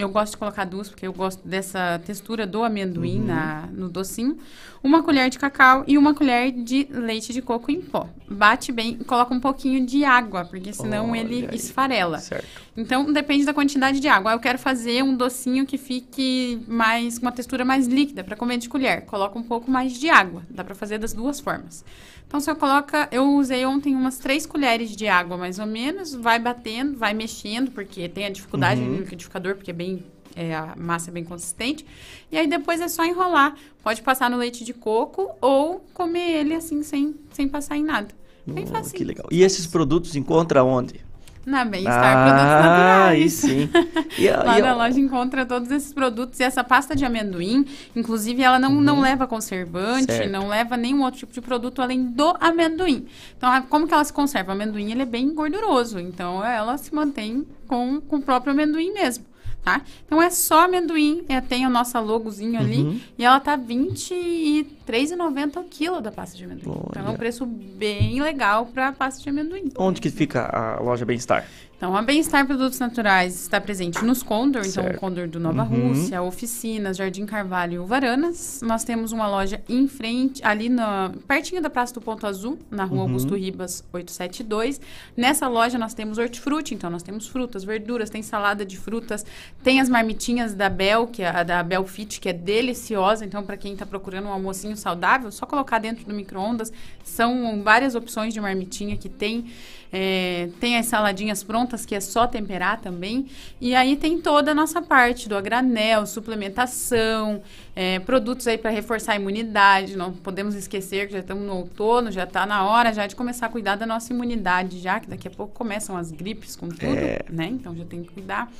[0.00, 3.26] Eu gosto de colocar duas, porque eu gosto dessa textura do amendoim Uhum.
[3.26, 4.38] na, no docinho.
[4.82, 8.08] Uma colher de cacau e uma colher de leite de coco em pó.
[8.30, 11.56] Bate bem e coloca um pouquinho de água, porque senão ele Olha aí.
[11.56, 12.18] esfarela.
[12.18, 12.46] Certo.
[12.76, 14.32] Então depende da quantidade de água.
[14.32, 18.58] Eu quero fazer um docinho que fique mais com uma textura mais líquida para comer
[18.58, 19.02] de colher.
[19.06, 20.42] Coloca um pouco mais de água.
[20.48, 21.84] Dá para fazer das duas formas.
[22.28, 26.38] Então eu coloca, eu usei ontem umas três colheres de água mais ou menos, vai
[26.38, 28.88] batendo, vai mexendo porque tem a dificuldade Uhum.
[28.88, 30.04] no liquidificador porque é bem
[30.36, 31.84] é, a massa é bem consistente.
[32.30, 33.56] E aí depois é só enrolar.
[33.82, 38.08] Pode passar no leite de coco ou comer ele assim sem, sem passar em nada.
[38.46, 38.94] Bem fácil.
[38.94, 39.26] que legal.
[39.32, 41.00] E esses produtos encontra onde?
[41.48, 43.08] Na Bem-Estar Ah, Produtos Naturais.
[43.08, 43.70] aí sim.
[44.18, 46.38] E Lá e na loja encontra todos esses produtos.
[46.40, 47.64] E essa pasta de amendoim,
[47.96, 50.16] inclusive, ela não, não leva conservante, Uhum.
[50.18, 50.30] Certo.
[50.30, 53.06] não leva nenhum outro tipo de produto além do amendoim.
[53.36, 54.50] Então, como que ela se conserva?
[54.52, 55.98] O amendoim, ele é bem gorduroso.
[55.98, 59.24] Então, ela se mantém com, com o próprio amendoim mesmo.
[59.68, 59.82] Tá?
[60.06, 63.00] Então é só amendoim, é, tem a nossa logozinho ali Uhum.
[63.18, 66.72] e ela tá R$ 23,90 o quilo da pasta de amendoim.
[66.88, 67.18] Então é um Olha.
[67.18, 69.70] preço bem legal para pasta de amendoim.
[69.76, 71.46] Onde que fica a loja Bem-Estar?
[71.78, 74.96] Então, a Bem-Estar Produtos Naturais está presente nos Condor, então Certo.
[74.96, 75.90] o Condor do Nova Uhum.
[75.90, 78.60] Rússia, Oficinas, Jardim Carvalho e Uvaranas.
[78.64, 82.82] Nós temos uma loja em frente, ali na, pertinho da Praça do Ponto Azul, na
[82.84, 83.02] rua Uhum.
[83.04, 84.80] Augusto Ribas 872.
[85.16, 89.24] Nessa loja nós temos hortifruti, então nós temos frutas, verduras, tem salada de frutas,
[89.62, 93.44] tem as marmitinhas da Bel, que é a da Bel Fit, que é deliciosa, então
[93.44, 96.72] para quem está procurando um almocinho saudável, só colocar dentro do micro-ondas.
[97.04, 99.46] São várias opções de marmitinha que tem.
[99.92, 103.26] É, tem as saladinhas prontas, que é só temperar também.
[103.60, 107.40] E aí tem toda a nossa parte do a granel, suplementação,
[107.74, 109.96] é, produtos aí para reforçar a imunidade.
[109.96, 113.46] Não podemos esquecer que já estamos no outono, já está na hora já de começar
[113.46, 116.84] a cuidar da nossa imunidade, já que daqui a pouco começam as gripes com tudo,
[116.84, 117.20] É.
[117.30, 117.46] né?
[117.46, 118.50] Então já tem que cuidar.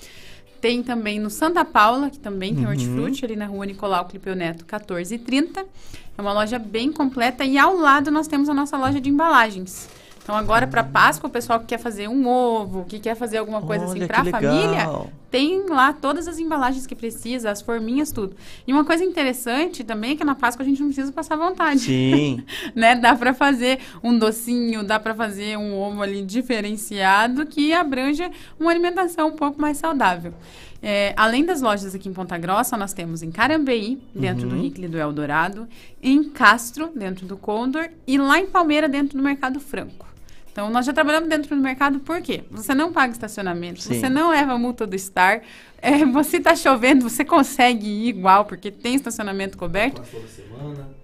[0.60, 2.70] Tem também no Santa Paula, que também tem Uhum.
[2.70, 5.64] hortifruti, ali na rua Nicolau Clipeu Neto, 1430.
[6.16, 7.44] É uma loja bem completa.
[7.44, 9.88] E ao lado nós temos a nossa loja de embalagens.
[10.28, 13.62] Então agora para Páscoa, o pessoal que quer fazer um ovo, que quer fazer alguma
[13.62, 18.12] coisa assim Olha, para a família, tem lá todas as embalagens que precisa, as forminhas,
[18.12, 18.36] tudo.
[18.66, 21.80] E uma coisa interessante também é que na Páscoa a gente não precisa passar vontade.
[21.80, 22.44] Sim.
[22.76, 22.94] né?
[22.94, 28.30] Dá para fazer um docinho, dá para fazer um ovo ali diferenciado que abranja
[28.60, 30.34] uma alimentação um pouco mais saudável.
[30.82, 34.60] É, além das lojas aqui em Ponta Grossa, nós temos em Carambeí, dentro do Uhum.
[34.60, 35.66] Rickle do Eldorado,
[36.02, 40.06] em Castro, dentro do Condor, e lá em Palmeira, dentro do Mercado Franco.
[40.58, 42.42] Então, nós já trabalhamos dentro do mercado, por quê?
[42.50, 43.94] Você não paga estacionamento, Sim.
[43.94, 45.40] você não leva a multa do Star,
[45.80, 50.02] é, você tá chovendo, você consegue ir igual, porque tem estacionamento coberto.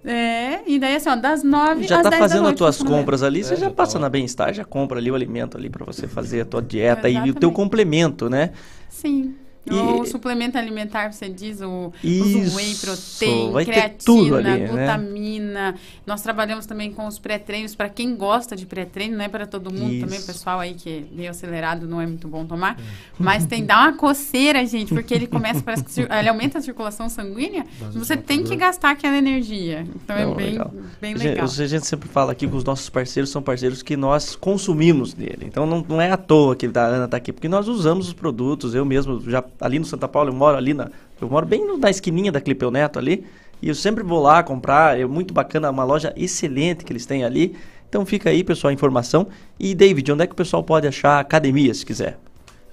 [0.03, 2.83] É, e daí assim, ó, das nove Já às tá 10 da fazendo as tuas
[2.83, 5.55] compras ali, você É, já já passa tá na Bem-Estar, já compra ali o alimento
[5.55, 8.51] ali pra você fazer a tua dieta e o teu complemento, né?
[8.89, 9.35] Sim.
[9.71, 14.67] O suplemento alimentar, você diz, o, Isso, whey protein, vai creatina, ali, né?
[14.67, 15.75] glutamina.
[16.05, 19.71] Nós trabalhamos também com os pré-treinos, para quem gosta de pré-treino, não é para todo
[19.71, 20.27] mundo também, o Isso.
[20.27, 22.77] pessoal aí que é meio acelerado não é muito bom tomar.
[23.17, 27.09] Mas tem, dá uma coceira, gente, porque ele começa, parece que ele aumenta a circulação
[27.09, 29.85] sanguínea, você tem que gastar aquela energia.
[30.03, 30.73] Então é bem legal.
[31.01, 31.45] bem A gente- legal.
[31.45, 35.39] A gente sempre fala aqui que os nossos parceiros são parceiros que nós consumimos dele.
[35.45, 38.13] Então não, não é à toa que a Ana está aqui, porque nós usamos os
[38.13, 38.75] produtos.
[38.75, 40.89] Eu mesmo, já ali no Santa Paula, eu moro ali na.
[41.19, 43.25] Eu moro bem na esquininha da Clipeu Neto ali.
[43.61, 44.99] E eu sempre vou lá comprar.
[44.99, 47.55] É muito bacana, uma loja excelente que eles têm ali.
[47.87, 49.27] Então fica aí, pessoal, a informação.
[49.59, 52.19] E David, onde é que o pessoal pode achar academia, se quiser?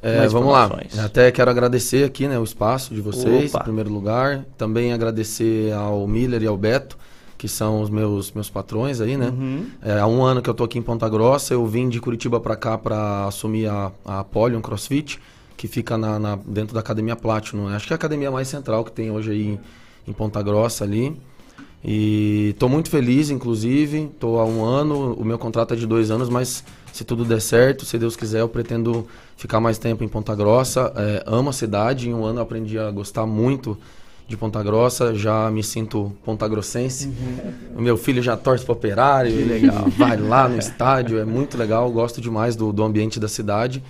[0.02, 0.68] É, vamos lá.
[1.04, 3.60] Até quero agradecer aqui né, o espaço de vocês, Opa.
[3.60, 4.44] em primeiro lugar.
[4.58, 6.98] Também agradecer ao Miller e ao Beto,
[7.38, 9.28] que são os meus, meus patrões aí, né?
[9.28, 9.66] Uhum.
[9.80, 12.40] É, há um ano que eu tô aqui em Ponta Grossa, eu vim de Curitiba
[12.40, 15.20] para cá para assumir a, a Apolion CrossFit,
[15.62, 17.68] que fica na, na- dentro da Academia Platinum.
[17.68, 17.76] né?
[17.76, 19.60] Acho que é a academia mais central que tem hoje aí em,
[20.08, 21.16] em Ponta Grossa ali.
[21.84, 24.10] E estou muito feliz, inclusive.
[24.12, 27.40] Estou há um ano, o meu contrato é de dois anos, mas se tudo der
[27.40, 29.06] certo, se Deus quiser, eu pretendo
[29.36, 30.92] ficar mais tempo em Ponta Grossa.
[30.96, 33.78] É, amo a cidade, em um ano eu aprendi a gostar muito
[34.26, 37.08] de Ponta Grossa, já me sinto pontagrossense.
[37.76, 41.88] O meu filho já torce para operário, ele vai lá no estádio, é muito legal,
[41.92, 43.80] gosto demais do, do ambiente da cidade.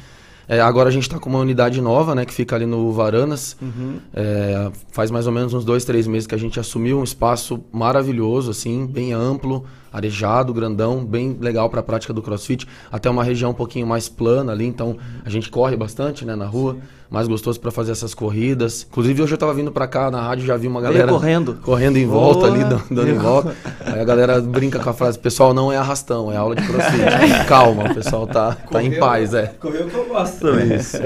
[0.49, 3.57] É, agora a gente está com uma unidade nova, né, que fica ali no Varanas.
[3.61, 3.99] Uhum.
[4.13, 7.65] É, faz mais ou menos uns dois, três meses que a gente assumiu um espaço
[7.73, 12.67] maravilhoso, assim, bem amplo, arejado, grandão, bem legal para a prática do CrossFit.
[12.91, 16.47] Até uma região um pouquinho mais plana ali, então a gente corre bastante, né, na
[16.47, 16.77] rua.
[17.11, 18.87] Mais gostoso para fazer essas corridas.
[18.91, 21.59] Inclusive hoje eu estava vindo para cá na rádio já vi uma Veio galera correndo.
[21.63, 22.69] correndo em volta ali, Boa.
[22.71, 23.55] dando, dando em volta.
[23.85, 27.03] Aí a galera brinca com a frase: "Pessoal, não é arrastão, é aula de CrossFit".
[27.47, 29.49] Calma, o pessoal tá tá em Correu- paz, é.
[29.61, 30.75] Correu que eu gosto também.
[30.75, 30.97] Isso.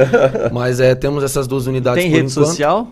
[0.53, 2.47] Mas é, temos essas duas unidades Tem por rede enquanto.
[2.47, 2.87] social?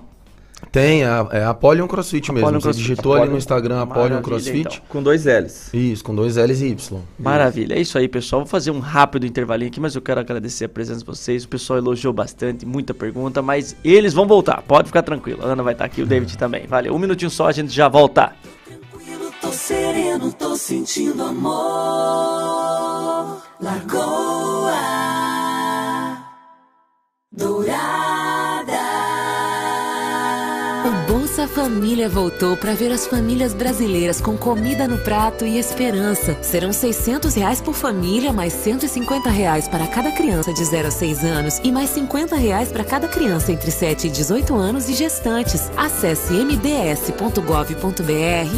[0.72, 2.46] Tem, é, é Apolion CrossFit mesmo.
[2.46, 2.88] Apolion Você CrossFit.
[2.88, 3.38] digitou ali no Apolion.
[3.38, 4.60] Instagram Apolion Maravilha, CrossFit.
[4.60, 4.80] então.
[4.88, 5.70] Com dois L's.
[5.72, 7.00] Isso, com dois L's e Y.
[7.18, 8.42] Maravilha, é isso aí, pessoal.
[8.42, 11.44] Vou fazer um rápido intervalinho aqui, mas eu quero agradecer a presença de vocês.
[11.44, 14.62] O pessoal elogiou bastante, muita pergunta, mas eles vão voltar.
[14.62, 15.42] Pode ficar tranquilo.
[15.44, 16.66] A Ana vai estar aqui, o David também.
[16.66, 16.94] Valeu.
[16.94, 18.32] Um minutinho só, a gente já volta.
[19.40, 21.62] Tô sereno, tô sentindo amor.
[23.60, 25.13] Lagoa
[31.14, 36.36] Bolsa Família voltou para ver as famílias brasileiras com comida no prato e esperança.
[36.42, 41.24] Serão 600 reais por família, mais 150 reais para cada criança de 0 a 6
[41.24, 45.70] anos e mais 50 reais para cada criança entre 7 e 18 anos e gestantes.
[45.76, 47.30] Acesse mds.gov.br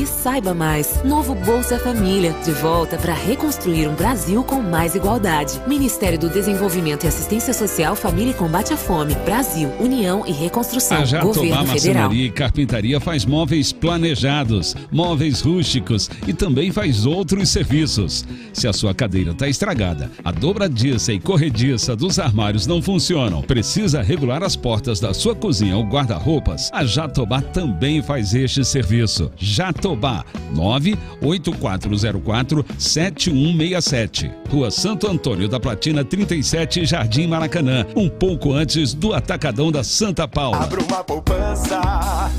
[0.01, 1.05] e saiba mais.
[1.05, 5.61] Novo Bolsa Família, de volta para reconstruir um Brasil com mais igualdade.
[5.66, 9.15] Ministério do Desenvolvimento e Assistência Social, Família e Combate à Fome.
[9.27, 11.03] Brasil, União e Reconstrução.
[11.03, 12.11] A Jatobá Governo Federal.
[12.47, 18.24] Carpintaria faz móveis planejados, móveis rústicos e também faz outros serviços.
[18.52, 24.01] Se a sua cadeira está estragada, a dobradiça e corrediça dos armários não funcionam, precisa
[24.01, 29.28] regular as portas da sua cozinha ou guarda-roupas, a Jatobá também faz este serviço.
[29.36, 30.24] Jatobá
[30.55, 34.31] 98404 7167.
[34.48, 40.28] Rua Santo Antônio da Platina 37, Jardim Maracanã, um pouco antes do Atacadão da Santa
[40.28, 40.62] Paula.
[40.62, 42.35] Abra uma poupança.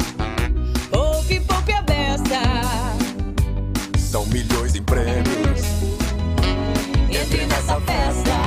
[0.90, 2.42] Poupe, poupe a beça.
[3.98, 5.62] São milhões em prêmios.
[7.10, 8.38] Entre nessa festa.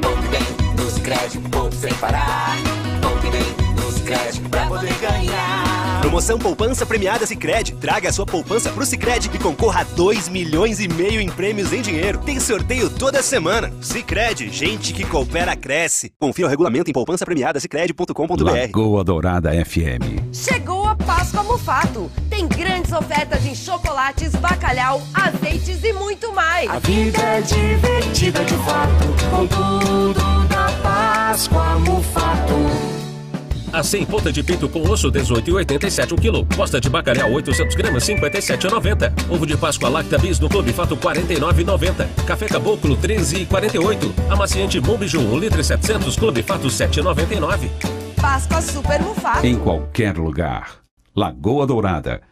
[0.00, 2.56] Poupe bem nos créditos, poupe sem parar.
[3.00, 5.61] Poupe bem nos créditos pra poder ganhar.
[6.12, 7.72] Promoção Poupança Premiada Sicredi.
[7.72, 11.72] Traga a sua poupança pro Sicredi e concorra a 2 milhões e meio em prêmios
[11.72, 12.18] em dinheiro.
[12.18, 13.72] Tem sorteio toda semana.
[13.80, 16.12] Sicredi, gente que coopera cresce.
[16.20, 18.44] Confira o regulamento em poupançapremiadasicredi.com.br.
[18.44, 20.34] Lagoa Dourada FM.
[20.34, 22.12] Chegou a Páscoa Mufato.
[22.28, 26.68] Tem grandes ofertas em chocolates, bacalhau, azeites e muito mais.
[26.68, 33.01] A vida é divertida de fato, com tudo da Páscoa Mufato.
[33.72, 36.46] A 100 ponta de peito com osso 18,87 o quilo.
[36.54, 39.12] Costa de bacalhau 800 gramas 57,90.
[39.30, 42.06] Ovo de Páscoa Lacta Bis no Clube Fato 49,90.
[42.26, 44.12] Café Caboclo 13,48.
[44.30, 47.70] Amaciante Bom Biju 1 litro e 700 Clube Fato 7,99.
[48.20, 49.46] Páscoa Super Mufato.
[49.46, 50.76] Em qualquer lugar.
[51.16, 52.31] Lagoa Dourada.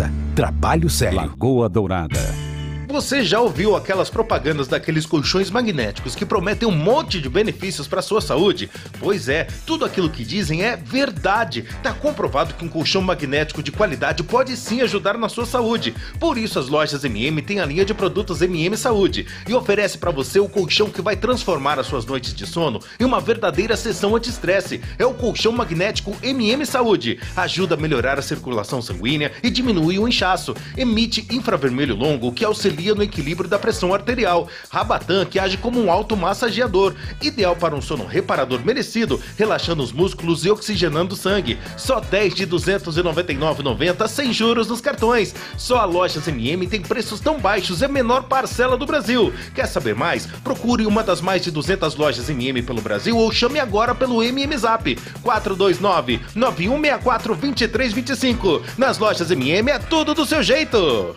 [0.35, 1.17] Trabalho sério.
[1.17, 2.50] Lagoa Dourada.
[2.91, 8.01] Você já ouviu aquelas propagandas daqueles colchões magnéticos que prometem um monte de benefícios para
[8.01, 8.69] sua saúde?
[8.99, 11.63] Pois é, tudo aquilo que dizem é verdade.
[11.81, 15.95] Tá comprovado que um colchão magnético de qualidade pode sim ajudar na sua saúde.
[16.19, 20.11] Por isso as lojas MM têm a linha de produtos MM Saúde e oferece para
[20.11, 24.17] você o colchão que vai transformar as suas noites de sono em uma verdadeira sessão
[24.17, 24.81] anti-estresse.
[24.99, 27.19] É o colchão magnético MM Saúde.
[27.37, 30.53] Ajuda a melhorar a circulação sanguínea e diminui o inchaço.
[30.75, 34.47] Emite infravermelho longo que auxilia no equilíbrio da pressão arterial.
[34.69, 40.43] Rabatan, que age como um automassageador, ideal para um sono reparador merecido, relaxando os músculos
[40.43, 41.59] e oxigenando o sangue.
[41.77, 45.35] Só 10 de 299,90 sem juros nos cartões.
[45.57, 49.33] Só a Lojas MM tem preços tão baixos, é a menor parcela do Brasil.
[49.53, 50.25] Quer saber mais?
[50.43, 54.57] Procure uma das mais de 200 lojas MM pelo Brasil ou chame agora pelo MM
[54.57, 58.61] Zap 429 9164 2325.
[58.77, 61.15] Nas lojas MM é tudo do seu jeito.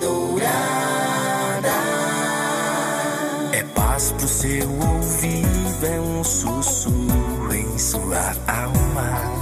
[0.00, 1.68] Dourada.
[3.52, 9.32] É paz pro seu ouvido, é um sussurro em sua alma.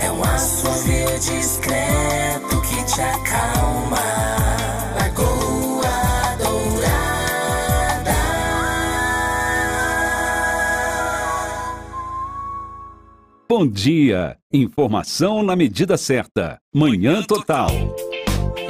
[0.00, 3.98] É um assovio discreto que te acalma.
[4.96, 8.16] Lagoa Dourada.
[13.48, 14.36] Bom dia.
[14.52, 16.58] Informação na medida certa.
[16.74, 17.70] Manhã Total.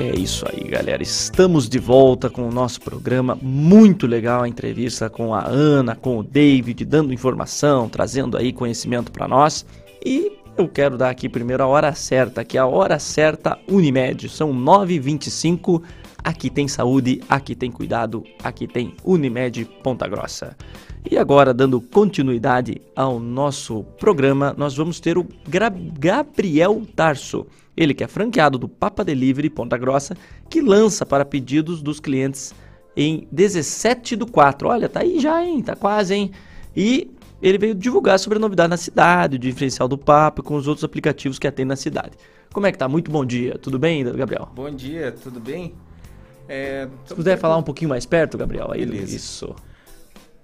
[0.00, 1.02] É isso aí, galera.
[1.02, 3.38] Estamos de volta com o nosso programa.
[3.42, 9.12] Muito legal a entrevista com a Ana, com o David, dando informação, trazendo aí conhecimento
[9.12, 9.66] para nós.
[10.02, 14.26] E eu quero dar aqui primeiro a hora certa, que é a hora certa Unimed.
[14.30, 15.82] São 9h25.
[16.24, 20.56] Aqui tem saúde, aqui tem cuidado, aqui tem Unimed Ponta Grossa.
[21.10, 27.46] E agora, dando continuidade ao nosso programa, nós vamos ter o Gra Gabriel Tarso.
[27.76, 30.16] Ele que é franqueado do Papa Delivery Ponta Grossa,
[30.48, 32.54] que lança para pedidos dos clientes
[32.96, 34.68] em 17 do 4.
[34.68, 35.62] Olha, tá aí já, hein?
[35.62, 36.30] Tá quase, hein?
[36.76, 37.10] E
[37.40, 40.84] ele veio divulgar sobre a novidade na cidade, o diferencial do Papa com os outros
[40.84, 42.12] aplicativos que atendem na cidade.
[42.52, 42.88] Como é que tá?
[42.88, 43.56] Muito bom dia.
[43.58, 44.48] Tudo bem, Gabriel?
[44.54, 45.74] Bom dia, tudo bem?
[46.48, 49.14] É, Se puder falar um pouquinho mais perto, Gabriel, aí Beleza.
[49.14, 49.54] isso.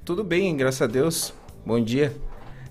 [0.04, 1.34] Tudo bem, graças a Deus.
[1.66, 2.14] Bom dia.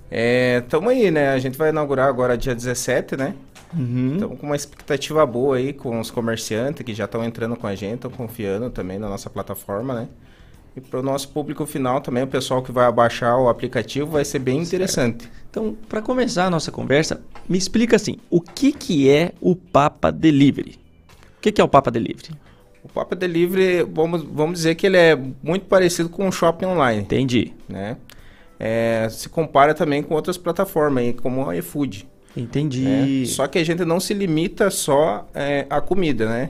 [0.09, 1.29] É, tamo aí, né?
[1.29, 3.35] A gente vai inaugurar agora dia 17, né?
[3.75, 4.13] Uhum.
[4.13, 7.75] Estamos com uma expectativa boa aí com os comerciantes que já estão entrando com a
[7.75, 10.07] gente, estão confiando também na nossa plataforma, né?
[10.75, 14.25] E para o nosso público final também, o pessoal que vai baixar o aplicativo, vai
[14.25, 15.29] ser bem interessante.
[15.49, 20.11] Então, para começar a nossa conversa, me explica assim, o que, que é o Papa
[20.11, 20.77] Delivery?
[21.37, 22.35] O que, que é o Papa Delivery?
[22.83, 27.01] O Papa Delivery, vamos, vamos dizer que ele é muito parecido com o shopping online.
[27.01, 27.53] Entendi.
[27.69, 27.95] Né?
[28.59, 32.05] É, se compara também com outras plataformas, aí, como a iFood.
[32.35, 32.81] Entendi.
[32.81, 33.25] né?
[33.25, 36.49] Só que a gente não se limita só é, à comida, né?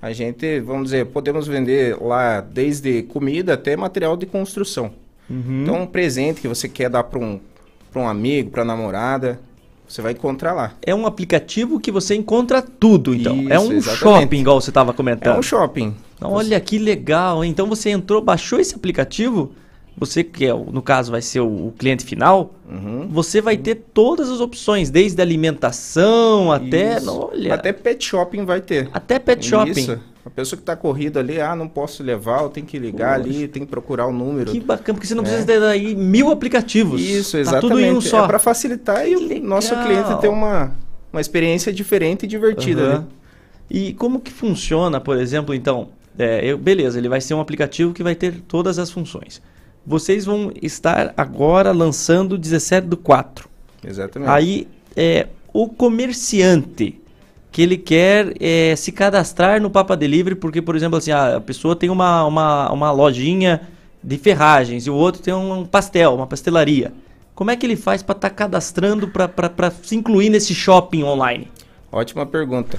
[0.00, 4.90] A gente, vamos dizer, podemos vender lá desde comida até material de construção.
[5.30, 5.62] Uhum.
[5.62, 7.38] Então, um presente que você quer dar para um,
[7.92, 9.38] pra um amigo, para namorada,
[9.86, 10.74] você vai encontrar lá.
[10.82, 13.34] É um aplicativo que você encontra tudo, então.
[13.48, 13.98] é Isso, um exatamente.
[13.98, 15.36] shopping, igual você estava comentando.
[15.36, 15.94] É um shopping.
[16.20, 17.44] Olha que legal.
[17.44, 19.52] Então você entrou, baixou esse aplicativo.
[19.96, 23.06] Você que é, no caso vai ser o, o cliente final, Uhum.
[23.10, 27.10] você vai ter todas as opções, desde alimentação até, Isso.
[27.30, 28.88] olha, Até pet shopping vai ter.
[28.92, 29.70] até pet shopping.
[29.72, 29.98] Isso.
[30.24, 33.28] A pessoa que tá corrida ali, ah, não posso levar, eu tenho que ligar Poxa.
[33.36, 34.52] ali, tem que procurar o número.
[34.52, 35.26] Que bacana, porque você não É.
[35.26, 37.00] precisa ter aí mil aplicativos.
[37.00, 37.68] Isso, Tá exatamente.
[37.68, 38.24] tudo em um só.
[38.24, 40.72] É para facilitar e o nosso cliente ter uma,
[41.12, 42.82] uma experiência diferente e divertida.
[42.82, 42.98] Aham.
[43.00, 43.04] né?
[43.68, 45.88] E como que funciona, por exemplo, então?
[46.18, 49.40] é, eu- beleza, ele vai ser um aplicativo que vai ter todas as funções.
[49.86, 53.48] Vocês vão estar agora lançando 17 do 4.
[53.84, 54.30] Exatamente.
[54.30, 57.00] Aí, é, o comerciante
[57.50, 61.76] que ele quer é, se cadastrar no Papa Delivery, porque, por exemplo, assim, a pessoa
[61.76, 63.60] tem uma, uma, uma lojinha
[64.02, 66.92] de ferragens e o outro tem um pastel, uma pastelaria.
[67.34, 71.50] Como é que ele faz para estar cadastrando para se incluir nesse shopping online?
[71.90, 72.78] Ótima pergunta.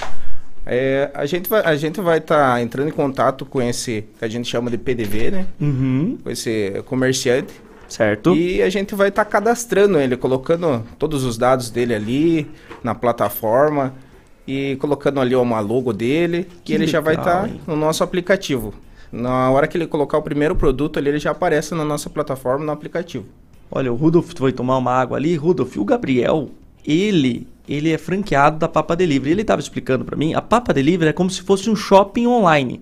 [0.66, 4.28] É, a gente vai a gente vai estar entrando em contato com esse que a
[4.28, 5.48] gente chama de PDV, né?
[5.60, 6.18] Uhum.
[6.24, 7.54] Com esse comerciante.
[7.88, 8.36] Certo.
[8.36, 12.52] E a gente vai estar cadastrando ele, colocando todos os dados dele ali
[12.84, 13.94] na plataforma
[14.48, 17.62] e colocando ali uma logo dele, que, Que ele já vai legal, estar hein?
[17.68, 18.74] no nosso aplicativo.
[19.12, 22.66] Na hora que ele colocar o primeiro produto ali, ele já aparece na nossa plataforma
[22.66, 23.26] no aplicativo.
[23.70, 25.36] Olha, o Rudolf foi tomar uma água ali.
[25.36, 26.50] Rudolf, o Gabriel,
[26.86, 29.32] ele, ele é franqueado da Papa Delivery.
[29.32, 32.82] Ele estava explicando para mim, a Papa Delivery é como se fosse um shopping online,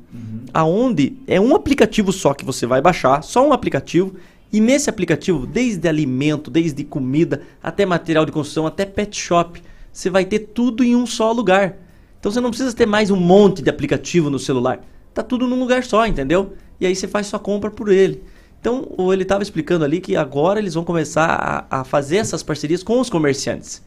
[0.54, 4.16] aonde é um aplicativo só que você vai baixar, só um aplicativo.
[4.52, 9.62] E nesse aplicativo, desde alimento, desde comida, até material de construção, até pet shop,
[9.94, 11.78] você vai ter tudo em um só lugar.
[12.20, 14.82] Então você não precisa ter mais um monte de aplicativo no celular.
[15.14, 16.54] Tá tudo num lugar só, entendeu?
[16.80, 18.24] E aí você faz sua compra por ele.
[18.60, 22.84] Então, ele estava explicando ali que agora eles vão começar a, a fazer essas parcerias
[22.84, 23.82] com os comerciantes.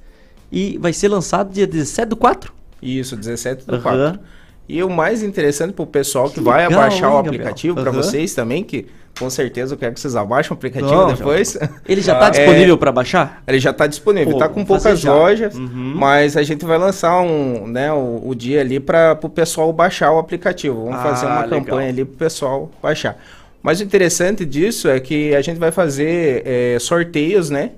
[0.56, 2.52] E vai ser lançado dia 17 do 4?
[2.80, 3.82] Isso, 17 do Aham.
[3.82, 4.20] 4.
[4.68, 7.34] E o mais interessante pro pessoal que, vai legal, abaixar o hein, Gabriel?
[7.42, 8.02] aplicativo, para Aham.
[8.02, 8.86] vocês também, que
[9.18, 11.58] com certeza eu quero que vocês abaixem o aplicativo Não, depois.
[11.88, 13.42] Ele já tá disponível pra baixar?
[13.46, 15.94] Ele já tá disponível, Pô, tá com poucas lojas, Uhum.
[15.96, 20.12] mas a gente vai lançar um, né, o, o dia ali para o pessoal baixar
[20.12, 20.84] o aplicativo.
[20.84, 21.60] Vamos Ah, fazer uma legal.
[21.60, 23.18] campanha ali pro pessoal baixar.
[23.62, 27.72] Mas o interessante disso é que a gente vai fazer é, sorteios, né?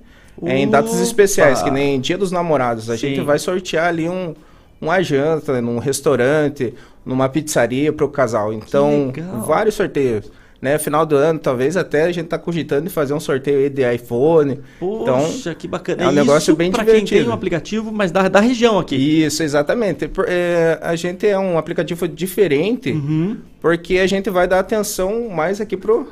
[0.44, 2.90] É, em datas especiais, que nem Dia dos Namorados.
[2.90, 3.08] A Sim.
[3.08, 4.34] gente vai sortear ali um,
[4.80, 8.52] uma janta num restaurante, numa pizzaria para o casal.
[8.52, 9.12] Então,
[9.46, 10.30] vários sorteios.
[10.58, 13.68] Né, final do ano, talvez até a gente tá cogitando de fazer um sorteio aí
[13.68, 14.58] de iPhone.
[14.80, 15.02] Poxa,
[15.50, 16.02] então, que bacana.
[16.02, 17.10] É um Isso negócio bem pra divertido.
[17.10, 18.96] quem tem um aplicativo, mas da, da região aqui.
[18.96, 20.08] Isso, exatamente.
[20.08, 23.36] Por- é, a gente é um aplicativo diferente, Uhum.
[23.60, 26.08] porque a gente vai dar atenção mais aqui pro,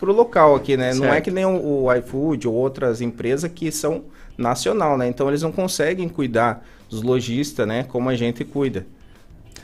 [0.00, 0.94] pro local aqui, né?
[0.94, 1.24] Não é Certo.
[1.24, 4.04] que nem o, o iFood ou outras empresas que são
[4.36, 5.06] nacional, né?
[5.06, 7.84] Então eles não conseguem cuidar dos lojistas, né?
[7.84, 8.86] Como a gente cuida.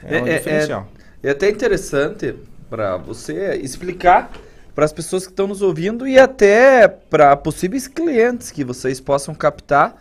[0.05, 0.87] É, um diferencial.
[1.23, 2.35] é até interessante
[2.69, 4.31] para você explicar
[4.75, 9.35] para as pessoas que estão nos ouvindo e até para possíveis clientes que vocês possam
[9.35, 9.97] captar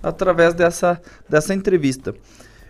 [0.00, 2.14] através dessa, dessa entrevista.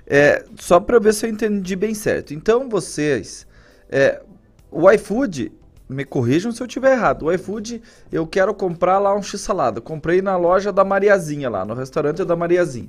[0.06, 2.32] É, só para ver se eu entendi bem certo.
[2.32, 3.46] Então, vocês.
[3.90, 4.22] é,
[4.70, 5.52] o iFood,
[5.90, 7.24] me corrijam se eu estiver errado.
[7.24, 9.80] O iFood, eu quero comprar lá um x-salada.
[9.80, 12.88] Comprei na loja da Mariazinha, lá no restaurante da Mariazinha.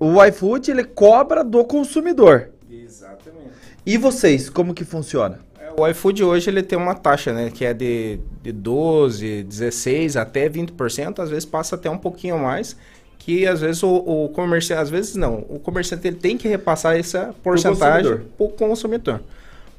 [0.00, 2.48] O iFood, ele cobra do consumidor.
[2.70, 3.50] Exatamente.
[3.84, 5.40] E vocês, como que funciona?
[5.78, 7.50] O iFood hoje ele tem uma taxa, né?
[7.50, 12.76] Que é de, de 12, 16 até 20%, às vezes passa até um pouquinho mais.
[13.18, 16.96] Que às vezes o, o comerciante, às vezes não, o comerciante ele tem que repassar
[16.96, 18.36] essa porcentagem consumidor.
[18.36, 19.20] para o consumidor.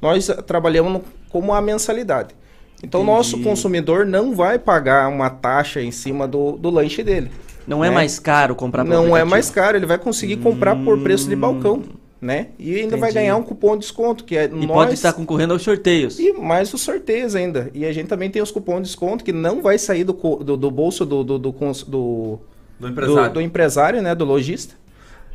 [0.00, 2.34] Nós trabalhamos no- como a mensalidade.
[2.82, 7.30] Então, o nosso consumidor não vai pagar uma taxa em cima do, do lanche dele.
[7.66, 7.94] Não é né?
[7.96, 9.30] mais caro comprar pelo Não é aplicativo.
[9.30, 11.82] mais caro, ele vai conseguir comprar por preço de balcão,
[12.20, 12.48] né?
[12.58, 13.24] E ainda vai Entendi.
[13.24, 16.18] ganhar um cupom de desconto, que é E pode estar concorrendo aos sorteios.
[16.20, 17.68] E mais os sorteios ainda.
[17.74, 20.56] E a gente também tem os cupons de desconto que não vai sair do, do,
[20.56, 22.38] do bolso do, do, do, do,
[22.78, 23.28] Do empresário.
[23.30, 24.14] do, do empresário, né?
[24.14, 24.74] Do lojista.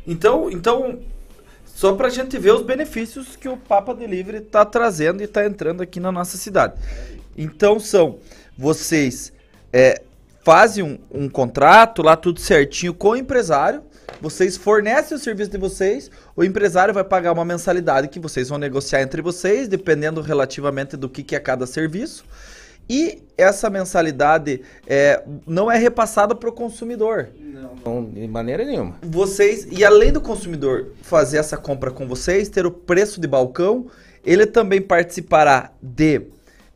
[0.06, 0.98] Então, então
[1.74, 5.44] só para a gente ver os benefícios que o Papa Delivery está trazendo e está
[5.44, 6.74] entrando aqui na nossa cidade.
[7.36, 8.18] Então são,
[8.56, 9.32] vocês
[9.72, 10.00] é,
[10.44, 13.82] fazem um, um contrato lá tudo certinho com o empresário,
[14.20, 18.56] vocês fornecem o serviço de vocês, o empresário vai pagar uma mensalidade que vocês vão
[18.58, 22.24] negociar entre vocês, dependendo relativamente do que, que é cada serviço.
[22.88, 27.28] E essa mensalidade é, não é repassada para o consumidor.
[27.38, 28.96] Não, de maneira nenhuma.
[29.02, 33.86] Vocês, e além do consumidor fazer essa compra com vocês, ter o preço de balcão,
[34.24, 36.22] ele também participará de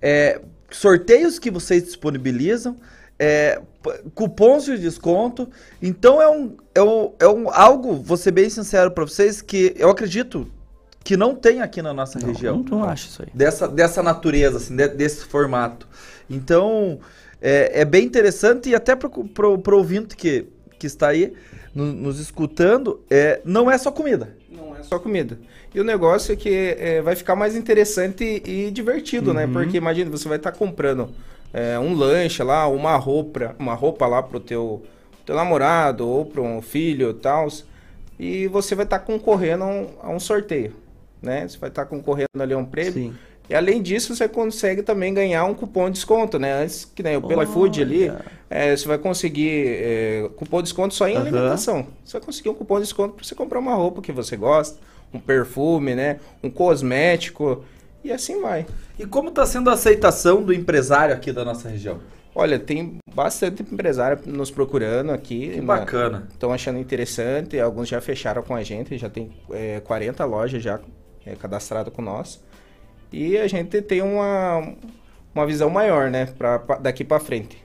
[0.01, 0.40] é,
[0.70, 2.76] sorteios que vocês disponibilizam,
[3.18, 3.60] é,
[4.14, 5.48] cupons de desconto.
[5.82, 9.74] Então é um, é um, é um algo, vou ser bem sincero para vocês, que
[9.76, 10.51] eu acredito
[11.04, 12.64] que não tem aqui na nossa região.
[12.70, 13.28] não acho isso aí.
[13.32, 15.86] Dessa, dessa natureza, assim, de- desse formato.
[16.28, 16.98] Então,
[17.40, 19.08] é, é bem interessante e até para
[19.48, 20.46] o ouvinte que,
[20.78, 21.32] que está aí
[21.74, 24.36] no- nos escutando, é, não é só comida.
[24.50, 25.38] Não é só comida.
[25.74, 26.48] E o negócio é que
[26.78, 29.44] é, vai ficar mais interessante e divertido, né?
[29.46, 29.52] Uhum.
[29.52, 31.10] Porque imagina, você vai estar comprando
[31.52, 34.82] é, um lanche lá, uma roupa, uma roupa lá pro teu,
[35.24, 37.48] teu namorado ou para um filho e tal.
[38.18, 40.72] E você vai estar concorrendo a um, a um sorteio,
[41.22, 41.46] né?
[41.46, 42.92] Você vai estar concorrendo ali a um prêmio.
[42.92, 43.14] Sim.
[43.48, 46.62] E além disso, você consegue também ganhar um cupom de desconto, né?
[46.62, 48.12] Antes que nem o pelo iFood ali,
[48.50, 51.22] é, você vai conseguir é, cupom de desconto só em Aham.
[51.22, 51.86] alimentação.
[52.04, 54.78] Você vai conseguir um cupom de desconto para você comprar uma roupa que você gosta,
[55.14, 56.20] um perfume, né?
[56.42, 57.64] Um cosmético
[58.04, 58.66] e assim vai.
[58.98, 62.00] E como está sendo a aceitação do empresário aqui da nossa região?
[62.34, 65.52] Olha, tem bastante empresário nos procurando aqui.
[65.54, 66.28] Que bacana.
[66.30, 67.58] Estão achando interessante.
[67.58, 70.78] Alguns já fecharam com a gente, já tem é, 40 lojas já
[71.32, 72.40] é, cadastradas com nós.
[73.12, 74.74] E a gente tem uma,
[75.34, 76.26] uma visão maior, né?
[76.26, 77.56] Pra, pra- daqui para frente.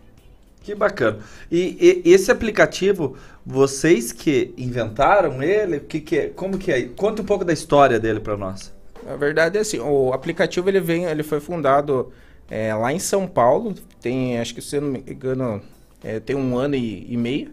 [0.62, 1.20] Que bacana.
[1.52, 6.84] E, e esse aplicativo, vocês que inventaram ele, que que é, como que é?
[6.84, 8.74] Conta um pouco da história dele para nós.
[9.06, 12.14] Na verdade, é assim, o aplicativo ele vem, ele foi fundado
[12.50, 15.62] é, lá em São Paulo, tem, acho que se eu não me engano,
[16.02, 17.52] é, tem um ano e, e meio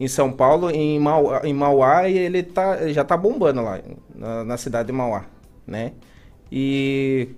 [0.00, 3.78] em São Paulo, em Mauá, em Mauá e ele tá, já tá bombando lá,
[4.14, 5.26] na, na cidade de Mauá,
[5.66, 5.92] né?
[6.50, 7.28] E,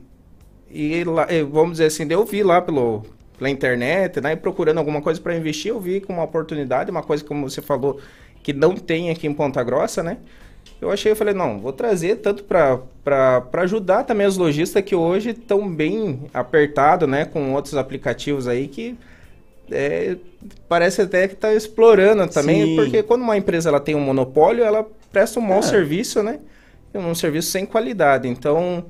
[0.70, 3.02] e lá, vamos dizer assim, eu vi lá pelo,
[3.36, 4.36] pela internet, né?
[4.36, 8.00] Procurando alguma coisa para investir, eu vi como uma oportunidade, uma coisa como você falou,
[8.44, 10.18] que não tem aqui em Ponta Grossa, né?
[10.80, 15.30] Eu achei, eu falei, não, vou trazer tanto para ajudar também os lojistas que hoje
[15.30, 17.24] estão bem apertados, né?
[17.24, 18.96] Com outros aplicativos aí que
[19.72, 20.16] é,
[20.68, 22.76] parece até que está explorando também, Sim.
[22.76, 25.62] porque quando uma empresa ela tem um monopólio, ela presta um mau É.
[25.62, 26.38] serviço, né?
[26.94, 28.28] Um serviço sem qualidade.
[28.28, 28.84] Então,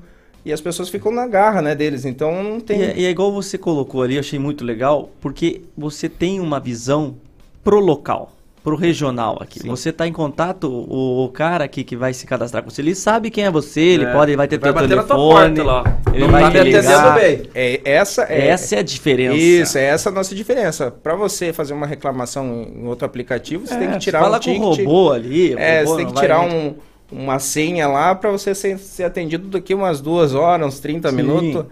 [0.45, 2.03] e as pessoas ficam na garra, né, deles.
[2.05, 2.79] Então não tem.
[2.79, 6.39] E é, e é igual você colocou ali, eu achei muito legal, porque você tem
[6.39, 7.15] uma visão
[7.63, 8.33] pro local,
[8.63, 9.59] pro regional aqui.
[9.67, 12.95] Você tá em contato, o, o cara aqui que vai se cadastrar com você, ele
[12.95, 15.03] sabe quem é você, ele É, pode, ele vai ter ele vai teu bater na
[15.03, 15.93] tua telefone, porta lá.
[16.11, 17.11] ele Não vai tá me atendendo ligar.
[17.11, 17.49] bem.
[17.53, 19.35] É, essa é, Essa é a diferença.
[19.35, 20.91] Isso, é essa a nossa diferença.
[20.91, 22.45] Para você fazer uma reclamação
[22.75, 24.85] em outro aplicativo, você É, tem que você tirar fala um com o ticket.
[24.85, 26.75] robô ali, o É, robô você tem que vai tirar um,
[27.11, 31.15] uma senha lá para você ser, ser atendido daqui umas duas horas, uns 30 Sim.
[31.15, 31.65] minutos.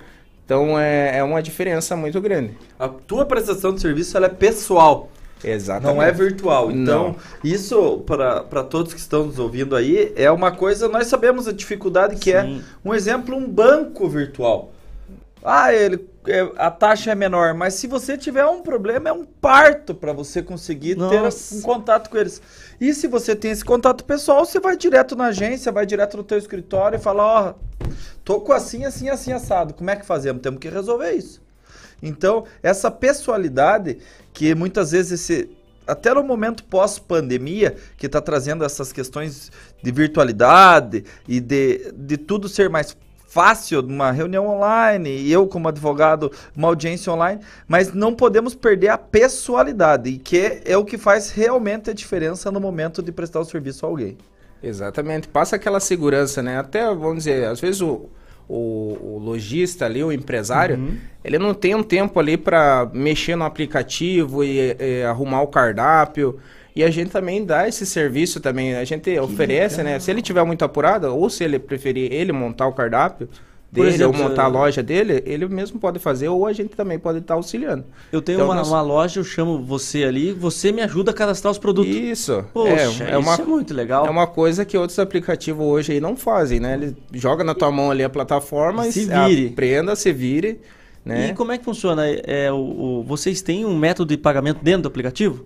[0.45, 2.57] Então é, é uma diferença muito grande.
[2.79, 5.09] A tua prestação de serviço ela é pessoal.
[5.43, 5.95] Exatamente.
[5.95, 6.71] Não é virtual.
[6.71, 7.15] Então, Não.
[7.43, 12.15] isso para todos que estão nos ouvindo aí é uma coisa, nós sabemos a dificuldade
[12.15, 12.59] que é.
[12.83, 14.71] Um exemplo, um banco virtual.
[15.43, 19.25] Ah, ele é, a taxa é menor, mas se você tiver um problema, é um
[19.25, 21.55] parto para você conseguir Nossa.
[21.55, 22.39] ter um contato com eles.
[22.79, 26.23] E se você tem esse contato pessoal, você vai direto na agência, vai direto no
[26.23, 27.53] teu escritório e fala, ó,
[28.23, 29.73] tô com assim, assim, assim, assado.
[29.73, 30.43] Como é que fazemos?
[30.43, 31.41] Temos que resolver isso.
[32.01, 33.99] Então, essa pessoalidade
[34.33, 35.49] que muitas vezes esse
[35.87, 39.51] até no momento pós-pandemia, que está trazendo essas questões
[39.81, 42.95] de virtualidade e de, de tudo ser mais
[43.27, 48.89] fácil, uma reunião online, e eu como advogado, uma audiência online, mas não podemos perder
[48.89, 53.39] a pessoalidade, e que é o que faz realmente a diferença no momento de prestar
[53.39, 54.17] o serviço a alguém.
[54.61, 55.27] Exatamente.
[55.27, 56.59] Passa aquela segurança, né?
[56.59, 58.09] Até, vamos dizer, às vezes o,
[58.47, 60.97] o, o lojista ali, o empresário, Uhum.
[61.23, 66.37] ele não tem um tempo ali para mexer no aplicativo e, e arrumar o cardápio.
[66.75, 68.75] E a gente também dá esse serviço também.
[68.75, 69.99] A gente oferece, né?
[69.99, 73.27] Se ele tiver muito apurado, ou se ele preferir ele montar o cardápio
[73.71, 76.99] dele, exemplo, ou montar a loja dele, ele mesmo pode fazer, ou a gente também
[76.99, 77.85] pode estar auxiliando.
[78.11, 81.13] Eu tenho Então, uma, nós- uma loja, eu chamo você ali, você me ajuda a
[81.13, 81.95] cadastrar os produtos.
[81.95, 82.43] Isso.
[82.53, 84.05] Poxa, é, é uma, isso é muito legal.
[84.05, 86.73] É uma coisa que outros aplicativos hoje aí não fazem, né?
[86.73, 89.47] Ele joga na tua mão ali a plataforma e Se vire.
[89.53, 90.59] aprenda, se vire,
[91.05, 91.29] né?
[91.29, 92.03] E como é que funciona?
[92.07, 92.55] É, o,
[92.99, 95.45] o- vocês têm um método de pagamento dentro do aplicativo?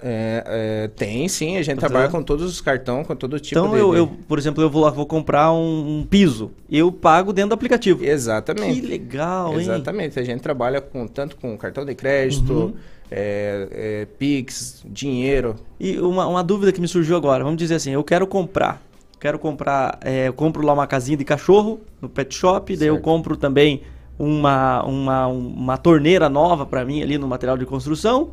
[0.00, 0.44] É,
[0.84, 3.78] é, tem sim, a gente trabalha com todos os cartões, com todo tipo Então, de...
[3.80, 6.50] eu, de- eu, por exemplo, eu vou lá, vou comprar um, um piso.
[6.70, 8.04] Eu pago dentro do aplicativo.
[8.04, 8.82] Exatamente.
[8.82, 9.60] Que legal, hein?
[9.60, 12.74] Exatamente, a gente trabalha com tanto com cartão de crédito, Uhum.
[13.10, 15.56] é, é, Pix, dinheiro.
[15.80, 18.82] E uma, uma dúvida que me surgiu agora, vamos dizer assim, eu quero comprar.
[19.18, 22.98] Quero comprar, é, eu compro lá uma casinha de cachorro no pet shop, daí eu
[23.00, 23.80] compro também
[24.18, 28.30] uma, uma, uma torneira nova para mim ali no material de construção.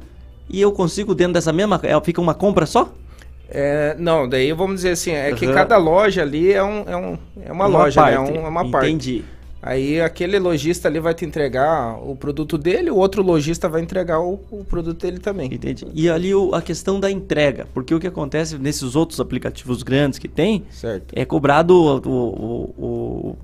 [0.49, 2.89] E eu consigo dentro dessa mesma, é, fica uma compra só?
[3.49, 5.53] É, não, daí vamos dizer assim, é que Aham.
[5.53, 8.15] cada loja ali é, um, é, um, é uma, Uma loja, né?
[8.17, 8.87] parte, É um- é uma parte.
[8.87, 9.23] entendi.
[9.61, 14.19] Aí aquele lojista ali vai te entregar o produto dele, o outro lojista vai entregar
[14.19, 15.51] o, o produto dele também.
[15.51, 15.87] Entendi.
[15.93, 20.19] E ali o- a questão da entrega, porque o que acontece nesses outros aplicativos grandes
[20.19, 21.13] que tem, Certo.
[21.15, 23.35] é cobrado o, o,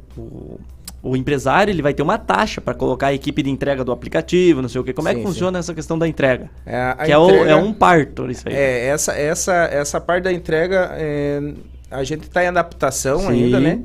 [1.04, 4.62] o, empresário, ele vai ter uma taxa para colocar a equipe de entrega do aplicativo,
[4.62, 4.94] não sei o quê.
[4.94, 6.50] Como é que Sim, funciona essa questão da entrega?
[6.66, 8.56] É, que é, o- entrega- é um parto isso aí.
[8.56, 11.42] É, essa, essa, essa parte da entrega, é,
[11.90, 13.28] a gente está em adaptação Sim.
[13.30, 13.82] ainda, né?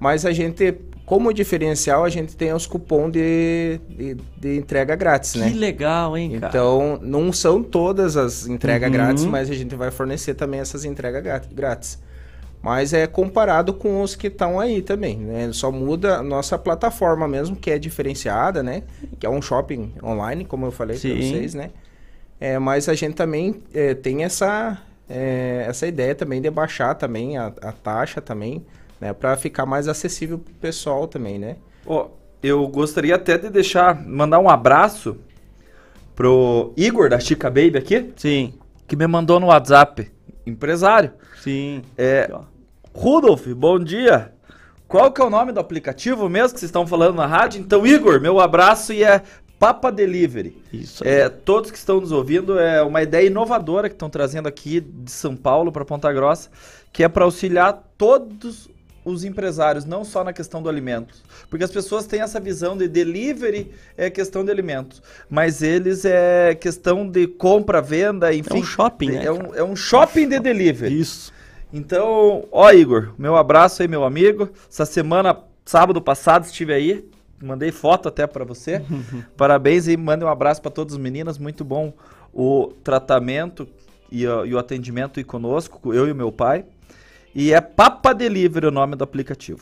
[0.00, 0.74] Mas a gente,
[1.06, 5.52] como diferencial, a gente tem os cupons de, de, de entrega grátis, Que né?
[5.54, 6.48] legal, hein, cara?
[6.48, 8.92] Então, não são todas as entregas Uhum.
[8.92, 11.22] grátis, mas a gente vai fornecer também essas entregas
[11.52, 11.98] grátis.
[12.60, 15.50] Mas é comparado com os que estão aí também, né?
[15.52, 18.82] Só muda a nossa plataforma mesmo, que é diferenciada, né?
[19.18, 21.70] Que é um shopping online, como eu falei para vocês, né?
[22.40, 24.78] É, mas a gente também é, tem essa,
[25.08, 28.64] é, essa ideia também de baixar também a, a taxa também,
[29.00, 29.12] né?
[29.12, 31.56] Para ficar mais acessível pro pessoal também, né?
[31.86, 32.08] Ó,
[32.42, 35.16] eu gostaria até de deixar, mandar um abraço
[36.14, 38.12] pro Igor da Chica Baby aqui.
[38.16, 38.54] Sim.
[38.86, 40.10] Que me mandou no WhatsApp.
[40.48, 41.12] Empresário.
[41.42, 41.82] Sim.
[41.96, 42.30] É,
[42.94, 44.32] Rudolf, bom dia.
[44.86, 47.60] Qual que é o nome do aplicativo mesmo que vocês estão falando na rádio?
[47.60, 49.22] Então, Igor, meu abraço e é
[49.58, 50.56] Papa Delivery.
[50.72, 54.80] Isso É, todos que estão nos ouvindo, é uma ideia inovadora que estão trazendo aqui
[54.80, 56.48] de São Paulo para Ponta Grossa,
[56.92, 58.68] que é para auxiliar todos
[59.12, 61.14] os empresários, não só na questão do alimento.
[61.50, 66.54] Porque as pessoas têm essa visão de delivery é questão de alimentos, mas eles é
[66.54, 68.58] questão de compra, venda, enfim.
[68.60, 71.00] um shopping, né, É um, é um shopping de delivery.
[71.00, 71.32] Isso.
[71.72, 74.48] Então, ó Igor, meu abraço aí, meu amigo.
[74.70, 77.04] Essa semana, sábado passado, estive aí.
[77.42, 78.82] Mandei foto até para você.
[79.36, 81.38] Parabéns e manda um abraço para todas as meninas.
[81.38, 81.92] Muito bom
[82.32, 83.68] o tratamento
[84.10, 86.64] e, o- e o atendimento aí conosco, eu e o meu pai.
[87.34, 89.60] E é Papa Delivery o nome do aplicativo.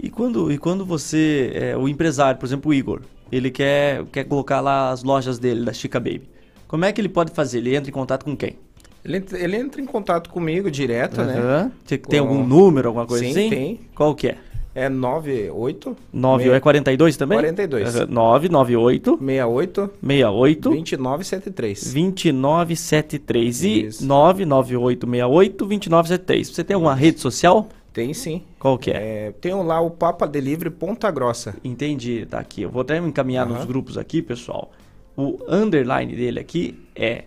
[0.00, 4.24] E quando, e quando você, é, o empresário, por exemplo, o Igor, ele quer, quer
[4.24, 6.28] colocar lá as lojas dele, da Chica Baby.
[6.66, 7.58] Como é que ele pode fazer?
[7.58, 8.56] Ele entra em contato com quem?
[9.04, 11.38] Ele, entra- ele entra em contato comigo direto, né?
[11.38, 11.72] Aham.
[11.84, 13.50] Você tem Com- algum número, alguma coisa Sim, assim?
[13.50, 13.80] tem.
[13.94, 14.38] Qual que é?
[14.74, 17.38] É 98 9 é 42 também?
[17.38, 17.94] 42.
[17.94, 18.06] Aham.
[18.06, 21.92] 998 68 68 2973.
[21.92, 26.48] 2973 e 998 68 2973.
[26.48, 27.68] Você tem alguma rede social?
[27.92, 28.42] Tem sim.
[28.58, 29.26] Qual que é?
[29.26, 31.54] É, tem lá o Papa Delivery Ponta Grossa.
[31.62, 32.62] Entendi, tá aqui.
[32.62, 33.66] Eu vou até me encaminhar nos Aham.
[33.66, 34.72] grupos aqui, pessoal.
[35.14, 37.24] O underline dele aqui é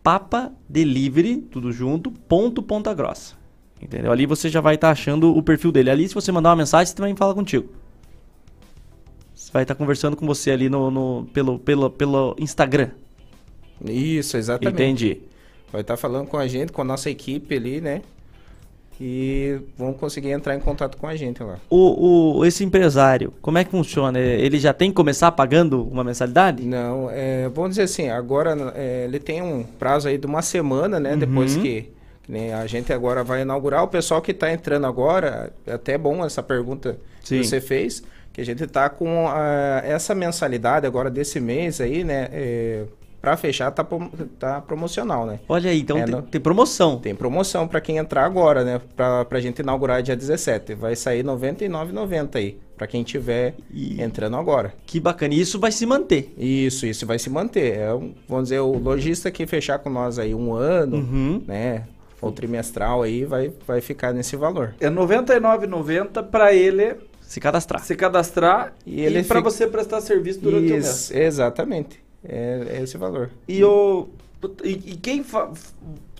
[0.00, 3.37] Papa Delivery, tudo junto, ponto Ponta Grossa.
[3.80, 4.10] Entendeu?
[4.10, 5.90] Ali você já vai estar achando o perfil dele.
[5.90, 7.68] Ali, se você mandar uma mensagem, você também fala contigo.
[9.34, 12.90] Você vai estar conversando com você ali no, no- pelo, pelo, pelo Instagram.
[13.84, 14.74] Isso, exatamente.
[14.82, 15.18] Entendi.
[15.72, 18.02] Vai estar falando com a gente, com a nossa equipe ali, né?
[19.00, 21.56] E vão conseguir entrar em contato com a gente lá.
[21.70, 24.18] O, o, esse empresário, como é que funciona?
[24.18, 26.64] Ele já tem que começar pagando uma mensalidade?
[26.66, 30.98] Não, é, vamos dizer assim, agora é, ele tem um prazo aí de uma semana,
[30.98, 31.14] né?
[31.16, 31.62] Depois Uhum.
[31.62, 31.88] que, que
[32.54, 33.82] a gente agora vai inaugurar.
[33.84, 37.38] O pessoal que está entrando agora, é até bom essa pergunta Sim.
[37.40, 38.02] que você fez,
[38.32, 42.28] que a gente está com ah, essa mensalidade agora desse mês aí, né?
[42.32, 42.84] É,
[43.20, 43.84] para fechar tá,
[44.38, 45.40] tá promocional, né?
[45.48, 46.98] Olha aí, então É, tem, não- tem promoção.
[46.98, 48.80] Tem promoção para quem entrar agora, né?
[48.94, 50.74] Pra, pra gente inaugurar dia 17.
[50.74, 53.54] Vai sair R$ 99,90 aí, para quem tiver
[53.98, 54.72] entrando agora.
[54.86, 55.34] Que bacana.
[55.34, 56.32] E isso vai se manter.
[56.38, 57.78] Isso, isso vai se manter.
[57.78, 57.88] É,
[58.28, 61.42] vamos dizer, o lojista que fechar com nós aí um ano, Uhum.
[61.44, 61.82] né?
[62.20, 64.74] Ou trimestral aí, vai, vai ficar nesse valor.
[64.80, 67.82] É R$ 99,90 para ele se cadastrar.
[67.84, 70.86] Se cadastrar E e, ele para fica- você prestar serviço durante o mês.
[70.86, 72.02] Isso, exatamente.
[72.26, 73.30] É, é esse valor.
[73.46, 74.08] E o
[74.64, 75.50] e, e quem fa,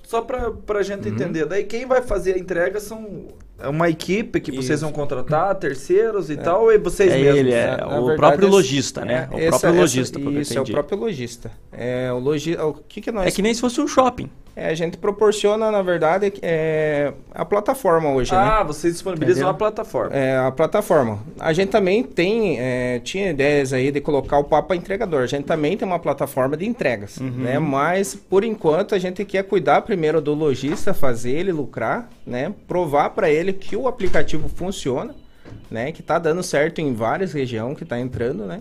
[0.05, 1.15] só para pra gente Uhum.
[1.15, 3.27] entender, daí quem vai fazer a entrega são
[3.61, 4.85] é uma equipe que vocês Isso.
[4.85, 7.39] vão contratar, terceiros e tal, e vocês É mesmos.
[7.41, 9.29] ele, é Na o verdade, próprio lojista, né?
[9.33, 11.51] O essa- próprio essa- lojista, Isso, é o próprio lojista.
[11.73, 13.27] É, o, logi, o que que nós...
[13.27, 14.31] É que nem se fosse um shopping.
[14.61, 18.39] É, a gente proporciona, na verdade, é, a plataforma hoje, né?
[18.39, 19.49] Ah, vocês disponibilizam Entendeu?
[19.53, 20.17] uma plataforma.
[20.17, 21.21] É, a plataforma.
[21.39, 25.23] A gente também tem, é, tinha ideias aí de colocar o Papa Entregador.
[25.23, 27.31] A gente também tem uma plataforma de entregas, Uhum.
[27.31, 27.59] né?
[27.61, 32.53] Mas, por enquanto, a gente quer cuidar primeiro do lojista, fazer ele lucrar, né?
[32.67, 35.15] Provar para ele que o aplicativo funciona,
[35.71, 35.93] né?
[35.93, 38.61] Que tá dando certo em várias regiões que tá entrando, né?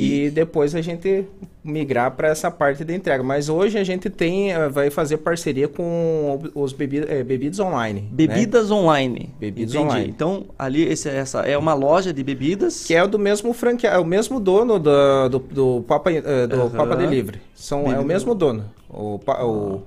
[0.00, 1.24] E depois a gente
[1.64, 3.22] migrar para essa parte da entrega.
[3.22, 8.00] Mas hoje a gente tem, eh, vai fazer parceria com os bebi eh, bebidas online.
[8.02, 8.06] né?
[8.10, 9.30] Bebidas online.
[9.38, 9.86] Bebidas Entendi.
[9.92, 10.08] online.
[10.08, 12.86] Então, ali, esse, essa é uma loja de bebidas.
[12.86, 16.46] Que é o do mesmo franquia, é o mesmo dono do, do, do Papa, eh,
[16.46, 16.70] do Aham.
[16.70, 17.40] Papa Delivery.
[17.54, 19.82] São, é o mesmo dono, o, o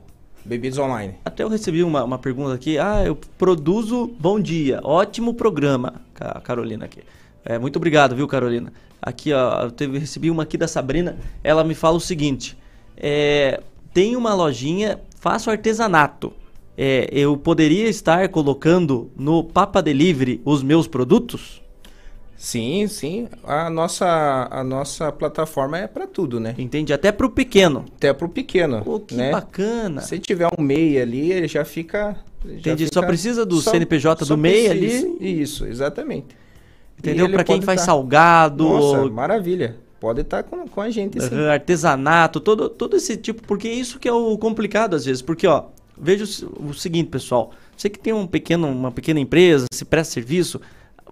[0.45, 1.15] Bebidas Online.
[1.23, 2.77] Até eu recebi uma, uma pergunta aqui.
[2.77, 4.79] Ah, eu produzo Bom Dia.
[4.83, 6.01] Ótimo programa.
[6.13, 6.99] Ca- Carolina aqui.
[7.45, 8.71] É, muito obrigado, viu, Carolina?
[9.01, 11.17] Aqui, ó, eu teve, recebi uma aqui da Sabrina.
[11.43, 12.57] Ela me fala o seguinte:
[12.95, 13.59] é,
[13.93, 16.33] tem uma lojinha, faço artesanato.
[16.77, 21.61] É, eu poderia estar colocando no Papa Delivery os meus produtos?
[22.37, 23.27] Sim, sim.
[23.43, 26.55] A nossa, a nossa plataforma é para tudo, né?
[26.57, 26.91] Entendi.
[26.91, 27.85] Até para o pequeno.
[27.97, 28.81] Até para o pequeno.
[28.83, 29.29] Pô, que né?
[29.31, 30.01] bacana.
[30.01, 32.15] Se tiver um MEI ali, ele já fica.
[32.43, 32.85] já Entendi.
[32.85, 35.41] fica- Só precisa do só- CNPJ só do MEI precisa- ali?
[35.41, 36.35] Isso, exatamente.
[37.09, 37.29] Entendeu?
[37.29, 38.63] Pra quem faz tá- salgado.
[38.63, 39.77] Nossa, maravilha.
[39.99, 41.35] Pode estar com, com a gente, sim.
[41.47, 45.45] Artesanato, todo, todo esse tipo, porque é isso que é o complicado às vezes, porque
[45.45, 45.65] ó,
[45.95, 46.25] veja
[46.57, 50.59] o, o seguinte, pessoal, você que tem um pequeno, uma pequena empresa, se presta serviço,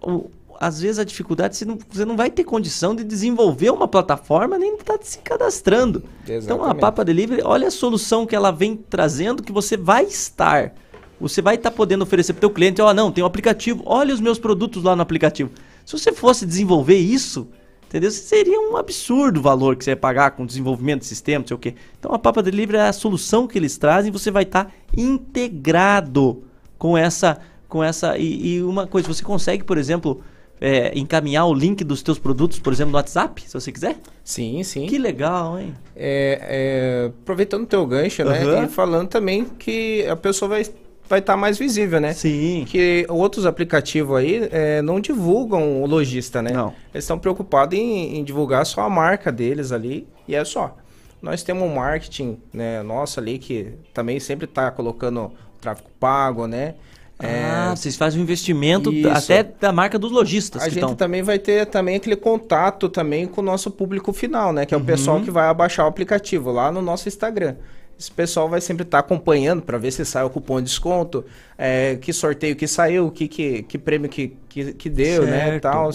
[0.01, 0.29] o-
[0.59, 4.57] às vezes a dificuldade você não, você não vai ter condição de desenvolver uma plataforma
[4.57, 6.03] nem tá se cadastrando.
[6.23, 6.79] Então a Exatamente.
[6.81, 10.73] Papa Delivery, olha a solução que ela vem trazendo que você vai estar,
[11.21, 14.13] você vai estar podendo oferecer para o teu cliente, ó, não, tem um aplicativo, olha
[14.13, 15.51] os meus produtos lá no aplicativo.
[15.89, 17.47] Se você fosse desenvolver isso,
[17.87, 18.11] Entendeu?
[18.11, 21.55] Seria um absurdo o valor que você ia pagar com desenvolvimento de sistema, não sei
[21.55, 21.73] o quê.
[21.97, 26.43] Então a Papa Delivery é a solução que eles trazem, você vai estar integrado
[26.77, 30.21] com essa com essa e, e uma coisa, você consegue, por exemplo,
[30.61, 33.97] é, encaminhar o link dos teus produtos, por exemplo, no WhatsApp, se você quiser?
[34.23, 34.85] Sim, sim.
[34.85, 35.73] Que legal, hein?
[35.95, 38.43] É, é, aproveitando o teu gancho, né?
[38.43, 38.65] Aham.
[38.65, 40.63] E falando também que a pessoa vai
[41.09, 42.13] vai estar mais visível, né?
[42.13, 42.65] Sim.
[42.69, 46.51] Que outros aplicativos aí é, não divulgam o lojista, né?
[46.51, 46.73] Não.
[46.93, 50.77] Eles estão preocupados em, em divulgar só a marca deles ali e é só.
[51.21, 56.75] Nós temos um marketing, né, nosso ali que também sempre está colocando tráfego pago, né?
[57.21, 59.09] Ah, vocês fazem um investimento Isso.
[59.09, 60.95] até da marca dos lojistas A que gente estão.
[60.95, 64.65] também vai ter também aquele contato também com o nosso público final, né?
[64.65, 64.85] Que é o Uhum.
[64.85, 67.55] pessoal que vai abaixar o aplicativo lá no nosso Instagram.
[67.99, 71.25] Esse pessoal vai sempre estar acompanhando para ver se sai o cupom de desconto,
[71.57, 75.45] é, que sorteio que saiu, que, que, que prêmio que, que, que deu, né?
[75.45, 75.63] Certo.
[75.63, 75.91] Tal,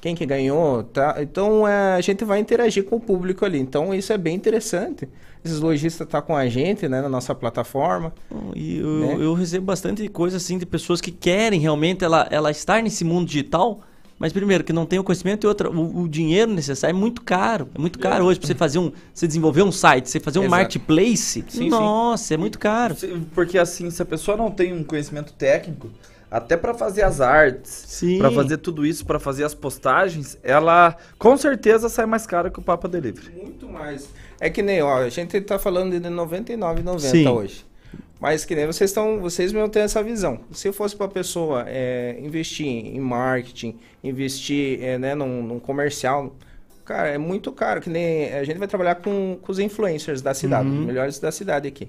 [0.00, 1.16] quem que ganhou, tá?
[1.18, 3.58] Então é, a gente vai interagir com o público ali.
[3.58, 5.08] Então isso é bem interessante.
[5.44, 7.00] Esses lojistas estão com a gente, né?
[7.00, 8.12] Na nossa plataforma.
[8.54, 9.16] E eu, né?
[9.18, 13.26] eu recebo bastante coisa assim de pessoas que querem realmente ela, ela estar nesse mundo
[13.26, 13.80] digital,
[14.18, 17.22] mas primeiro que não tem o conhecimento e outra, o, o dinheiro necessário é muito
[17.22, 17.68] caro.
[17.74, 20.42] É muito caro hoje para você fazer um, você desenvolver um site, você fazer um
[20.42, 20.56] Exato.
[20.56, 21.44] marketplace.
[21.48, 22.96] Sim, nossa, é muito caro.
[22.96, 25.88] Sim, Porque assim, se a pessoa não tem um conhecimento técnico,
[26.30, 31.36] até para fazer as artes, para fazer tudo isso, para fazer as postagens, ela com
[31.36, 33.30] certeza sai mais cara que o Papa Delivery.
[33.34, 34.10] Muito mais.
[34.40, 37.28] É que nem, ó, a gente tá falando de R$ 99,90 Sim.
[37.28, 37.67] hoje.
[38.20, 40.40] Mas que nem vocês estão, vocês mesmo têm essa visão.
[40.52, 46.34] Se fosse para a pessoa é, investir em marketing, investir é, né, num, num comercial,
[46.84, 47.80] cara, é muito caro.
[47.80, 50.80] Que nem a gente vai trabalhar com, com os influencers da cidade, Uhum.
[50.80, 51.88] os melhores da cidade aqui.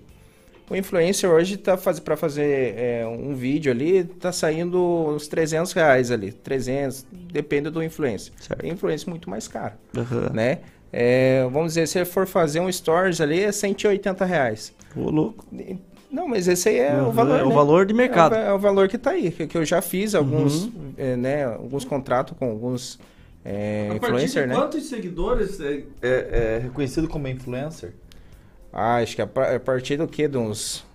[0.70, 4.80] O influencer hoje tá faz, para fazer é, um vídeo ali, tá saindo
[5.10, 6.32] uns 300 reais ali.
[6.32, 8.32] 300, depende do influencer.
[8.60, 10.30] Tem influencer muito mais caro Aham.
[10.32, 10.60] né?
[10.94, 14.72] É, vamos dizer, se for fazer um stories ali, é 180 reais.
[14.96, 15.44] Ô, louco.
[16.12, 17.40] Não, mas esse aí é Uhum, o valor.
[17.40, 17.56] é o né?
[17.56, 18.36] valor de mercado.
[18.36, 20.94] É o, é o valor que tá aí, que, que eu já fiz alguns, Uhum.
[20.98, 23.00] é, né, alguns contratos com alguns
[23.46, 24.56] é, A partir influencers, de né?
[24.56, 27.94] quantos seguidores é, é- é reconhecido como influencer?
[28.74, 30.28] Ah, acho que a, par- a partir do que?
[30.28, 30.86] De uns,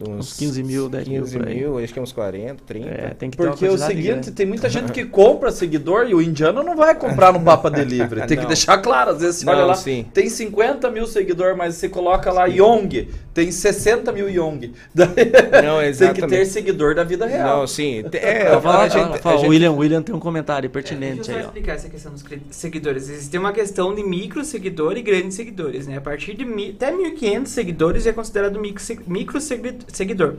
[0.00, 1.54] uns, Uns 15 mil, 10 mil 15 por aí.
[1.54, 2.88] mil, acho que uns 40, 30.
[2.88, 6.62] É, tem que Porque o seguinte, tem muita gente que compra seguidor e o indiano
[6.62, 8.26] não vai comprar no Papa Delivery.
[8.26, 9.10] Tem que deixar claro.
[9.10, 10.06] Às vezes você Não, olha lá, sim.
[10.14, 14.72] tem 50 mil seguidores, mas você coloca lá Yong, tem 60 mil Yong.
[14.94, 16.28] Daí Não, tem que exatamente.
[16.30, 17.58] ter seguidor da vida real.
[17.60, 18.04] Não, sim.
[18.12, 21.24] É, Fala, fala, a gente- a gente- William, William tem um comentário Deixa pertinente eu
[21.24, 21.40] só aí, ó.
[21.42, 23.08] explicar essa questão dos seguidores.
[23.08, 25.96] Existe uma questão de micro seguidor e grandes seguidores, né?
[25.96, 30.34] A partir de mi- até 1.500 seguidores é considerado micro, se- micro segui- seguidor.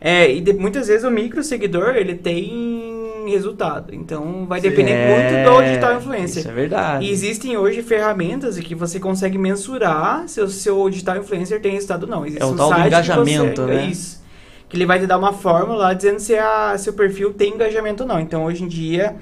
[0.00, 3.94] É, e de- muitas vezes o micro seguidor, ele tem resultado.
[3.94, 6.38] Então, vai depender É, muito do digital influencer.
[6.40, 7.04] isso é verdade.
[7.04, 12.04] E existem hoje ferramentas que você consegue mensurar se o seu digital influencer tem resultado
[12.04, 12.24] ou não.
[12.26, 13.86] Existe É o um tal do engajamento, você- né?
[13.86, 14.24] Isso.
[14.68, 18.08] Que ele vai te dar uma fórmula dizendo se a, seu perfil tem engajamento ou
[18.08, 18.20] não.
[18.20, 19.16] Então, hoje em dia,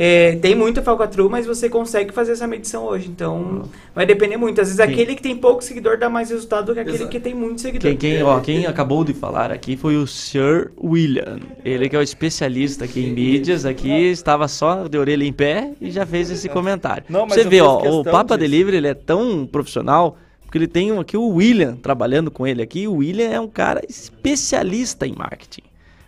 [0.00, 3.08] é, tem muita falcatrua, mas você consegue fazer essa medição hoje.
[3.08, 3.62] Então,
[3.92, 4.60] vai depender muito.
[4.60, 7.10] Às vezes, Quem- aquele que tem pouco seguidor dá mais resultado do que aquele Exato.
[7.10, 7.90] que tem muito seguidor.
[7.90, 11.40] Quem, quem, ó, quem acabou de falar aqui foi o Sir William.
[11.64, 15.72] Ele que é o especialista aqui em mídias, aqui estava só de orelha em pé
[15.80, 17.02] e já fez esse comentário.
[17.08, 18.48] Não, mas Você vê, ó, o Papa disso.
[18.50, 22.86] Delivery ele é tão profissional porque ele tem aqui o William trabalhando com ele aqui.
[22.86, 25.62] O William é um cara especialista em marketing.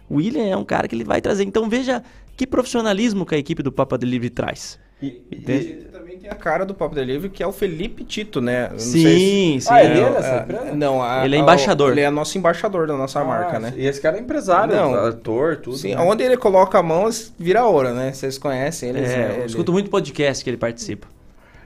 [0.09, 1.45] O William é um cara que ele vai trazer.
[1.45, 2.03] Então veja
[2.41, 4.79] que profissionalismo que a equipe do Papa Delivery traz.
[5.03, 5.87] Entende?
[5.93, 8.67] Também tem a cara do Papo Delivery, que é o Felipe Tito, né?
[8.69, 9.69] Eu não Sim, sei sim.
[9.71, 10.75] Ah, é Não, essa é, empresa?
[10.75, 11.93] Não, a- Ele é a- embaixador.
[11.93, 13.75] Ele é nosso embaixador da nossa marca, né?
[13.77, 14.95] E esse cara é empresário, Não.
[14.95, 15.77] ator, tudo.
[15.77, 16.01] Sim, né?
[16.01, 17.09] onde ele coloca a mão,
[17.39, 18.11] vira ouro, né?
[18.13, 19.29] Vocês conhecem eles, É, né?
[19.33, 21.07] eu Ele- escuto muito podcast que ele participa.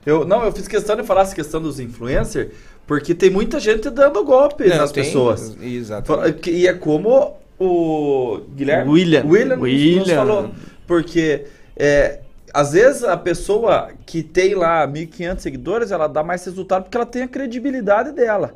[0.05, 2.49] Eu, não, eu fiz questão de falar essa questão dos influencers,
[2.87, 5.57] porque tem muita gente dando golpe Não, nas tem, pessoas.
[5.63, 6.51] exatamente.
[6.51, 9.25] E é como o Guilherme William.
[9.27, 10.17] William, nos- nos William.
[10.17, 10.51] falou.
[10.87, 11.45] Porque
[11.77, 12.21] é,
[12.53, 17.07] às vezes a pessoa que tem lá 1.500 seguidores, ela dá mais resultado porque ela
[17.07, 18.55] tem a credibilidade dela.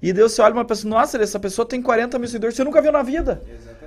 [0.00, 2.80] E daí você olha uma pessoa, nossa, essa pessoa tem 40 mil seguidores, você nunca
[2.80, 3.42] viu na vida.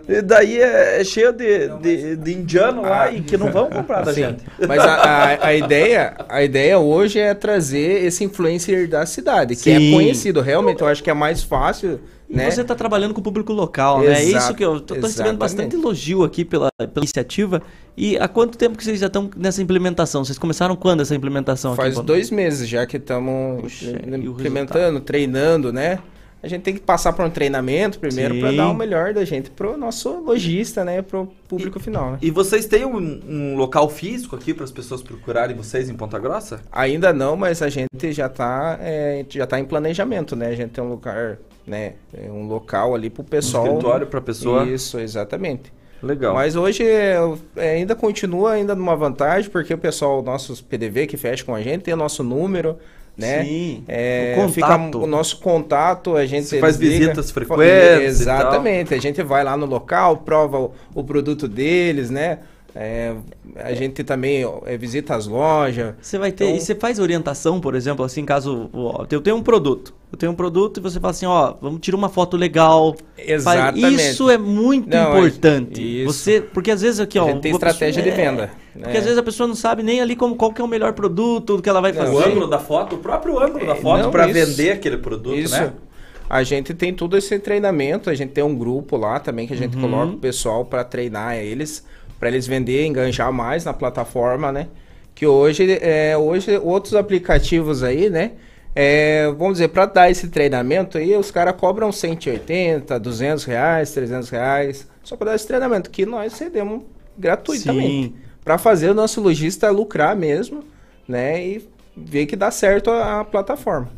[0.09, 4.01] E daí é, é cheio de, de, de indiano lá e que não vão comprar
[4.03, 4.21] da Sim.
[4.23, 4.43] gente.
[4.67, 9.61] Mas a, a, a ideia, a ideia hoje é trazer esse influencer da cidade, que
[9.61, 9.89] Sim.
[9.89, 10.41] é conhecido.
[10.41, 12.01] Realmente, eu acho que é mais fácil,
[12.31, 12.49] E né?
[12.49, 14.13] você está trabalhando com o público local, né?
[14.13, 17.61] É Exato, isso que eu tô, tô recebendo bastante elogio aqui pela, pela iniciativa.
[17.97, 20.23] E há quanto tempo que vocês já estão nessa implementação?
[20.23, 22.07] Vocês começaram quando essa implementação Faz aqui?
[22.07, 23.83] Dois meses já que estamos
[24.23, 25.99] implementando, treinando, né?
[26.43, 29.51] A gente tem que passar por um treinamento primeiro para dar o melhor da gente
[29.51, 31.01] pro nosso lojista, né?
[31.01, 32.13] Pro público final.
[32.13, 32.17] Né?
[32.21, 36.17] E vocês têm um, um local físico aqui para as pessoas procurarem vocês em Ponta
[36.17, 36.61] Grossa?
[36.71, 38.79] Ainda não, mas a gente já está
[39.29, 40.47] já tá em planejamento, né?
[40.47, 41.37] A gente tem um lugar,
[41.71, 41.93] né?
[42.13, 43.65] é Um local ali pro pessoal.
[43.65, 44.63] escritório pra pessoa?
[44.65, 45.71] Isso, exatamente.
[46.03, 46.33] Legal.
[46.33, 47.15] Mas hoje é,
[47.55, 51.61] é, ainda continua ainda numa vantagem, porque o pessoal, nossos PDV que fecha com a
[51.61, 52.77] gente, tem o nosso número,
[53.15, 53.43] né?
[53.43, 55.03] Sim, É, o fica contato.
[55.03, 59.55] o nosso contato, a gente Você faz ligam- visitas frequentes Exatamente, a gente vai lá
[59.55, 62.39] no local, prova o, o produto deles, né?
[62.73, 63.13] É,
[63.57, 65.93] a gente também é, visita as lojas.
[66.01, 66.45] Você vai ter.
[66.45, 68.69] Então- E você faz orientação, por exemplo, assim, caso.
[68.73, 69.93] ó, eu tenho um produto.
[70.11, 72.95] Eu tenho um produto e você fala assim, ó, vamos tirar uma foto legal.
[73.15, 73.95] Faz- Exatamente.
[74.11, 75.81] Isso é muito Não, importante.
[76.03, 76.13] isso.
[76.13, 77.25] Você, porque às vezes aqui, ó.
[77.27, 78.97] A gente tem estratégia de é, venda, Porque né?
[78.97, 81.61] às vezes a pessoa não sabe nem ali como, qual que é o melhor produto
[81.61, 82.15] que ela vai Não, fazer.
[82.15, 85.55] O ângulo da foto, o próprio ângulo da foto Não, para vender aquele produto, Isso.
[85.59, 85.73] né?
[86.29, 89.57] A gente tem todo esse treinamento, a gente tem um grupo lá também que a
[89.57, 89.81] gente Uhum.
[89.81, 91.85] coloca o pessoal para treinar eles,
[92.21, 94.67] para eles vender, enganjar mais na plataforma, né?
[95.15, 98.33] Que hoje, é, hoje outros aplicativos aí, né?
[98.75, 104.29] É, vamos dizer, para dar esse treinamento aí, os caras cobram 180, 200 reais, 300
[104.29, 106.83] reais, só para dar esse treinamento, que nós cedemos
[107.17, 108.13] gratuitamente.
[108.45, 110.63] Para fazer o nosso lojista lucrar mesmo,
[111.07, 111.43] né?
[111.43, 111.67] E
[111.97, 113.89] ver que dá certo a, a plataforma.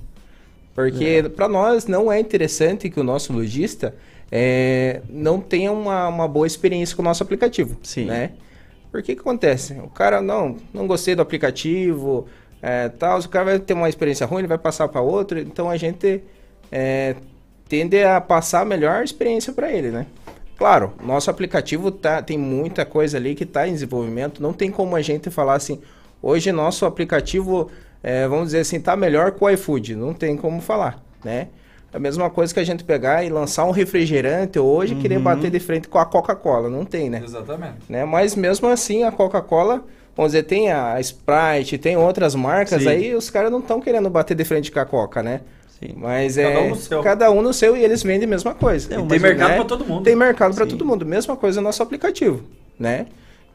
[0.73, 3.93] Porque para nós não é interessante que o nosso lojista
[4.35, 7.77] é, não tenha uma, uma boa experiência com o nosso aplicativo.
[7.83, 8.05] Sim.
[8.05, 8.31] Né?
[8.91, 9.73] Porque que acontece?
[9.73, 12.25] O cara não, não gostei do aplicativo,
[12.59, 15.69] é, tal, o cara vai ter uma experiência ruim, ele vai passar para outro, então
[15.69, 16.23] a gente
[16.71, 17.15] é,
[17.69, 20.07] tende a passar a melhor experiência para ele, né?
[20.57, 24.95] Claro, nosso aplicativo tá, tem muita coisa ali que está em desenvolvimento, não tem como
[24.95, 25.79] a gente falar assim,
[26.19, 27.69] hoje nosso aplicativo,
[28.01, 31.49] é, vamos dizer assim, tá melhor que o iFood, não tem como falar, né?
[31.93, 35.23] A mesma coisa que a gente pegar e lançar um refrigerante hoje e querer Uhum.
[35.23, 37.21] bater de frente com a Coca-Cola, não tem, né?
[37.23, 37.75] Exatamente.
[37.87, 38.03] né?
[38.03, 39.83] Mas mesmo assim, a Coca-Cola,
[40.17, 42.89] vamos dizer, tem a Sprite, tem outras marcas Sim.
[42.89, 45.41] aí, os caras não estão querendo bater de frente com a Coca, né?
[45.79, 45.93] Sim.
[45.95, 47.03] Mas Cada é um no seu.
[47.03, 48.89] cada um no seu e eles vendem a mesma coisa.
[48.89, 50.03] Tem, tem mercado pra todo mundo.
[50.03, 52.41] Tem mercado para todo mundo, mesma coisa no nosso aplicativo,
[52.79, 53.05] né?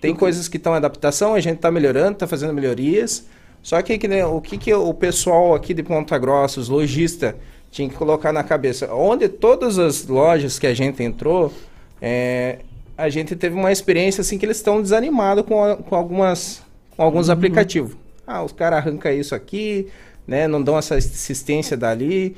[0.01, 3.27] Tem coisas que estão em adaptação, a gente está melhorando, está fazendo melhorias.
[3.62, 7.35] Só que, que nem- o que, que o pessoal aqui de Ponta Grossa, os lojistas,
[7.70, 8.93] tinha que colocar na cabeça?
[8.93, 11.53] Onde todas as lojas que a gente entrou,
[12.01, 12.59] é,
[12.97, 16.62] a gente teve uma experiência assim que eles estão desanimados com, a- com algumas
[16.97, 17.97] com alguns aplicativos.
[18.27, 19.86] Ah, os caras arrancam isso aqui,
[20.27, 20.49] né?
[20.49, 22.36] Não dão essa assistência dali.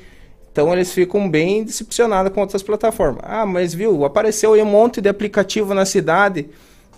[0.51, 3.23] Então eles ficam bem decepcionados com outras plataformas.
[3.25, 6.47] Ah, mas viu, apareceu um monte de aplicativo na cidade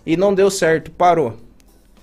[0.06, 1.36] e não deu certo, parou.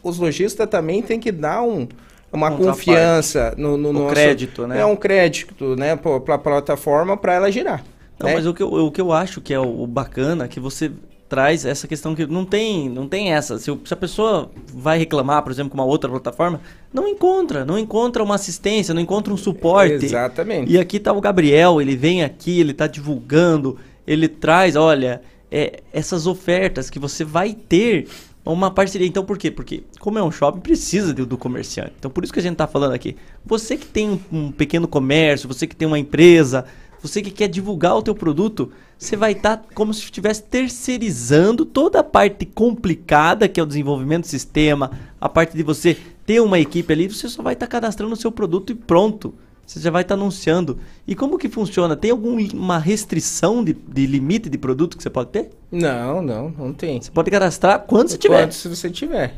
[0.02, 1.86] Os lojistas também têm que dar um,
[2.32, 4.80] uma confiança no, no nosso- crédito, né?
[4.80, 7.84] É um crédito, né, para a plataforma para ela girar.
[8.18, 8.34] Não, né?
[8.34, 10.60] mas o que, eu, o que eu acho que é o, o bacana é que
[10.60, 10.92] você
[11.30, 13.56] traz essa questão que não tem, não tem essa.
[13.56, 16.60] Se, se a pessoa vai reclamar, por exemplo, com uma outra plataforma,
[16.92, 20.06] não encontra, não encontra uma assistência, não encontra um suporte.
[20.06, 20.70] Exatamente.
[20.70, 25.80] E aqui tá o Gabriel, ele vem aqui, ele tá divulgando, ele traz, olha, é,
[25.92, 28.08] essas ofertas que você vai ter
[28.44, 29.06] uma parceria.
[29.06, 29.50] Então por quê?
[29.50, 31.92] Porque como é um shopping, precisa do, comerciante.
[31.98, 33.16] Então por isso que a gente tá falando aqui.
[33.44, 36.64] Você que tem um, um pequeno comércio, você que tem uma empresa,
[37.02, 42.00] você que quer divulgar o teu produto, você vai estar como se estivesse terceirizando toda
[42.00, 44.90] a parte complicada que é o desenvolvimento do sistema,
[45.20, 45.96] a parte de você
[46.26, 49.34] ter uma equipe ali, você só vai estar cadastrando o seu produto e pronto.
[49.70, 50.80] Você já vai estar anunciando.
[51.06, 51.94] E como que funciona?
[51.94, 55.50] Tem alguma restrição de, de limite de produto que você pode ter?
[55.70, 57.00] Não, não, não tem.
[57.00, 58.42] Você pode cadastrar quando você tiver.
[58.42, 59.36] Quanto se você tiver.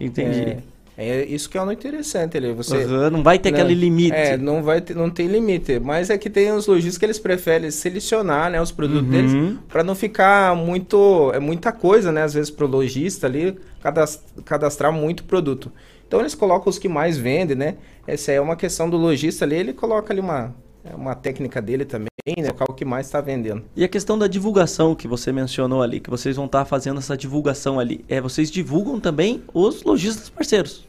[0.00, 0.56] Entendi.
[0.96, 2.54] É, é isso que é o interessante ali.
[2.54, 4.16] Você Aham, não vai ter aquele limite.
[4.16, 5.78] É, não vai ter, não tem limite.
[5.78, 9.10] Mas é que tem os lojistas que eles preferem selecionar, né, os produtos Uhum.
[9.10, 14.24] deles para não ficar muito, é muita coisa, né, às vezes pro lojista ali cadas-
[14.46, 15.70] cadastrar muito produto.
[16.06, 17.76] Então eles colocam os que mais vendem, né?
[18.06, 20.54] Essa é uma questão do lojista ali, ele coloca ali uma
[20.94, 22.06] uma técnica dele também,
[22.38, 23.64] né, o que mais está vendendo.
[23.74, 27.16] E a questão da divulgação que você mencionou ali, que vocês vão estar fazendo essa
[27.16, 30.86] divulgação ali, é vocês divulgam também os lojistas parceiros.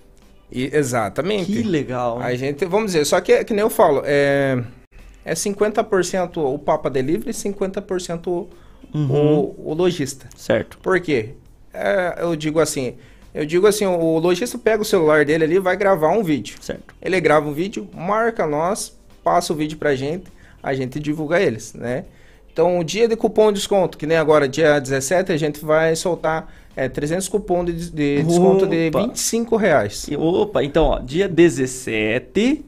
[0.51, 1.51] E- exatamente.
[1.51, 2.19] Que legal.
[2.19, 4.63] A gente, vamos dizer, só que, que nem eu falo, é,
[5.25, 8.47] é 50% o Papa Delivery e 50% o,
[8.93, 9.39] Uhum.
[9.57, 10.27] o, o lojista.
[10.35, 10.77] Certo.
[10.77, 11.31] Por quê?
[11.73, 12.95] É, eu digo assim,
[13.37, 16.57] eu digo assim, o lojista pega o celular dele ali e vai gravar um vídeo.
[16.59, 16.95] Certo.
[16.99, 20.25] Ele grava um vídeo, marca nós, passa o vídeo pra gente,
[20.63, 22.05] a gente divulga eles, né?
[22.51, 25.95] Então, o dia de cupom de desconto, que nem agora, dia 17, a gente vai
[25.95, 29.01] soltar é, 300 cupom de, de desconto de Opa.
[29.03, 30.07] 25 reais.
[30.17, 32.65] Opa, então, ó, dia 17.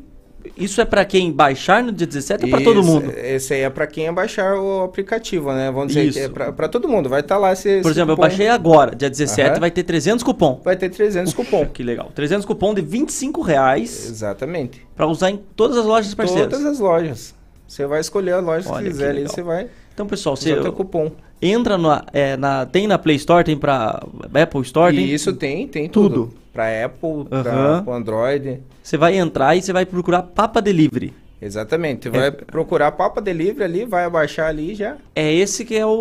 [0.55, 3.11] Isso é pra quem baixar no dia 17 ou pra todo Isso, mundo?
[3.17, 5.69] Esse aí é pra quem baixar o aplicativo, né?
[5.71, 6.31] Vamos dizer que é Isso.
[6.53, 7.07] pra todo mundo.
[7.09, 8.27] Vai estar lá esse, Por esse exemplo, eu cupom.
[8.27, 9.59] baixei agora, dia 17, Aham.
[9.59, 10.61] vai ter 300 cupom.
[10.63, 11.65] Vai ter 300 cupom.
[11.73, 12.11] Que legal.
[12.15, 14.85] 300 cupom de 25 reais Exatamente.
[14.95, 16.49] pra usar em todas as lojas parceiras.
[16.49, 17.35] Todas as lojas.
[17.67, 19.67] Você vai escolher a loja Olha que quiser ali, você vai.
[19.93, 21.11] Então, pessoal, você, o cupom.
[21.41, 24.01] entra na, é, na- Tem na Play Store, tem pra
[24.41, 26.33] Apple Store, tem isso tem, tem tudo.
[26.53, 27.83] Pra Apple, pra, Aham.
[27.83, 28.59] pro Android.
[28.89, 31.13] Você vai entrar e você vai procurar Papa Delivery.
[31.39, 32.09] Exatamente.
[32.09, 32.19] Você É.
[32.21, 34.97] vai procurar Papa Delivery ali, vai abaixar ali já.
[35.15, 35.91] É esse que é o,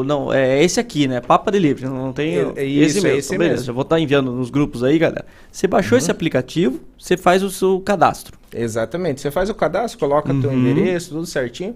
[0.00, 1.22] o- Não, é esse aqui, né?
[1.22, 1.86] Papa Delivery.
[1.90, 2.36] Não tem.
[2.36, 3.18] É- é isso, esse é mesmo.
[3.18, 3.66] esse Então, beleza, mesmo.
[3.68, 5.24] já vou estar enviando nos grupos aí, galera.
[5.50, 6.02] Você baixou Uhum.
[6.02, 8.38] esse aplicativo, você faz o seu cadastro.
[8.54, 9.22] Exatamente.
[9.22, 10.68] Você faz o cadastro, coloca teu Uhum.
[10.68, 11.74] endereço, tudo certinho.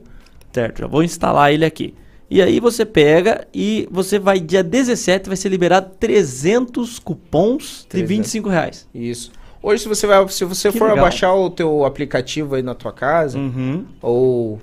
[0.52, 1.94] Certo, já vou instalar ele aqui.
[2.30, 7.86] E aí você pega e você vai, dia 17, vai ser liberado 300 cupons de
[7.88, 8.08] 300.
[8.10, 8.86] 25 reais.
[8.94, 9.32] Isso.
[9.68, 11.04] Hoje, se você, vai, se você Que for legal.
[11.04, 13.84] baixar o teu aplicativo aí na tua casa, Uhum.
[14.00, 14.60] ou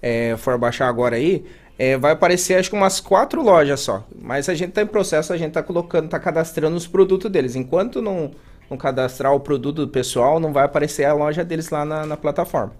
[0.00, 1.44] é, for baixar agora aí,
[1.78, 4.02] é, vai aparecer acho que umas quatro lojas só.
[4.18, 7.54] Mas a gente tá em processo, a gente tá colocando, tá cadastrando os produtos deles.
[7.54, 8.30] Enquanto não,
[8.70, 12.16] não cadastrar o produto do pessoal, não vai aparecer a loja deles lá na, na
[12.16, 12.72] plataforma.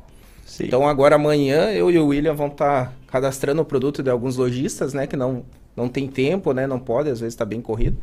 [0.60, 4.94] Então agora amanhã eu e o William vão estar cadastrando o produto de alguns lojistas,
[4.94, 5.06] né?
[5.06, 5.44] Que não,
[5.76, 6.66] não tem tempo, né?
[6.66, 7.98] Não pode, às vezes está bem corrido.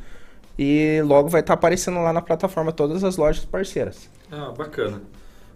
[0.57, 4.09] E logo vai estar aparecendo lá na plataforma todas as lojas parceiras.
[4.31, 5.01] Ah, bacana.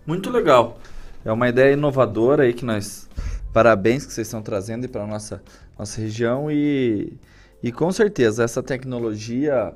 [0.06, 0.80] Muito legal.
[1.24, 3.08] É uma ideia inovadora aí que nós.
[3.54, 5.42] Parabéns que vocês estão trazendo para nossa
[5.78, 7.14] nossa região e
[7.62, 9.74] e com certeza essa tecnologia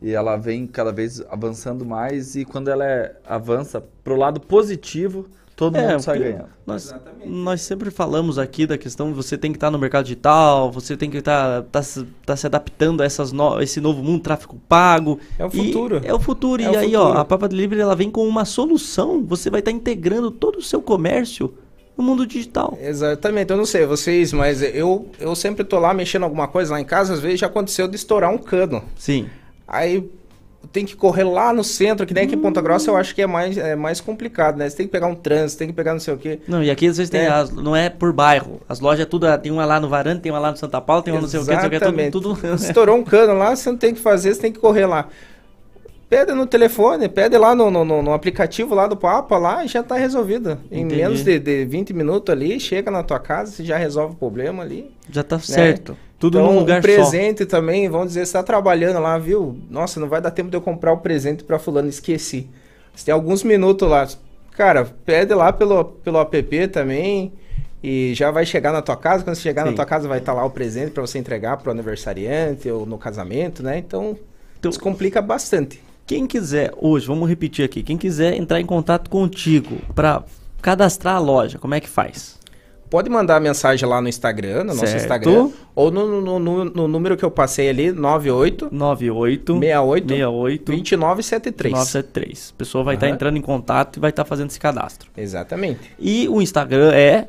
[0.00, 5.28] e ela vem cada vez avançando mais e quando ela é- avança pro lado positivo,
[5.56, 6.46] todo É, mundo sai ganhando.
[6.66, 10.70] Nós, nós sempre falamos aqui da questão de você tem que estar no mercado digital,
[10.70, 14.22] você tem que estar tá, se- tá se adaptando a essas no- esse novo mundo
[14.22, 15.18] tráfego pago.
[15.38, 16.00] É o futuro.
[16.04, 16.62] É o futuro.
[16.62, 17.18] É e o aí, ó, futuro.
[17.18, 19.24] a Papa Delivery ela vem com uma solução.
[19.26, 21.52] Você vai estar integrando todo o seu comércio
[21.96, 22.76] no mundo digital.
[22.80, 26.80] Exatamente, eu não sei vocês, mas eu, eu sempre tô lá mexendo alguma coisa lá
[26.80, 28.82] em casa, às vezes já aconteceu de estourar um cano.
[28.96, 29.26] Sim.
[29.68, 30.10] Aí
[30.70, 33.22] tem que correr lá no centro, que nem aqui em Ponta Grossa eu acho que
[33.22, 34.68] é mais, é mais complicado, né?
[34.68, 36.40] Você tem que pegar um trânsito, tem que pegar não sei o quê.
[36.46, 37.28] Não, e aqui às vezes tem É.
[37.28, 38.60] as, não é por bairro.
[38.68, 41.12] As lojas tudo, tem uma lá no Varanda, tem uma lá no Santa Paula, tem
[41.12, 42.10] uma não sei o que, não sei o Exatamente.
[42.12, 42.54] tudo, tudo...
[42.54, 45.08] Estourou um cano lá, você não tem que fazer, você tem que correr lá.
[46.08, 49.68] Pede no telefone, pede lá no, no, no- no aplicativo lá do Papa lá e
[49.68, 50.58] já tá resolvido.
[50.70, 50.96] Em Entendi.
[50.96, 54.62] menos de, de 20 minutos ali, chega na tua casa, você já resolve o problema
[54.62, 54.90] ali.
[55.10, 55.42] Já tá né?
[55.42, 55.96] certo.
[56.22, 56.86] Tudo então, num lugar um só.
[56.86, 59.58] presente também, vamos dizer, você tá trabalhando lá, viu?
[59.68, 62.48] Nossa, não vai dar tempo de eu comprar o presente pra fulano, esqueci.
[62.94, 64.06] Você tem alguns minutos lá.
[64.52, 67.32] Cara, pede lá pelo, pelo app também.
[67.82, 69.24] E já vai chegar na tua casa.
[69.24, 69.74] Quando você chegar na Sim.
[69.74, 73.60] tua casa, vai estar lá o presente pra você entregar pro aniversariante ou no casamento,
[73.60, 73.78] né?
[73.78, 74.16] Então,
[74.60, 75.82] descomplica bastante.
[76.06, 80.22] Quem quiser, hoje, vamos repetir aqui, quem quiser entrar em contato contigo para
[80.60, 82.38] cadastrar a loja, como é que faz?
[82.92, 84.96] Pode mandar mensagem lá no Instagram, no nosso Certo.
[85.00, 85.48] Instagram.
[85.74, 91.72] Ou no, no, no- no número que eu passei ali, 98 98 68 68 2973.
[91.72, 92.52] 973.
[92.54, 93.14] A pessoa vai estar Aham.
[93.14, 95.10] entrando em contato e vai estar fazendo esse cadastro.
[95.16, 95.80] Exatamente.
[95.98, 97.28] E o Instagram é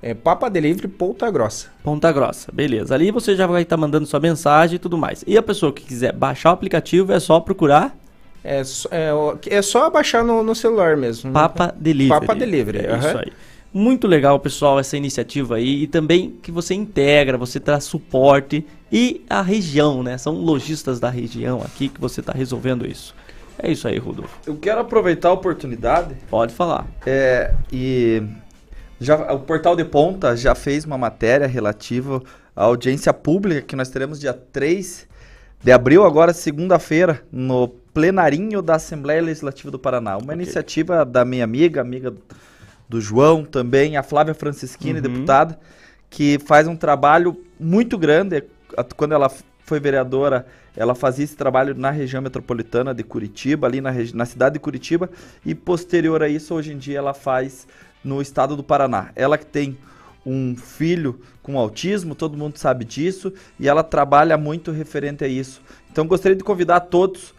[0.00, 1.68] É Papa Delivery Ponta Grossa.
[1.82, 2.94] Ponta Grossa, beleza.
[2.94, 5.22] Ali você já vai estar mandando sua mensagem e tudo mais.
[5.26, 7.96] E a pessoa que quiser baixar o aplicativo é só procurar
[8.44, 9.10] É, só- é,
[9.56, 11.30] é só baixar no, no celular mesmo.
[11.32, 12.20] Papa Delivery.
[12.20, 12.78] Papa Delivery.
[12.86, 12.98] É aham.
[13.08, 13.32] isso aí.
[13.74, 15.84] Muito legal, pessoal, essa iniciativa aí.
[15.84, 18.66] E também que você integra, você traz suporte.
[18.90, 20.18] E a região, né?
[20.18, 23.14] São lojistas da região aqui que você está resolvendo isso.
[23.58, 24.36] É isso aí, Rodolfo.
[24.46, 26.14] Eu quero aproveitar a oportunidade.
[26.28, 26.86] Pode falar.
[27.06, 28.22] É, e
[29.00, 32.22] já, o Portal de Ponta já fez uma matéria relativa
[32.54, 35.08] à audiência pública que nós teremos dia 3
[35.62, 40.18] de abril, agora segunda-feira, no plenarinho da Assembleia Legislativa do Paraná.
[40.18, 42.12] Uma iniciativa da minha amiga, amiga
[42.92, 45.00] do João também, a Flávia Francisquini, Uhum.
[45.00, 45.58] deputada,
[46.10, 48.44] que faz um trabalho muito grande.
[48.98, 49.30] Quando ela
[49.64, 50.44] foi vereadora,
[50.76, 55.08] ela fazia esse trabalho na região metropolitana de Curitiba, ali na, na cidade de Curitiba,
[55.44, 57.66] e posterior a isso, hoje em dia, ela faz
[58.04, 59.10] no estado do Paraná.
[59.16, 59.78] Ela que tem
[60.26, 65.62] um filho com autismo, todo mundo sabe disso, e ela trabalha muito referente a isso.
[65.90, 67.32] Então, gostaria de convidar todos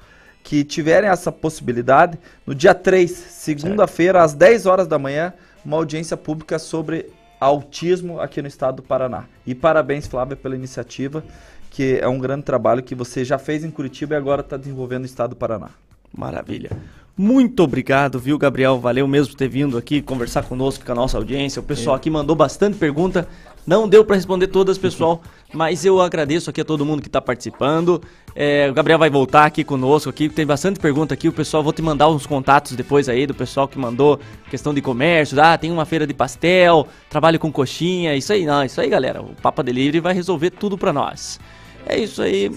[0.43, 5.33] que tiverem essa possibilidade, no dia 3, segunda-feira, às 10 horas da manhã,
[5.65, 7.09] uma audiência pública sobre
[7.39, 9.25] autismo aqui no estado do Paraná.
[9.47, 11.23] E parabéns, Flávia, pela iniciativa,
[11.71, 15.01] que é um grande trabalho que você já fez em Curitiba e agora está desenvolvendo
[15.01, 15.69] no estado do Paraná.
[16.15, 16.69] Maravilha.
[17.15, 18.80] Muito obrigado, viu, Gabriel?
[18.80, 21.60] Valeu mesmo por ter vindo aqui conversar conosco com a nossa audiência.
[21.60, 21.98] O pessoal É.
[21.98, 23.27] aqui mandou bastante pergunta.
[23.68, 25.22] Não deu para responder todas, pessoal,
[25.53, 28.02] mas eu agradeço aqui a todo mundo que está participando.
[28.35, 31.27] É, o Gabriel vai voltar aqui conosco aqui, tem bastante pergunta aqui.
[31.30, 34.19] O pessoal, vou te mandar uns contatos depois aí do pessoal que mandou
[34.49, 35.40] questão de comércio.
[35.40, 39.22] Ah, tem uma feira de pastel, trabalho com coxinha, isso aí, não, isso aí, galera.
[39.22, 41.40] O Papa Delivery vai resolver tudo para nós.
[41.85, 42.52] É isso aí.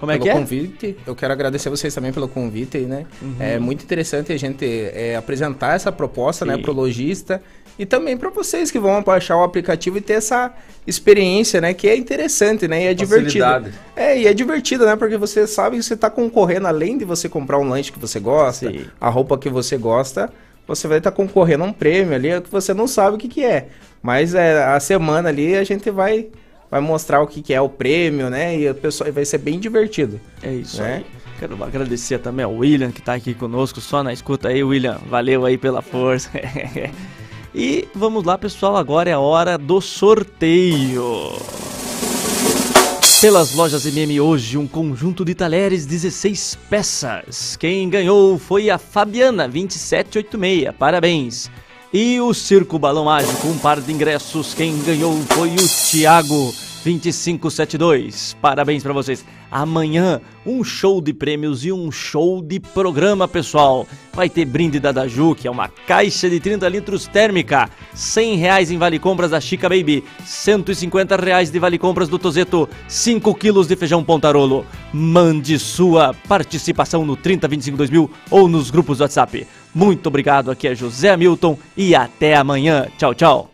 [0.00, 0.32] Como é pelo que é?
[0.32, 0.96] convite.
[1.06, 3.06] Eu quero agradecer vocês também pelo convite né?
[3.20, 3.36] Uhum.
[3.38, 6.62] É muito interessante a gente é, apresentar essa proposta, né, Sim.
[6.62, 7.42] pro lojista
[7.78, 10.52] E também para vocês que vão baixar o aplicativo e ter essa
[10.86, 11.72] experiência, né?
[11.74, 12.84] Que é interessante, né?
[12.84, 13.44] E é divertido.
[13.94, 14.96] É, e é divertido, né?
[14.96, 18.18] Porque você sabe que você tá concorrendo, além de você comprar um lanche que você
[18.18, 20.30] gosta, a roupa que você gosta,
[20.66, 23.44] você vai estar concorrendo a um prêmio ali que você não sabe o que, que
[23.44, 23.68] é.
[24.02, 26.28] Mas é, a semana ali a gente vai,
[26.70, 28.56] vai mostrar o que, que é o prêmio, né?
[28.58, 30.20] E o pessoal vai ser bem divertido.
[30.42, 30.96] É isso né?
[30.96, 31.06] aí.
[31.38, 34.98] Quero agradecer também ao William que tá aqui conosco, só na escuta aí, William.
[35.08, 36.30] Valeu aí pela força.
[37.54, 41.32] e vamos lá, pessoal, agora é a hora do sorteio.
[43.20, 47.56] Pelas lojas MM hoje, um conjunto de talheres 16 peças.
[47.56, 50.74] Quem ganhou foi a Fabiana 2786.
[50.78, 51.50] Parabéns.
[51.92, 54.54] E o Circo Balão Mágico, um par de ingressos.
[54.54, 56.54] Quem ganhou foi o Thiago
[56.84, 58.36] 2572.
[58.40, 59.24] Parabéns pra vocês.
[59.50, 63.88] Amanhã, um show de prêmios e um show de programa, pessoal.
[64.12, 67.68] Vai ter brinde da Daju, que é uma caixa de 30 litros térmica.
[67.92, 70.04] 100 reais em Vale Compras da Chica Baby.
[70.24, 72.68] 150 reais de Vale Compras do Tozeto.
[72.86, 74.64] 5 quilos de feijão pontarolo.
[74.92, 79.44] Mande sua participação no 30252000 ou nos grupos do WhatsApp.
[79.74, 82.86] Muito obrigado, aqui é José Hamilton e até amanhã.
[82.98, 83.50] Tchau, tchau.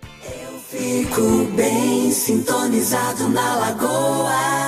[0.70, 4.65] Fico bem sintonizado na lagoa.